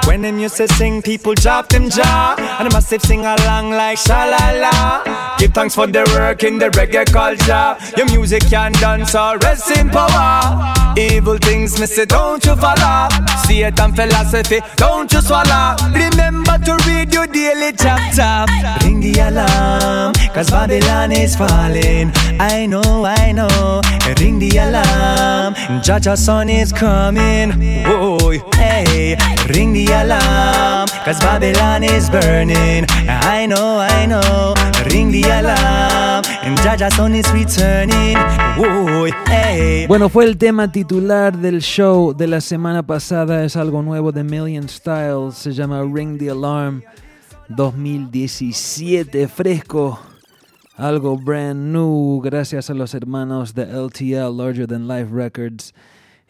When 0.07 0.23
them 0.23 0.39
used 0.39 0.59
to 0.59 0.69
sing, 0.75 1.03
people 1.03 1.35
drop 1.35 1.69
them 1.71 1.91
jaw. 1.91 2.37
And 2.39 2.71
them 2.71 2.73
massive 2.73 3.03
sing 3.03 3.27
along 3.27 3.73
like 3.73 3.99
shalala. 3.99 5.03
Give 5.39 5.53
thanks 5.53 5.75
for 5.75 5.89
the 5.89 6.09
work 6.17 6.45
in 6.45 6.61
the 6.61 6.71
reggae 6.71 7.07
culture. 7.13 7.77
Your 7.97 8.07
music 8.17 8.49
can 8.49 8.71
dance 8.75 9.17
or 9.17 9.39
rest 9.39 9.77
in 9.77 9.91
power. 9.91 10.73
Evil 10.97 11.39
things, 11.39 11.81
me 11.81 11.87
say, 11.87 12.05
don't 12.05 12.45
you 12.47 12.55
follow. 12.55 13.09
See 13.49 13.63
it 13.63 13.81
and 13.81 13.97
philosophy, 13.97 14.61
don't 14.77 15.13
you 15.13 15.21
swallow. 15.21 15.75
Remember 15.93 16.57
to 16.65 16.79
read 16.87 17.13
your 17.13 17.27
daily 17.27 17.73
Ring 18.85 19.01
the 19.01 19.19
alarm, 19.21 20.13
cause 20.35 20.51
Babylon 20.51 21.13
is 21.13 21.35
falling. 21.35 22.13
I 22.39 22.67
know, 22.67 23.05
I 23.05 23.33
know. 23.33 23.81
Ring 24.21 24.39
the 24.39 24.57
alarm, 24.59 25.55
Jaja 25.83 26.17
son 26.17 26.49
is 26.49 26.73
coming. 26.73 27.53
Whoa, 27.85 28.31
hey, 28.55 29.17
ring 29.49 29.73
the 29.73 29.87
alarm, 29.87 30.89
cause 31.05 31.19
Babylon 31.21 31.83
is 31.83 32.09
burning. 32.11 32.87
I 33.09 33.47
know, 33.47 33.79
I 33.81 34.07
know. 34.07 34.55
Ring 34.91 35.11
the 35.11 35.23
alarm, 35.23 36.25
and 36.43 36.59
Jaja 36.59 36.93
son 36.93 37.15
is 37.15 37.31
returning. 37.33 38.17
Whoa, 38.57 39.11
hey. 39.27 39.87
Bueno, 39.89 40.09
fue 40.09 40.25
el 40.25 40.37
tema 40.37 40.71
titular 40.71 41.37
del 41.37 41.63
show 41.63 42.15
de 42.15 42.27
la 42.27 42.41
semana 42.41 42.83
pasada. 42.83 43.45
Es 43.45 43.57
algo 43.57 43.83
nuevo 43.83 44.13
de 44.13 44.23
Million 44.25 44.69
Styles. 44.69 45.35
Se 45.35 45.53
llama 45.53 45.83
Ring 45.83 46.19
the 46.19 46.31
Alarm 46.31 46.83
2017. 47.49 49.29
Fresco. 49.29 49.99
Algo 50.77 51.17
brand 51.17 51.73
new. 51.73 52.21
Gracias 52.23 52.71
a 52.71 52.75
los 52.75 52.95
hermanos 52.95 53.55
de 53.55 53.65
LTL, 53.65 54.37
Larger 54.37 54.67
Than 54.67 54.89
Life 54.89 55.11
Records. 55.13 55.75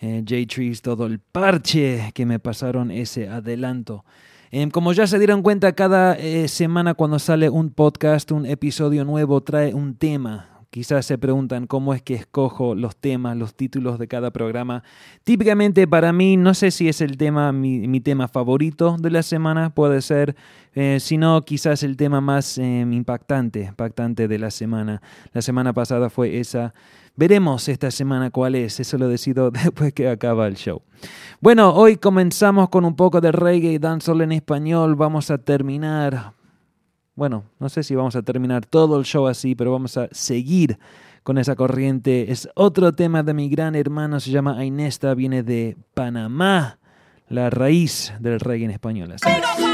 eh, 0.01 0.23
J-Trees, 0.29 0.83
todo 0.83 1.07
el 1.07 1.19
parche 1.19 2.11
que 2.15 2.27
me 2.27 2.39
pasaron 2.39 2.91
ese 2.91 3.29
adelanto. 3.29 4.05
Em, 4.51 4.71
como 4.71 4.93
ya 4.93 5.07
se 5.07 5.19
dieron 5.19 5.43
cuenta, 5.43 5.73
cada 5.73 6.15
eh, 6.15 6.49
semana 6.49 6.95
cuando 6.95 7.19
sale 7.19 7.49
un 7.49 7.71
podcast, 7.71 8.31
un 8.33 8.45
episodio 8.45 9.05
nuevo, 9.05 9.41
trae 9.43 9.73
un 9.73 9.97
tema. 9.97 10.51
Quizás 10.71 11.07
se 11.07 11.19
preguntan 11.19 11.69
cómo 11.69 11.95
es 11.95 12.03
que 12.03 12.15
escojo 12.15 12.75
los 12.75 12.97
temas, 12.97 13.37
los 13.37 13.55
títulos 13.55 13.99
de 13.99 14.09
cada 14.09 14.33
programa. 14.33 14.83
Típicamente 15.23 15.87
para 15.87 16.13
mí, 16.13 16.37
no 16.37 16.53
sé 16.53 16.73
si 16.73 16.89
es 16.89 17.01
el 17.01 17.17
tema, 17.17 17.53
mi, 17.53 17.87
mi 17.87 18.01
tema 18.01 18.27
favorito 18.27 18.97
de 18.99 19.11
la 19.11 19.23
semana, 19.23 19.71
puede 19.71 20.03
ser, 20.03 20.35
eh, 20.75 20.99
sino 21.01 21.41
quizás 21.43 21.83
el 21.85 21.97
tema 21.97 22.21
más 22.21 22.59
eh, 22.59 22.81
impactante, 22.81 23.65
impactante 23.65 24.27
de 24.27 24.39
la 24.39 24.51
semana. 24.51 25.01
La 25.33 25.41
semana 25.41 25.73
pasada 25.73 26.11
fue 26.11 26.41
esa. 26.41 26.75
Veremos 27.17 27.69
esta 27.69 27.93
semana 27.93 28.31
cuál 28.31 28.57
es, 28.57 28.81
eso 28.81 28.99
lo 28.99 29.07
decido 29.07 29.51
después 29.53 29.93
que 29.93 30.09
acaba 30.09 30.49
el 30.49 30.57
show. 30.57 30.83
Bueno, 31.41 31.73
hoy 31.73 31.97
comenzamos 31.97 32.71
con 32.71 32.85
un 32.85 32.97
poco 32.97 33.21
de 33.21 33.31
reggae 33.31 33.73
y 33.73 33.79
dancehall 33.79 34.23
en 34.23 34.33
español. 34.33 34.97
Vamos 34.97 35.31
a 35.31 35.39
terminar, 35.39 36.33
bueno, 37.15 37.45
no 37.61 37.69
sé 37.69 37.85
si 37.85 37.95
vamos 37.95 38.17
a 38.17 38.23
terminar 38.23 38.67
todo 38.67 38.99
el 38.99 39.05
show 39.05 39.29
así, 39.29 39.55
pero 39.55 39.71
vamos 39.71 39.97
a 39.97 40.09
seguir 40.11 40.79
con 41.23 41.39
esa 41.39 41.55
corriente. 41.55 42.33
Es 42.33 42.49
otro 42.57 42.93
tema 42.93 43.23
de 43.23 43.33
mi 43.33 43.49
gran 43.49 43.77
hermano, 43.77 44.19
se 44.19 44.33
llama 44.33 44.59
Ainesta, 44.59 45.15
viene 45.15 45.45
de 45.45 45.77
Panamá, 45.95 46.79
la 47.29 47.49
raíz 47.49 48.13
del 48.19 48.41
reggae 48.41 48.65
en 48.65 48.71
español. 48.73 49.13
así. 49.13 49.74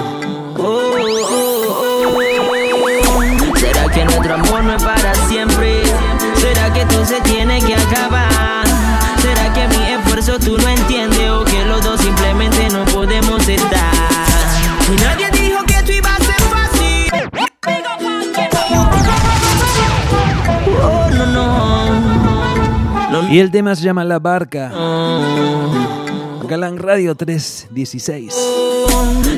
Y 23.31 23.39
el 23.39 23.49
tema 23.49 23.73
se 23.77 23.83
llama 23.83 24.03
La 24.03 24.19
Barca. 24.19 24.69
Galán 26.49 26.77
Radio 26.77 27.15
316. 27.15 28.35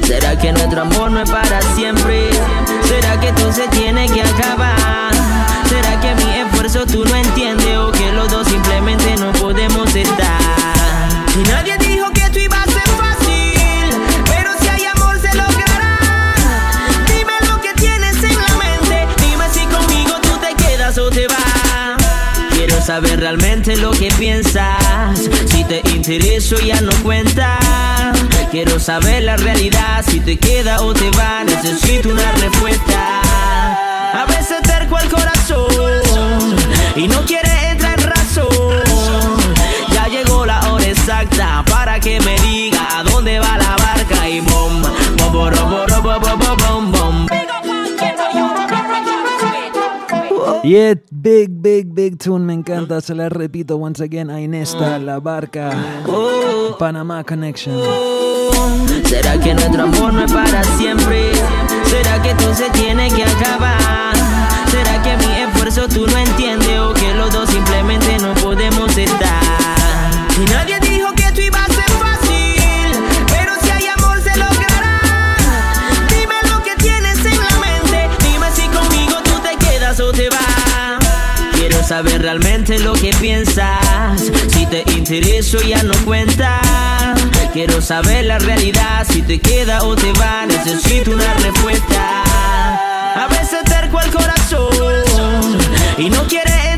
¿Será 0.01 0.35
que 0.35 0.51
nuestro 0.51 0.81
amor 0.81 1.11
no 1.11 1.21
es 1.21 1.29
para 1.29 1.61
siempre? 1.75 2.31
¿Será 2.85 3.19
que 3.19 3.31
todo 3.33 3.53
se 3.53 3.67
tiene 3.67 4.07
que 4.07 4.23
acabar? 4.23 5.13
¿Será 5.69 5.99
que 5.99 6.15
mi 6.15 6.39
esfuerzo 6.39 6.87
tú 6.87 7.05
no 7.05 7.15
entiendes? 7.15 7.77
¿O 7.77 7.91
que 7.91 8.11
los 8.13 8.31
dos 8.31 8.47
simplemente 8.47 9.15
no 9.17 9.31
podemos 9.33 9.95
estar? 9.95 10.41
Y 11.39 11.43
nadie 11.47 11.77
dijo 11.77 12.09
que 12.15 12.21
esto 12.21 12.39
iba 12.39 12.63
a 12.63 12.65
ser 12.65 12.89
fácil 12.97 13.91
Pero 14.25 14.49
si 14.59 14.69
hay 14.69 14.85
amor 14.85 15.19
se 15.19 15.37
logrará 15.37 16.33
Dime 17.07 17.33
lo 17.47 17.61
que 17.61 17.73
tienes 17.79 18.15
en 18.23 18.37
la 18.39 18.57
mente 18.57 19.07
Dime 19.21 19.45
si 19.51 19.67
conmigo 19.67 20.15
tú 20.21 20.35
te 20.39 20.55
quedas 20.63 20.97
o 20.97 21.11
te 21.11 21.27
vas 21.27 21.43
Quiero 22.55 22.81
saber 22.81 23.19
realmente 23.19 23.52
lo 23.67 23.91
que 23.91 24.09
piensas. 24.19 25.19
Si 25.45 25.63
te 25.63 25.81
intereso 25.89 26.57
ya 26.59 26.81
no 26.81 26.91
cuenta. 27.01 27.57
Quiero 28.51 28.77
saber 28.79 29.23
la 29.23 29.37
realidad. 29.37 30.03
Si 30.05 30.19
te 30.19 30.37
queda 30.37 30.81
o 30.81 30.93
te 30.93 31.09
va. 31.11 31.43
Necesito 31.45 32.09
una 32.09 32.31
respuesta. 32.33 33.21
A 34.13 34.25
veces 34.25 34.61
terco 34.63 34.97
el 34.99 35.09
corazón 35.09 36.55
y 36.95 37.07
no 37.07 37.25
quiere 37.25 37.49
entrar 37.69 37.99
en 37.99 38.07
razón. 38.07 38.83
Ya 39.93 40.07
llegó 40.07 40.45
la 40.45 40.59
hora 40.71 40.85
exacta 40.85 41.63
para 41.69 41.99
que 41.99 42.19
me 42.19 42.37
diga 42.39 42.99
a 42.99 43.03
dónde 43.03 43.39
va 43.39 43.57
la 43.57 43.75
barca 43.77 44.27
y 44.27 44.41
bom, 44.41 44.81
bom, 45.17 45.31
bom, 45.31 45.51
bom, 45.51 46.03
bom, 46.03 46.21
bom, 46.21 46.39
bom, 46.39 46.91
bom, 46.91 46.91
bom. 46.91 47.42
Yeah, 50.63 50.95
big, 51.11 51.61
big, 51.61 51.93
big 51.93 52.17
tune, 52.17 52.45
me 52.45 52.53
encanta, 52.53 53.01
se 53.01 53.13
la 53.13 53.27
repito 53.27 53.75
once 53.75 54.01
again, 54.01 54.29
Ainesta, 54.29 54.97
La 54.97 55.19
Barca, 55.19 55.71
Panamá 56.79 57.21
Connection. 57.25 57.75
¿Será 59.03 59.37
que 59.41 59.53
nuestro 59.53 59.83
amor 59.83 60.13
no 60.13 60.23
es 60.23 60.31
para 60.31 60.63
siempre? 60.77 61.33
¿Será 61.83 62.21
que 62.21 62.33
todo 62.35 62.55
se 62.55 62.69
tiene 62.69 63.09
que 63.09 63.23
acabar? 63.23 64.15
¿Será 64.71 65.01
que 65.03 65.17
mi 65.17 65.33
esfuerzo 65.41 65.85
tú 65.89 66.07
no 66.07 66.17
entiendes? 66.17 66.79
¿O 66.79 66.93
que 66.93 67.13
los 67.13 67.33
dos 67.33 67.49
simplemente 67.49 68.17
no 68.19 68.33
podemos 68.35 68.97
estar? 68.97 70.27
Y 70.41 70.45
nadie 70.49 70.79
o 79.99 80.11
te 80.11 80.29
vas 80.29 80.99
Quiero 81.53 81.83
saber 81.83 82.21
realmente 82.21 82.79
lo 82.79 82.93
que 82.93 83.11
piensas. 83.21 84.31
Si 84.47 84.65
te 84.65 84.83
intereso 84.87 85.61
ya 85.61 85.83
no 85.83 85.93
cuenta. 86.03 86.61
Quiero 87.53 87.79
saber 87.81 88.25
la 88.25 88.39
realidad 88.39 89.05
Si 89.07 89.21
te 89.21 89.39
queda 89.39 89.83
o 89.83 89.95
te 89.95 90.11
va. 90.13 90.45
Necesito 90.45 91.11
una 91.11 91.33
respuesta. 91.35 92.23
A 93.15 93.27
veces 93.27 93.63
terco 93.65 93.99
el 94.01 94.11
corazón 94.11 95.57
Y 95.97 96.09
no 96.09 96.27
quiere 96.27 96.72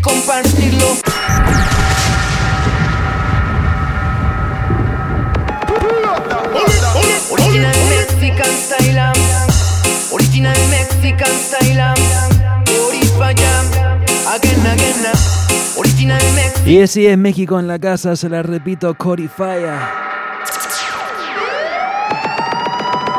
compartirlo. 0.00 0.86
Original 7.30 7.76
Mexican 7.88 8.46
style, 8.46 9.12
original 10.12 10.56
Mexican 10.70 11.28
style. 11.28 11.94
Again, 14.26 14.66
again. 14.66 15.12
Original 15.76 16.22
Mexican. 16.34 16.68
Y 16.68 16.82
así 16.82 17.06
es 17.06 17.18
México 17.18 17.58
en 17.58 17.66
la 17.66 17.78
casa, 17.78 18.16
se 18.16 18.28
la 18.28 18.42
repito, 18.42 18.94
Corifaya. 18.94 19.90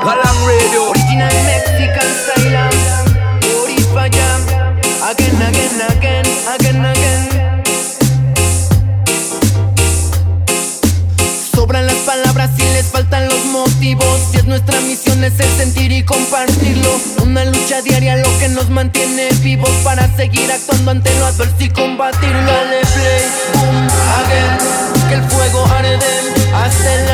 Galang 0.04 0.45
Radio. 0.45 0.89
Original 0.89 1.34
Mexican 1.45 2.08
style. 2.08 2.70
Sobran 11.53 11.86
las 11.86 11.95
palabras 11.97 12.49
y 12.57 12.63
les 12.73 12.86
faltan 12.88 13.27
los 13.27 13.45
motivos. 13.45 14.19
Y 14.34 14.38
es 14.38 14.45
nuestra 14.45 14.79
misión 14.82 15.23
es 15.23 15.39
el 15.39 15.49
sentir 15.57 15.91
y 15.91 16.03
compartirlo. 16.03 16.99
Una 17.23 17.45
lucha 17.45 17.82
diaria 17.82 18.17
lo 18.17 18.39
que 18.39 18.49
nos 18.49 18.69
mantiene 18.69 19.29
vivos 19.41 19.71
para 19.84 20.07
seguir 20.15 20.51
actuando 20.51 20.91
ante 20.91 21.13
lo 21.19 21.25
adverso 21.25 21.55
y 21.59 21.69
combatirlo. 21.69 22.45
Dale 22.45 22.82
play, 22.82 23.23
boom, 23.53 23.88
again. 24.19 24.57
Que 25.09 25.15
el 25.15 25.23
fuego 25.23 25.65
arde 25.65 25.97
hasta 26.53 26.93
el. 26.95 27.11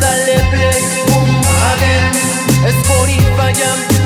Dale 0.00 0.38
play, 0.50 0.80
boom, 1.08 1.30
again. 1.72 2.10
Spotify 2.66 3.52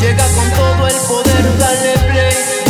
llega 0.00 0.26
con 0.34 0.50
todo 0.50 0.86
el 0.88 0.96
poder. 1.06 1.58
Dale 1.58 1.92
play, 2.10 2.63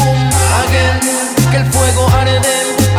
Que 1.50 1.56
el 1.58 1.66
fuego 1.72 2.08
arde 2.08 2.40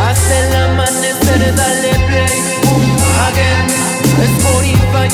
hasta 0.08 0.38
el 0.38 0.54
amanecer. 0.70 1.54
Dale 1.54 1.94
play, 2.06 2.34
boom, 2.62 2.96
again. 3.28 3.66
Spotify 4.38 5.08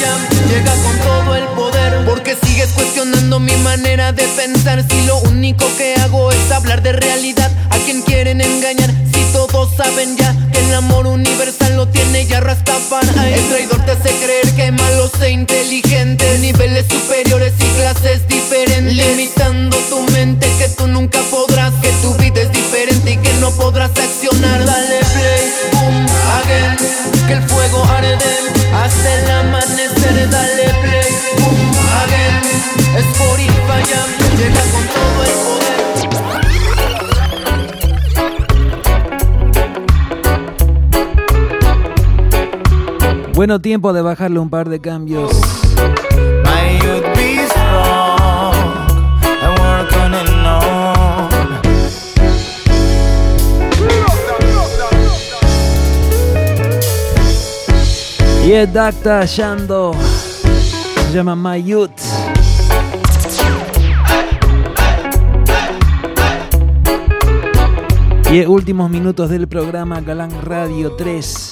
llega 0.48 0.72
con 0.82 0.98
todo 0.98 1.36
el 1.36 1.44
poder. 1.48 2.04
Porque 2.04 2.36
sigues 2.42 2.70
cuestionando 2.72 3.40
mi 3.40 3.56
manera 3.56 4.12
de 4.12 4.24
pensar. 4.28 4.84
Si 4.88 5.06
lo 5.06 5.18
único 5.20 5.64
que 5.76 5.94
hago 5.96 6.30
es 6.30 6.50
hablar 6.52 6.82
de 6.82 6.92
realidad. 6.92 7.50
A 7.70 7.76
quien 7.78 8.02
quieren 8.02 8.40
engañar. 8.40 8.90
Si 9.12 9.32
todos 9.32 9.74
saben 9.76 10.16
ya 10.16 10.34
que 10.52 10.60
el 10.60 10.74
amor 10.74 11.06
universal 11.06 11.76
lo 11.76 11.88
tiene 11.88 12.26
ya 12.26 12.40
Rastafari. 12.40 13.08
El 13.34 13.48
traidor 13.48 13.84
te 13.84 13.92
hace 13.92 14.10
creer 14.24 14.48
que 14.54 14.66
es 14.66 14.72
malo 14.72 15.10
sé 15.18 15.30
inteligente. 15.30 16.38
Niveles 16.38 16.86
superiores 16.88 17.52
y 17.58 17.64
clases 17.80 18.28
diferentes. 18.28 18.94
Limitando 18.94 19.71
Bueno, 43.42 43.60
tiempo 43.60 43.92
de 43.92 44.02
bajarle 44.02 44.38
un 44.38 44.48
par 44.48 44.68
de 44.68 44.78
cambios. 44.78 45.32
Y 58.46 58.52
es 58.52 58.72
Dacta 58.72 59.24
Shando. 59.24 59.92
Se 61.08 61.12
llama 61.12 61.34
Mayut. 61.34 61.90
Y 68.30 68.46
últimos 68.46 68.88
minutos 68.88 69.28
del 69.30 69.48
programa 69.48 70.00
Galán 70.00 70.30
Radio 70.44 70.92
3. 70.92 71.51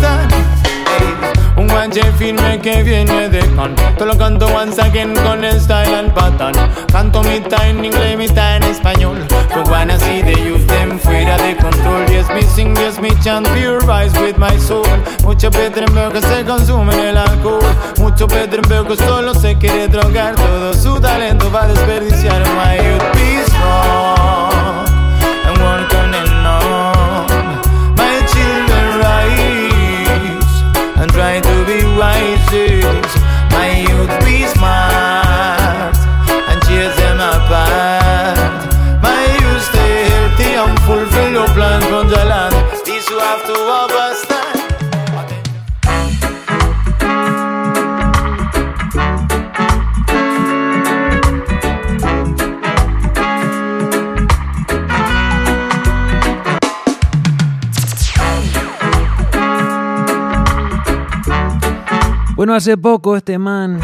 Guanche 1.91 2.11
firme 2.13 2.57
que 2.61 2.83
viene 2.83 3.27
de 3.27 3.45
con 3.53 3.75
Te 3.97 4.05
lo 4.05 4.17
canto 4.17 4.45
once 4.47 4.79
again 4.79 5.13
con 5.13 5.43
el 5.43 5.59
style 5.59 5.93
and 5.93 6.13
pattern. 6.13 6.55
Canto 6.89 7.21
mitad 7.21 7.67
en 7.67 7.83
inglés, 7.83 8.17
mitad 8.17 8.55
en 8.55 8.63
español. 8.63 9.17
You 9.53 9.69
wanna 9.69 9.99
see 9.99 10.21
the 10.21 10.31
youth 10.41 10.65
them 10.67 10.97
fuera 10.99 11.35
de 11.37 11.57
control. 11.57 12.05
Yes, 12.07 12.29
me 12.29 12.43
sing, 12.43 12.73
yes, 12.77 12.97
me 13.01 13.09
chant 13.21 13.45
Pure 13.49 13.81
vibes 13.81 14.17
with 14.21 14.37
my 14.37 14.57
soul. 14.57 14.85
Mucho 15.23 15.49
veo 15.49 15.69
que 16.13 16.21
se 16.21 16.45
consume 16.45 17.09
el 17.09 17.17
alcohol. 17.17 17.59
Mucho 17.97 18.25
veo 18.25 18.87
que 18.87 18.95
solo 18.95 19.33
se 19.33 19.57
quiere 19.57 19.89
drogar. 19.89 20.35
Todo 20.35 20.73
su 20.73 20.97
talento 21.01 21.51
va 21.51 21.63
a 21.63 21.67
desperdiciar 21.67 22.41
My 22.55 22.77
youth. 22.77 23.03
Be 23.15 23.43
strong 23.47 24.50
Bueno, 62.41 62.55
hace 62.55 62.75
poco 62.75 63.15
este 63.15 63.37
man 63.37 63.79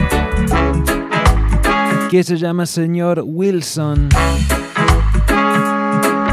que 2.09 2.23
se 2.23 2.37
llama 2.37 2.65
señor 2.65 3.21
Wilson 3.23 4.09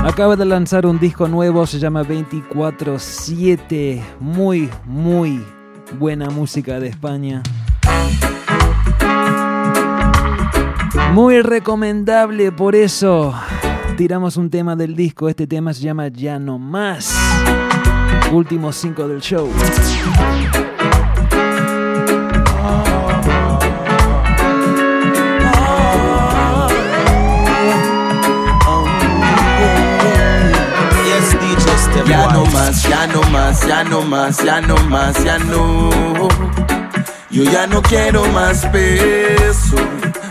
acaba 0.04 0.36
de 0.36 0.44
lanzar 0.44 0.86
un 0.86 0.98
disco 0.98 1.28
nuevo, 1.28 1.66
se 1.66 1.78
llama 1.78 2.02
24/7, 2.02 4.02
muy 4.20 4.68
muy 4.84 5.42
buena 5.98 6.30
música 6.30 6.78
de 6.78 6.88
España. 6.88 7.42
Muy 11.12 11.42
recomendable, 11.42 12.52
por 12.52 12.74
eso 12.74 13.34
tiramos 13.96 14.36
un 14.36 14.50
tema 14.50 14.76
del 14.76 14.94
disco, 14.94 15.28
este 15.28 15.46
tema 15.46 15.72
se 15.72 15.82
llama 15.82 16.08
Ya 16.08 16.38
no 16.38 16.58
más. 16.58 17.16
Últimos 18.32 18.76
cinco 18.76 19.08
del 19.08 19.20
show. 19.20 19.48
DJ 31.94 32.02
Step 32.02 32.06
Ya 32.08 32.26
no 32.28 32.44
más, 32.46 32.82
ya 32.88 33.06
no 33.06 33.22
más, 33.30 33.66
ya 33.66 33.84
no 33.84 34.02
más, 34.02 34.44
ya 34.44 34.60
no 34.60 34.76
más, 34.88 35.24
ya 35.24 35.38
no. 35.38 36.28
Yo 37.30 37.44
ya 37.44 37.66
no 37.66 37.82
quiero 37.82 38.24
más 38.26 38.66
peso, 38.66 39.76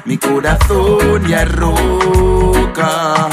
mi 0.06 0.18
corazón 0.18 1.26
ya 1.28 1.46
roca. 1.46 3.30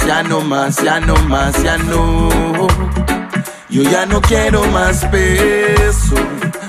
Ya 0.00 0.22
no 0.22 0.40
más, 0.40 0.82
ya 0.82 1.00
no 1.00 1.14
más, 1.28 1.62
ya 1.62 1.76
no. 1.78 2.28
Yo 3.68 3.82
ya 3.82 4.06
no 4.06 4.20
quiero 4.20 4.64
más 4.66 5.04
peso, 5.06 6.14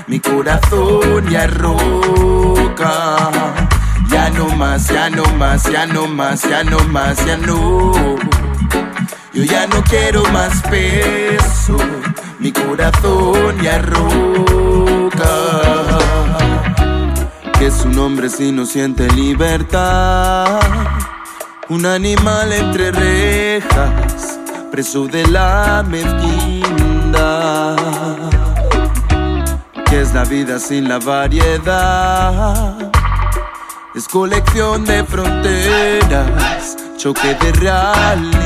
mi 0.06 0.18
corazón 0.20 1.28
ya 1.30 1.46
roca. 1.46 3.30
Ya 4.08 4.30
no 4.30 4.48
más, 4.48 4.88
ya 4.88 5.10
no 5.10 5.24
más, 5.38 5.64
ya 5.70 5.86
no 5.86 6.06
más, 6.06 6.42
ya 6.42 6.64
no 6.64 6.78
más, 6.88 7.24
ya 7.26 7.36
no. 7.36 7.92
Yo 9.32 9.42
ya 9.44 9.66
no 9.66 9.82
quiero 9.84 10.24
más 10.32 10.62
peso, 10.62 11.76
mi 12.38 12.52
corazón 12.52 13.60
ya 13.62 13.78
roca. 13.78 15.28
Que 17.58 17.66
es 17.66 17.84
un 17.84 17.98
hombre 17.98 18.28
si 18.28 18.52
no 18.52 18.66
siente 18.66 19.08
libertad. 19.12 20.60
Un 21.68 21.84
animal 21.84 22.52
entre 22.52 22.92
rejas, 22.92 24.38
preso 24.70 25.08
de 25.08 25.26
la 25.26 25.84
mezquindad. 25.84 27.76
Que 29.90 30.02
es 30.02 30.14
la 30.14 30.22
vida 30.24 30.60
sin 30.60 30.88
la 30.88 31.00
variedad. 31.00 32.76
Es 33.96 34.06
colección 34.06 34.84
de 34.84 35.02
fronteras, 35.02 36.76
choque 36.98 37.34
de 37.34 37.50
realidad. 37.52 38.36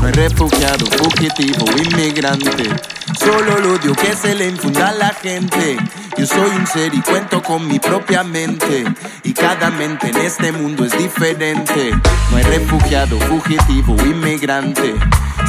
No 0.00 0.06
hay 0.06 0.12
refugiado, 0.12 0.86
fugitivo, 0.86 1.66
inmigrante. 1.76 2.97
Solo 3.18 3.58
el 3.58 3.66
odio 3.66 3.92
que 3.94 4.14
se 4.14 4.34
le 4.34 4.48
infunda 4.48 4.90
a 4.90 4.92
la 4.92 5.08
gente. 5.08 5.76
Yo 6.16 6.24
soy 6.24 6.50
un 6.50 6.66
ser 6.66 6.94
y 6.94 7.00
cuento 7.00 7.42
con 7.42 7.66
mi 7.66 7.80
propia 7.80 8.22
mente. 8.22 8.84
Y 9.24 9.32
cada 9.32 9.70
mente 9.70 10.10
en 10.10 10.16
este 10.18 10.52
mundo 10.52 10.84
es 10.84 10.96
diferente. 10.96 11.90
No 12.30 12.36
hay 12.36 12.44
refugiado, 12.44 13.18
fugitivo, 13.20 13.96
inmigrante. 14.04 14.94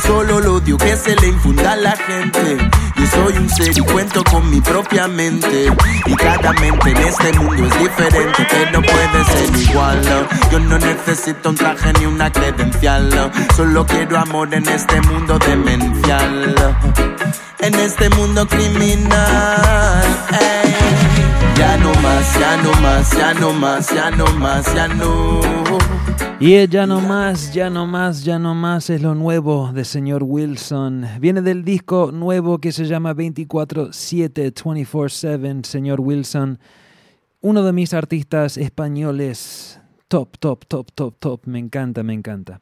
Solo 0.02 0.40
el 0.40 0.48
odio 0.48 0.78
que 0.78 0.98
se 0.98 1.16
le 1.16 1.28
infunda 1.28 1.74
a 1.74 1.76
la 1.76 1.96
gente. 1.96 2.58
Yo 3.00 3.08
soy 3.08 3.38
un 3.38 3.50
ser 3.50 3.78
y 3.78 3.82
cuento 3.82 4.24
con 4.24 4.50
mi 4.50 4.60
propia 4.62 5.08
mente. 5.08 5.72
Y 6.06 6.16
cada 6.16 6.52
mente 6.54 6.92
en 6.92 6.98
este 6.98 7.34
mundo 7.40 7.66
es 7.66 7.80
diferente, 7.80 8.72
no 8.74 8.82
puede 8.82 9.26
ser 9.26 9.56
igual. 9.70 10.02
Yo 10.52 10.60
no 10.60 10.78
necesito 10.78 11.50
un 11.50 11.56
traje 11.56 11.94
ni 11.94 12.06
una 12.06 12.32
credencial. 12.32 13.32
Solo 13.56 13.86
quiero 13.86 14.18
amor 14.18 14.54
en 14.54 14.68
este 14.68 15.00
mundo 15.02 15.40
demencial. 15.40 16.56
En 17.60 17.76
este 17.76 18.10
mundo 18.10 18.48
criminal. 18.48 20.04
ey. 20.32 20.59
Ya 21.60 21.76
no 21.76 21.94
más, 21.96 22.40
ya 22.40 22.64
no 22.64 22.72
más, 22.82 23.12
ya 23.18 23.34
no 23.34 23.52
más, 23.52 23.94
ya 23.94 24.12
no 24.12 24.26
más, 24.40 24.74
ya 24.74 24.88
no. 24.88 25.42
Y 26.40 26.54
el 26.54 26.70
ya 26.70 26.88
no 26.88 27.02
más, 27.02 27.54
ya 27.54 27.70
no 27.70 27.86
más, 27.86 28.24
ya 28.24 28.40
no 28.40 28.56
más 28.56 28.90
es 28.90 29.02
lo 29.02 29.14
nuevo 29.14 29.74
de 29.74 29.84
señor 29.84 30.24
Wilson. 30.24 31.06
Viene 31.20 31.42
del 31.42 31.66
disco 31.66 32.14
nuevo 32.14 32.60
que 32.60 32.72
se 32.72 32.86
llama 32.86 33.14
24-7, 33.14 34.54
24-7, 34.54 35.66
señor 35.66 36.00
Wilson. 36.00 36.60
Uno 37.42 37.64
de 37.64 37.74
mis 37.74 37.94
artistas 37.94 38.56
españoles. 38.56 39.79
Top, 40.10 40.38
top, 40.40 40.66
top, 40.68 40.92
top, 40.96 41.14
top. 41.20 41.42
Me 41.46 41.60
encanta, 41.60 42.02
me 42.02 42.16
encanta. 42.16 42.62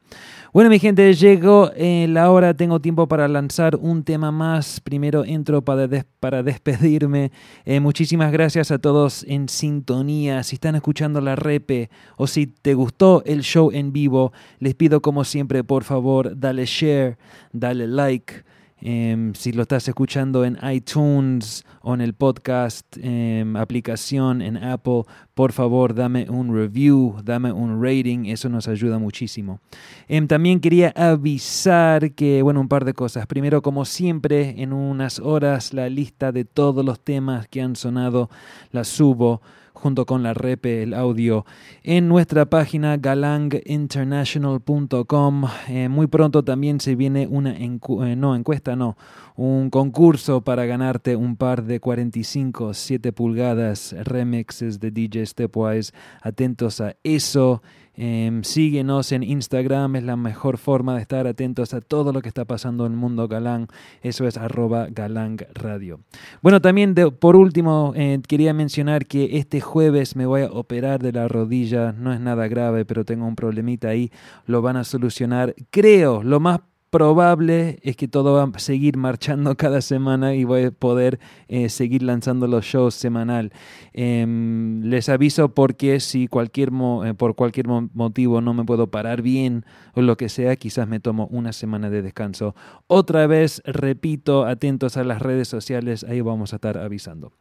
Bueno, 0.52 0.68
mi 0.68 0.78
gente, 0.78 1.14
llegó 1.14 1.70
eh, 1.74 2.06
la 2.06 2.30
hora. 2.30 2.52
Tengo 2.52 2.78
tiempo 2.78 3.08
para 3.08 3.26
lanzar 3.26 3.74
un 3.76 4.04
tema 4.04 4.30
más. 4.30 4.80
Primero 4.80 5.24
entro 5.24 5.62
para, 5.62 5.88
des- 5.88 6.04
para 6.20 6.42
despedirme. 6.42 7.32
Eh, 7.64 7.80
muchísimas 7.80 8.32
gracias 8.32 8.70
a 8.70 8.78
todos 8.78 9.24
en 9.26 9.48
sintonía. 9.48 10.42
Si 10.42 10.56
están 10.56 10.74
escuchando 10.74 11.22
la 11.22 11.36
repe 11.36 11.88
o 12.18 12.26
si 12.26 12.48
te 12.48 12.74
gustó 12.74 13.22
el 13.24 13.40
show 13.40 13.70
en 13.72 13.94
vivo, 13.94 14.30
les 14.58 14.74
pido 14.74 15.00
como 15.00 15.24
siempre, 15.24 15.64
por 15.64 15.84
favor, 15.84 16.38
dale 16.38 16.66
share, 16.66 17.16
dale 17.54 17.86
like. 17.86 18.44
Em, 18.80 19.34
si 19.34 19.52
lo 19.52 19.62
estás 19.62 19.88
escuchando 19.88 20.44
en 20.44 20.56
iTunes 20.62 21.64
o 21.82 21.94
en 21.94 22.00
el 22.00 22.14
podcast 22.14 22.86
em, 23.00 23.56
aplicación 23.56 24.40
en 24.40 24.56
Apple, 24.56 25.02
por 25.34 25.52
favor 25.52 25.94
dame 25.94 26.26
un 26.30 26.54
review, 26.54 27.16
dame 27.24 27.50
un 27.52 27.82
rating, 27.82 28.26
eso 28.26 28.48
nos 28.48 28.68
ayuda 28.68 28.98
muchísimo. 28.98 29.60
Em, 30.06 30.28
también 30.28 30.60
quería 30.60 30.92
avisar 30.94 32.12
que, 32.12 32.42
bueno, 32.42 32.60
un 32.60 32.68
par 32.68 32.84
de 32.84 32.94
cosas. 32.94 33.26
Primero, 33.26 33.62
como 33.62 33.84
siempre, 33.84 34.62
en 34.62 34.72
unas 34.72 35.18
horas 35.18 35.74
la 35.74 35.88
lista 35.88 36.30
de 36.30 36.44
todos 36.44 36.84
los 36.84 37.00
temas 37.00 37.48
que 37.48 37.60
han 37.60 37.74
sonado 37.74 38.30
la 38.70 38.84
subo 38.84 39.42
junto 39.78 40.04
con 40.06 40.22
la 40.22 40.34
repe, 40.34 40.82
el 40.82 40.92
audio, 40.92 41.46
en 41.82 42.08
nuestra 42.08 42.46
página 42.46 42.96
galanginternational.com. 42.96 45.44
Eh, 45.68 45.88
muy 45.88 46.06
pronto 46.08 46.42
también 46.44 46.80
se 46.80 46.96
viene 46.96 47.26
una 47.28 47.56
encu- 47.56 48.04
eh, 48.06 48.16
no, 48.16 48.34
encuesta, 48.34 48.74
no, 48.76 48.96
un 49.36 49.70
concurso 49.70 50.40
para 50.42 50.66
ganarte 50.66 51.14
un 51.16 51.36
par 51.36 51.62
de 51.64 51.80
45 51.80 52.74
7 52.74 53.12
pulgadas 53.12 53.94
remixes 54.04 54.80
de 54.80 54.90
DJ 54.90 55.26
Stepwise. 55.26 55.92
Atentos 56.22 56.80
a 56.80 56.96
eso. 57.04 57.62
Em, 58.00 58.44
síguenos 58.44 59.10
en 59.10 59.24
Instagram, 59.24 59.96
es 59.96 60.04
la 60.04 60.14
mejor 60.16 60.56
forma 60.56 60.94
de 60.94 61.00
estar 61.02 61.26
atentos 61.26 61.74
a 61.74 61.80
todo 61.80 62.12
lo 62.12 62.22
que 62.22 62.28
está 62.28 62.44
pasando 62.44 62.86
en 62.86 62.92
el 62.92 62.98
mundo 62.98 63.26
galán. 63.26 63.66
Eso 64.02 64.28
es 64.28 64.36
arroba 64.36 64.86
galang 64.88 65.38
radio. 65.52 65.98
Bueno, 66.40 66.60
también 66.60 66.94
de- 66.94 67.10
por 67.10 67.34
último 67.34 67.92
eh, 67.96 68.20
quería 68.28 68.54
mencionar 68.54 69.06
que 69.06 69.38
este 69.38 69.60
jueves 69.60 70.14
me 70.14 70.26
voy 70.26 70.42
a 70.42 70.52
operar 70.52 71.02
de 71.02 71.10
la 71.10 71.26
rodilla. 71.26 71.90
No 71.90 72.12
es 72.12 72.20
nada 72.20 72.46
grave, 72.46 72.84
pero 72.84 73.04
tengo 73.04 73.26
un 73.26 73.34
problemita 73.34 73.88
ahí. 73.88 74.12
Lo 74.46 74.62
van 74.62 74.76
a 74.76 74.84
solucionar. 74.84 75.56
Creo, 75.70 76.22
lo 76.22 76.38
más 76.38 76.60
probable 76.90 77.78
es 77.82 77.96
que 77.96 78.08
todo 78.08 78.34
va 78.34 78.44
a 78.44 78.58
seguir 78.58 78.96
marchando 78.96 79.56
cada 79.56 79.80
semana 79.80 80.34
y 80.34 80.44
voy 80.44 80.64
a 80.64 80.70
poder 80.70 81.18
eh, 81.48 81.68
seguir 81.68 82.02
lanzando 82.02 82.46
los 82.46 82.64
shows 82.64 82.94
semanal. 82.94 83.52
Em, 83.92 84.82
les 84.84 85.08
aviso 85.08 85.54
porque 85.54 86.00
si 86.00 86.28
cualquier 86.28 86.70
mo- 86.70 87.04
eh, 87.04 87.14
por 87.14 87.34
cualquier 87.34 87.66
mo- 87.68 87.88
motivo 87.94 88.40
no 88.40 88.54
me 88.54 88.64
puedo 88.64 88.86
parar 88.90 89.22
bien 89.22 89.64
o 89.94 90.02
lo 90.02 90.16
que 90.16 90.28
sea, 90.28 90.56
quizás 90.56 90.86
me 90.88 91.00
tomo 91.00 91.26
una 91.30 91.52
semana 91.52 91.90
de 91.90 92.02
descanso. 92.02 92.54
Otra 92.86 93.26
vez, 93.26 93.60
repito, 93.64 94.46
atentos 94.46 94.96
a 94.96 95.04
las 95.04 95.20
redes 95.20 95.48
sociales, 95.48 96.04
ahí 96.08 96.20
vamos 96.20 96.52
a 96.52 96.56
estar 96.56 96.78
avisando. 96.78 97.32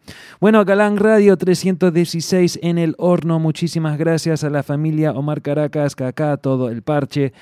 Bueno, 0.41 0.65
Galán 0.65 0.97
Radio 0.97 1.37
316 1.37 2.59
en 2.63 2.77
el 2.77 2.95
horno. 2.97 3.39
Muchísimas 3.39 3.97
gracias 3.97 4.43
a 4.43 4.49
la 4.49 4.63
familia 4.63 5.11
Omar 5.11 5.41
Caracas, 5.41 5.95
Cacá, 5.95 6.37
todo 6.37 6.69
el 6.69 6.81
parche. 6.81 7.33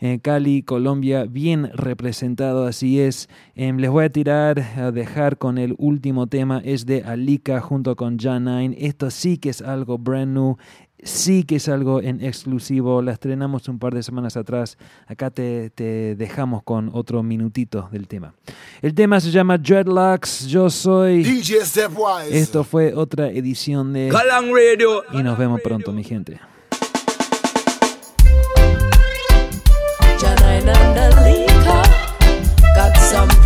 Eh, 0.00 0.18
Cali, 0.20 0.62
Colombia, 0.62 1.24
bien 1.24 1.70
representado, 1.74 2.66
así 2.66 3.00
es. 3.00 3.28
Em, 3.54 3.78
les 3.78 3.90
voy 3.90 4.04
a 4.04 4.10
tirar, 4.10 4.60
a 4.76 4.90
dejar 4.90 5.38
con 5.38 5.58
el 5.58 5.74
último 5.78 6.26
tema, 6.26 6.60
es 6.64 6.86
de 6.86 7.02
Alika 7.02 7.60
junto 7.60 7.96
con 7.96 8.18
Jan 8.18 8.44
Nine. 8.44 8.76
Esto 8.78 9.10
sí 9.10 9.38
que 9.38 9.50
es 9.50 9.62
algo 9.62 9.98
brand 9.98 10.34
new. 10.34 10.56
Sí 11.02 11.44
que 11.44 11.56
es 11.56 11.68
algo 11.68 12.00
en 12.00 12.24
exclusivo, 12.24 13.02
la 13.02 13.12
estrenamos 13.12 13.68
un 13.68 13.78
par 13.78 13.94
de 13.94 14.02
semanas 14.02 14.38
atrás. 14.38 14.78
Acá 15.06 15.30
te, 15.30 15.68
te 15.68 16.16
dejamos 16.16 16.62
con 16.62 16.88
otro 16.94 17.22
minutito 17.22 17.90
del 17.92 18.08
tema. 18.08 18.32
El 18.80 18.94
tema 18.94 19.20
se 19.20 19.30
llama 19.30 19.58
Dreadlocks, 19.58 20.46
yo 20.46 20.70
soy... 20.70 21.22
DJ 21.22 21.66
Stepwise. 21.66 22.38
Esto 22.38 22.64
fue 22.64 22.94
otra 22.94 23.28
edición 23.28 23.92
de 23.92 24.08
Galang 24.08 24.46
Radio. 24.46 25.02
Y 25.12 25.22
nos 25.22 25.36
vemos 25.36 25.60
pronto, 25.60 25.92
mi 25.92 26.04
gente. 26.04 26.40
Fernanda 30.64 31.10
Lita 31.20 31.82
got 32.74 32.96
some 32.96 33.43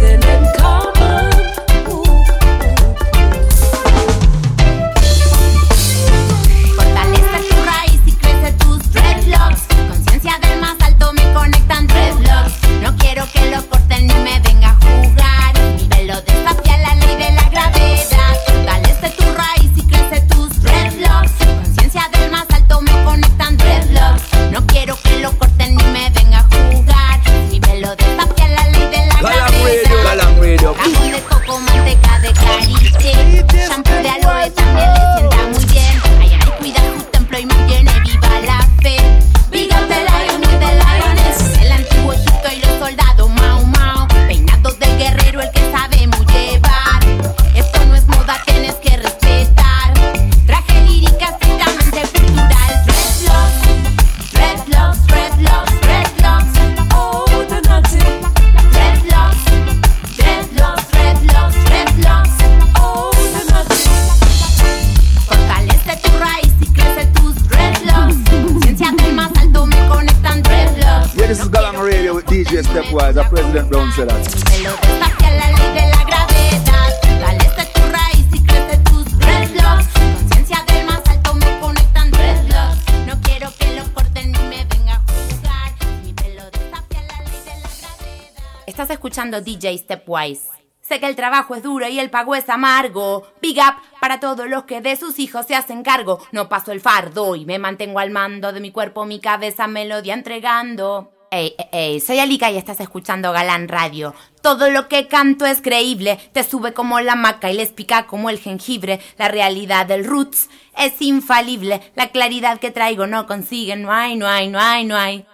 DJ 89.58 89.78
Stepwise. 89.78 90.48
Sé 90.80 91.00
que 91.00 91.06
el 91.06 91.16
trabajo 91.16 91.54
es 91.54 91.62
duro 91.62 91.86
y 91.88 91.98
el 91.98 92.10
pago 92.10 92.34
es 92.34 92.48
amargo. 92.48 93.26
Big 93.42 93.58
up 93.58 93.74
para 94.00 94.20
todos 94.20 94.48
los 94.48 94.64
que 94.64 94.80
de 94.80 94.96
sus 94.96 95.18
hijos 95.18 95.46
se 95.46 95.54
hacen 95.54 95.82
cargo. 95.82 96.20
No 96.32 96.48
paso 96.48 96.72
el 96.72 96.80
fardo 96.80 97.36
y 97.36 97.44
me 97.44 97.58
mantengo 97.58 97.98
al 97.98 98.10
mando 98.10 98.52
de 98.52 98.60
mi 98.60 98.70
cuerpo, 98.70 99.04
mi 99.04 99.20
cabeza, 99.20 99.66
melodía 99.66 100.14
entregando. 100.14 101.12
Ey, 101.30 101.54
ey, 101.58 101.68
ey, 101.72 102.00
soy 102.00 102.20
Alika 102.20 102.50
y 102.50 102.56
estás 102.56 102.80
escuchando 102.80 103.32
Galán 103.32 103.68
Radio. 103.68 104.14
Todo 104.40 104.70
lo 104.70 104.88
que 104.88 105.08
canto 105.08 105.44
es 105.44 105.60
creíble, 105.60 106.18
te 106.32 106.42
sube 106.42 106.72
como 106.72 107.00
la 107.00 107.16
maca 107.16 107.50
y 107.50 107.54
les 107.54 107.70
pica 107.72 108.06
como 108.06 108.30
el 108.30 108.38
jengibre. 108.38 108.98
La 109.18 109.28
realidad 109.28 109.84
del 109.84 110.06
roots 110.06 110.48
es 110.74 111.02
infalible, 111.02 111.82
la 111.96 112.08
claridad 112.08 112.60
que 112.60 112.70
traigo 112.70 113.06
no 113.06 113.26
consigue, 113.26 113.76
no 113.76 113.92
hay, 113.92 114.16
no 114.16 114.26
hay, 114.26 114.48
no 114.48 114.58
hay, 114.58 114.86
no 114.86 114.96
hay. 114.96 115.26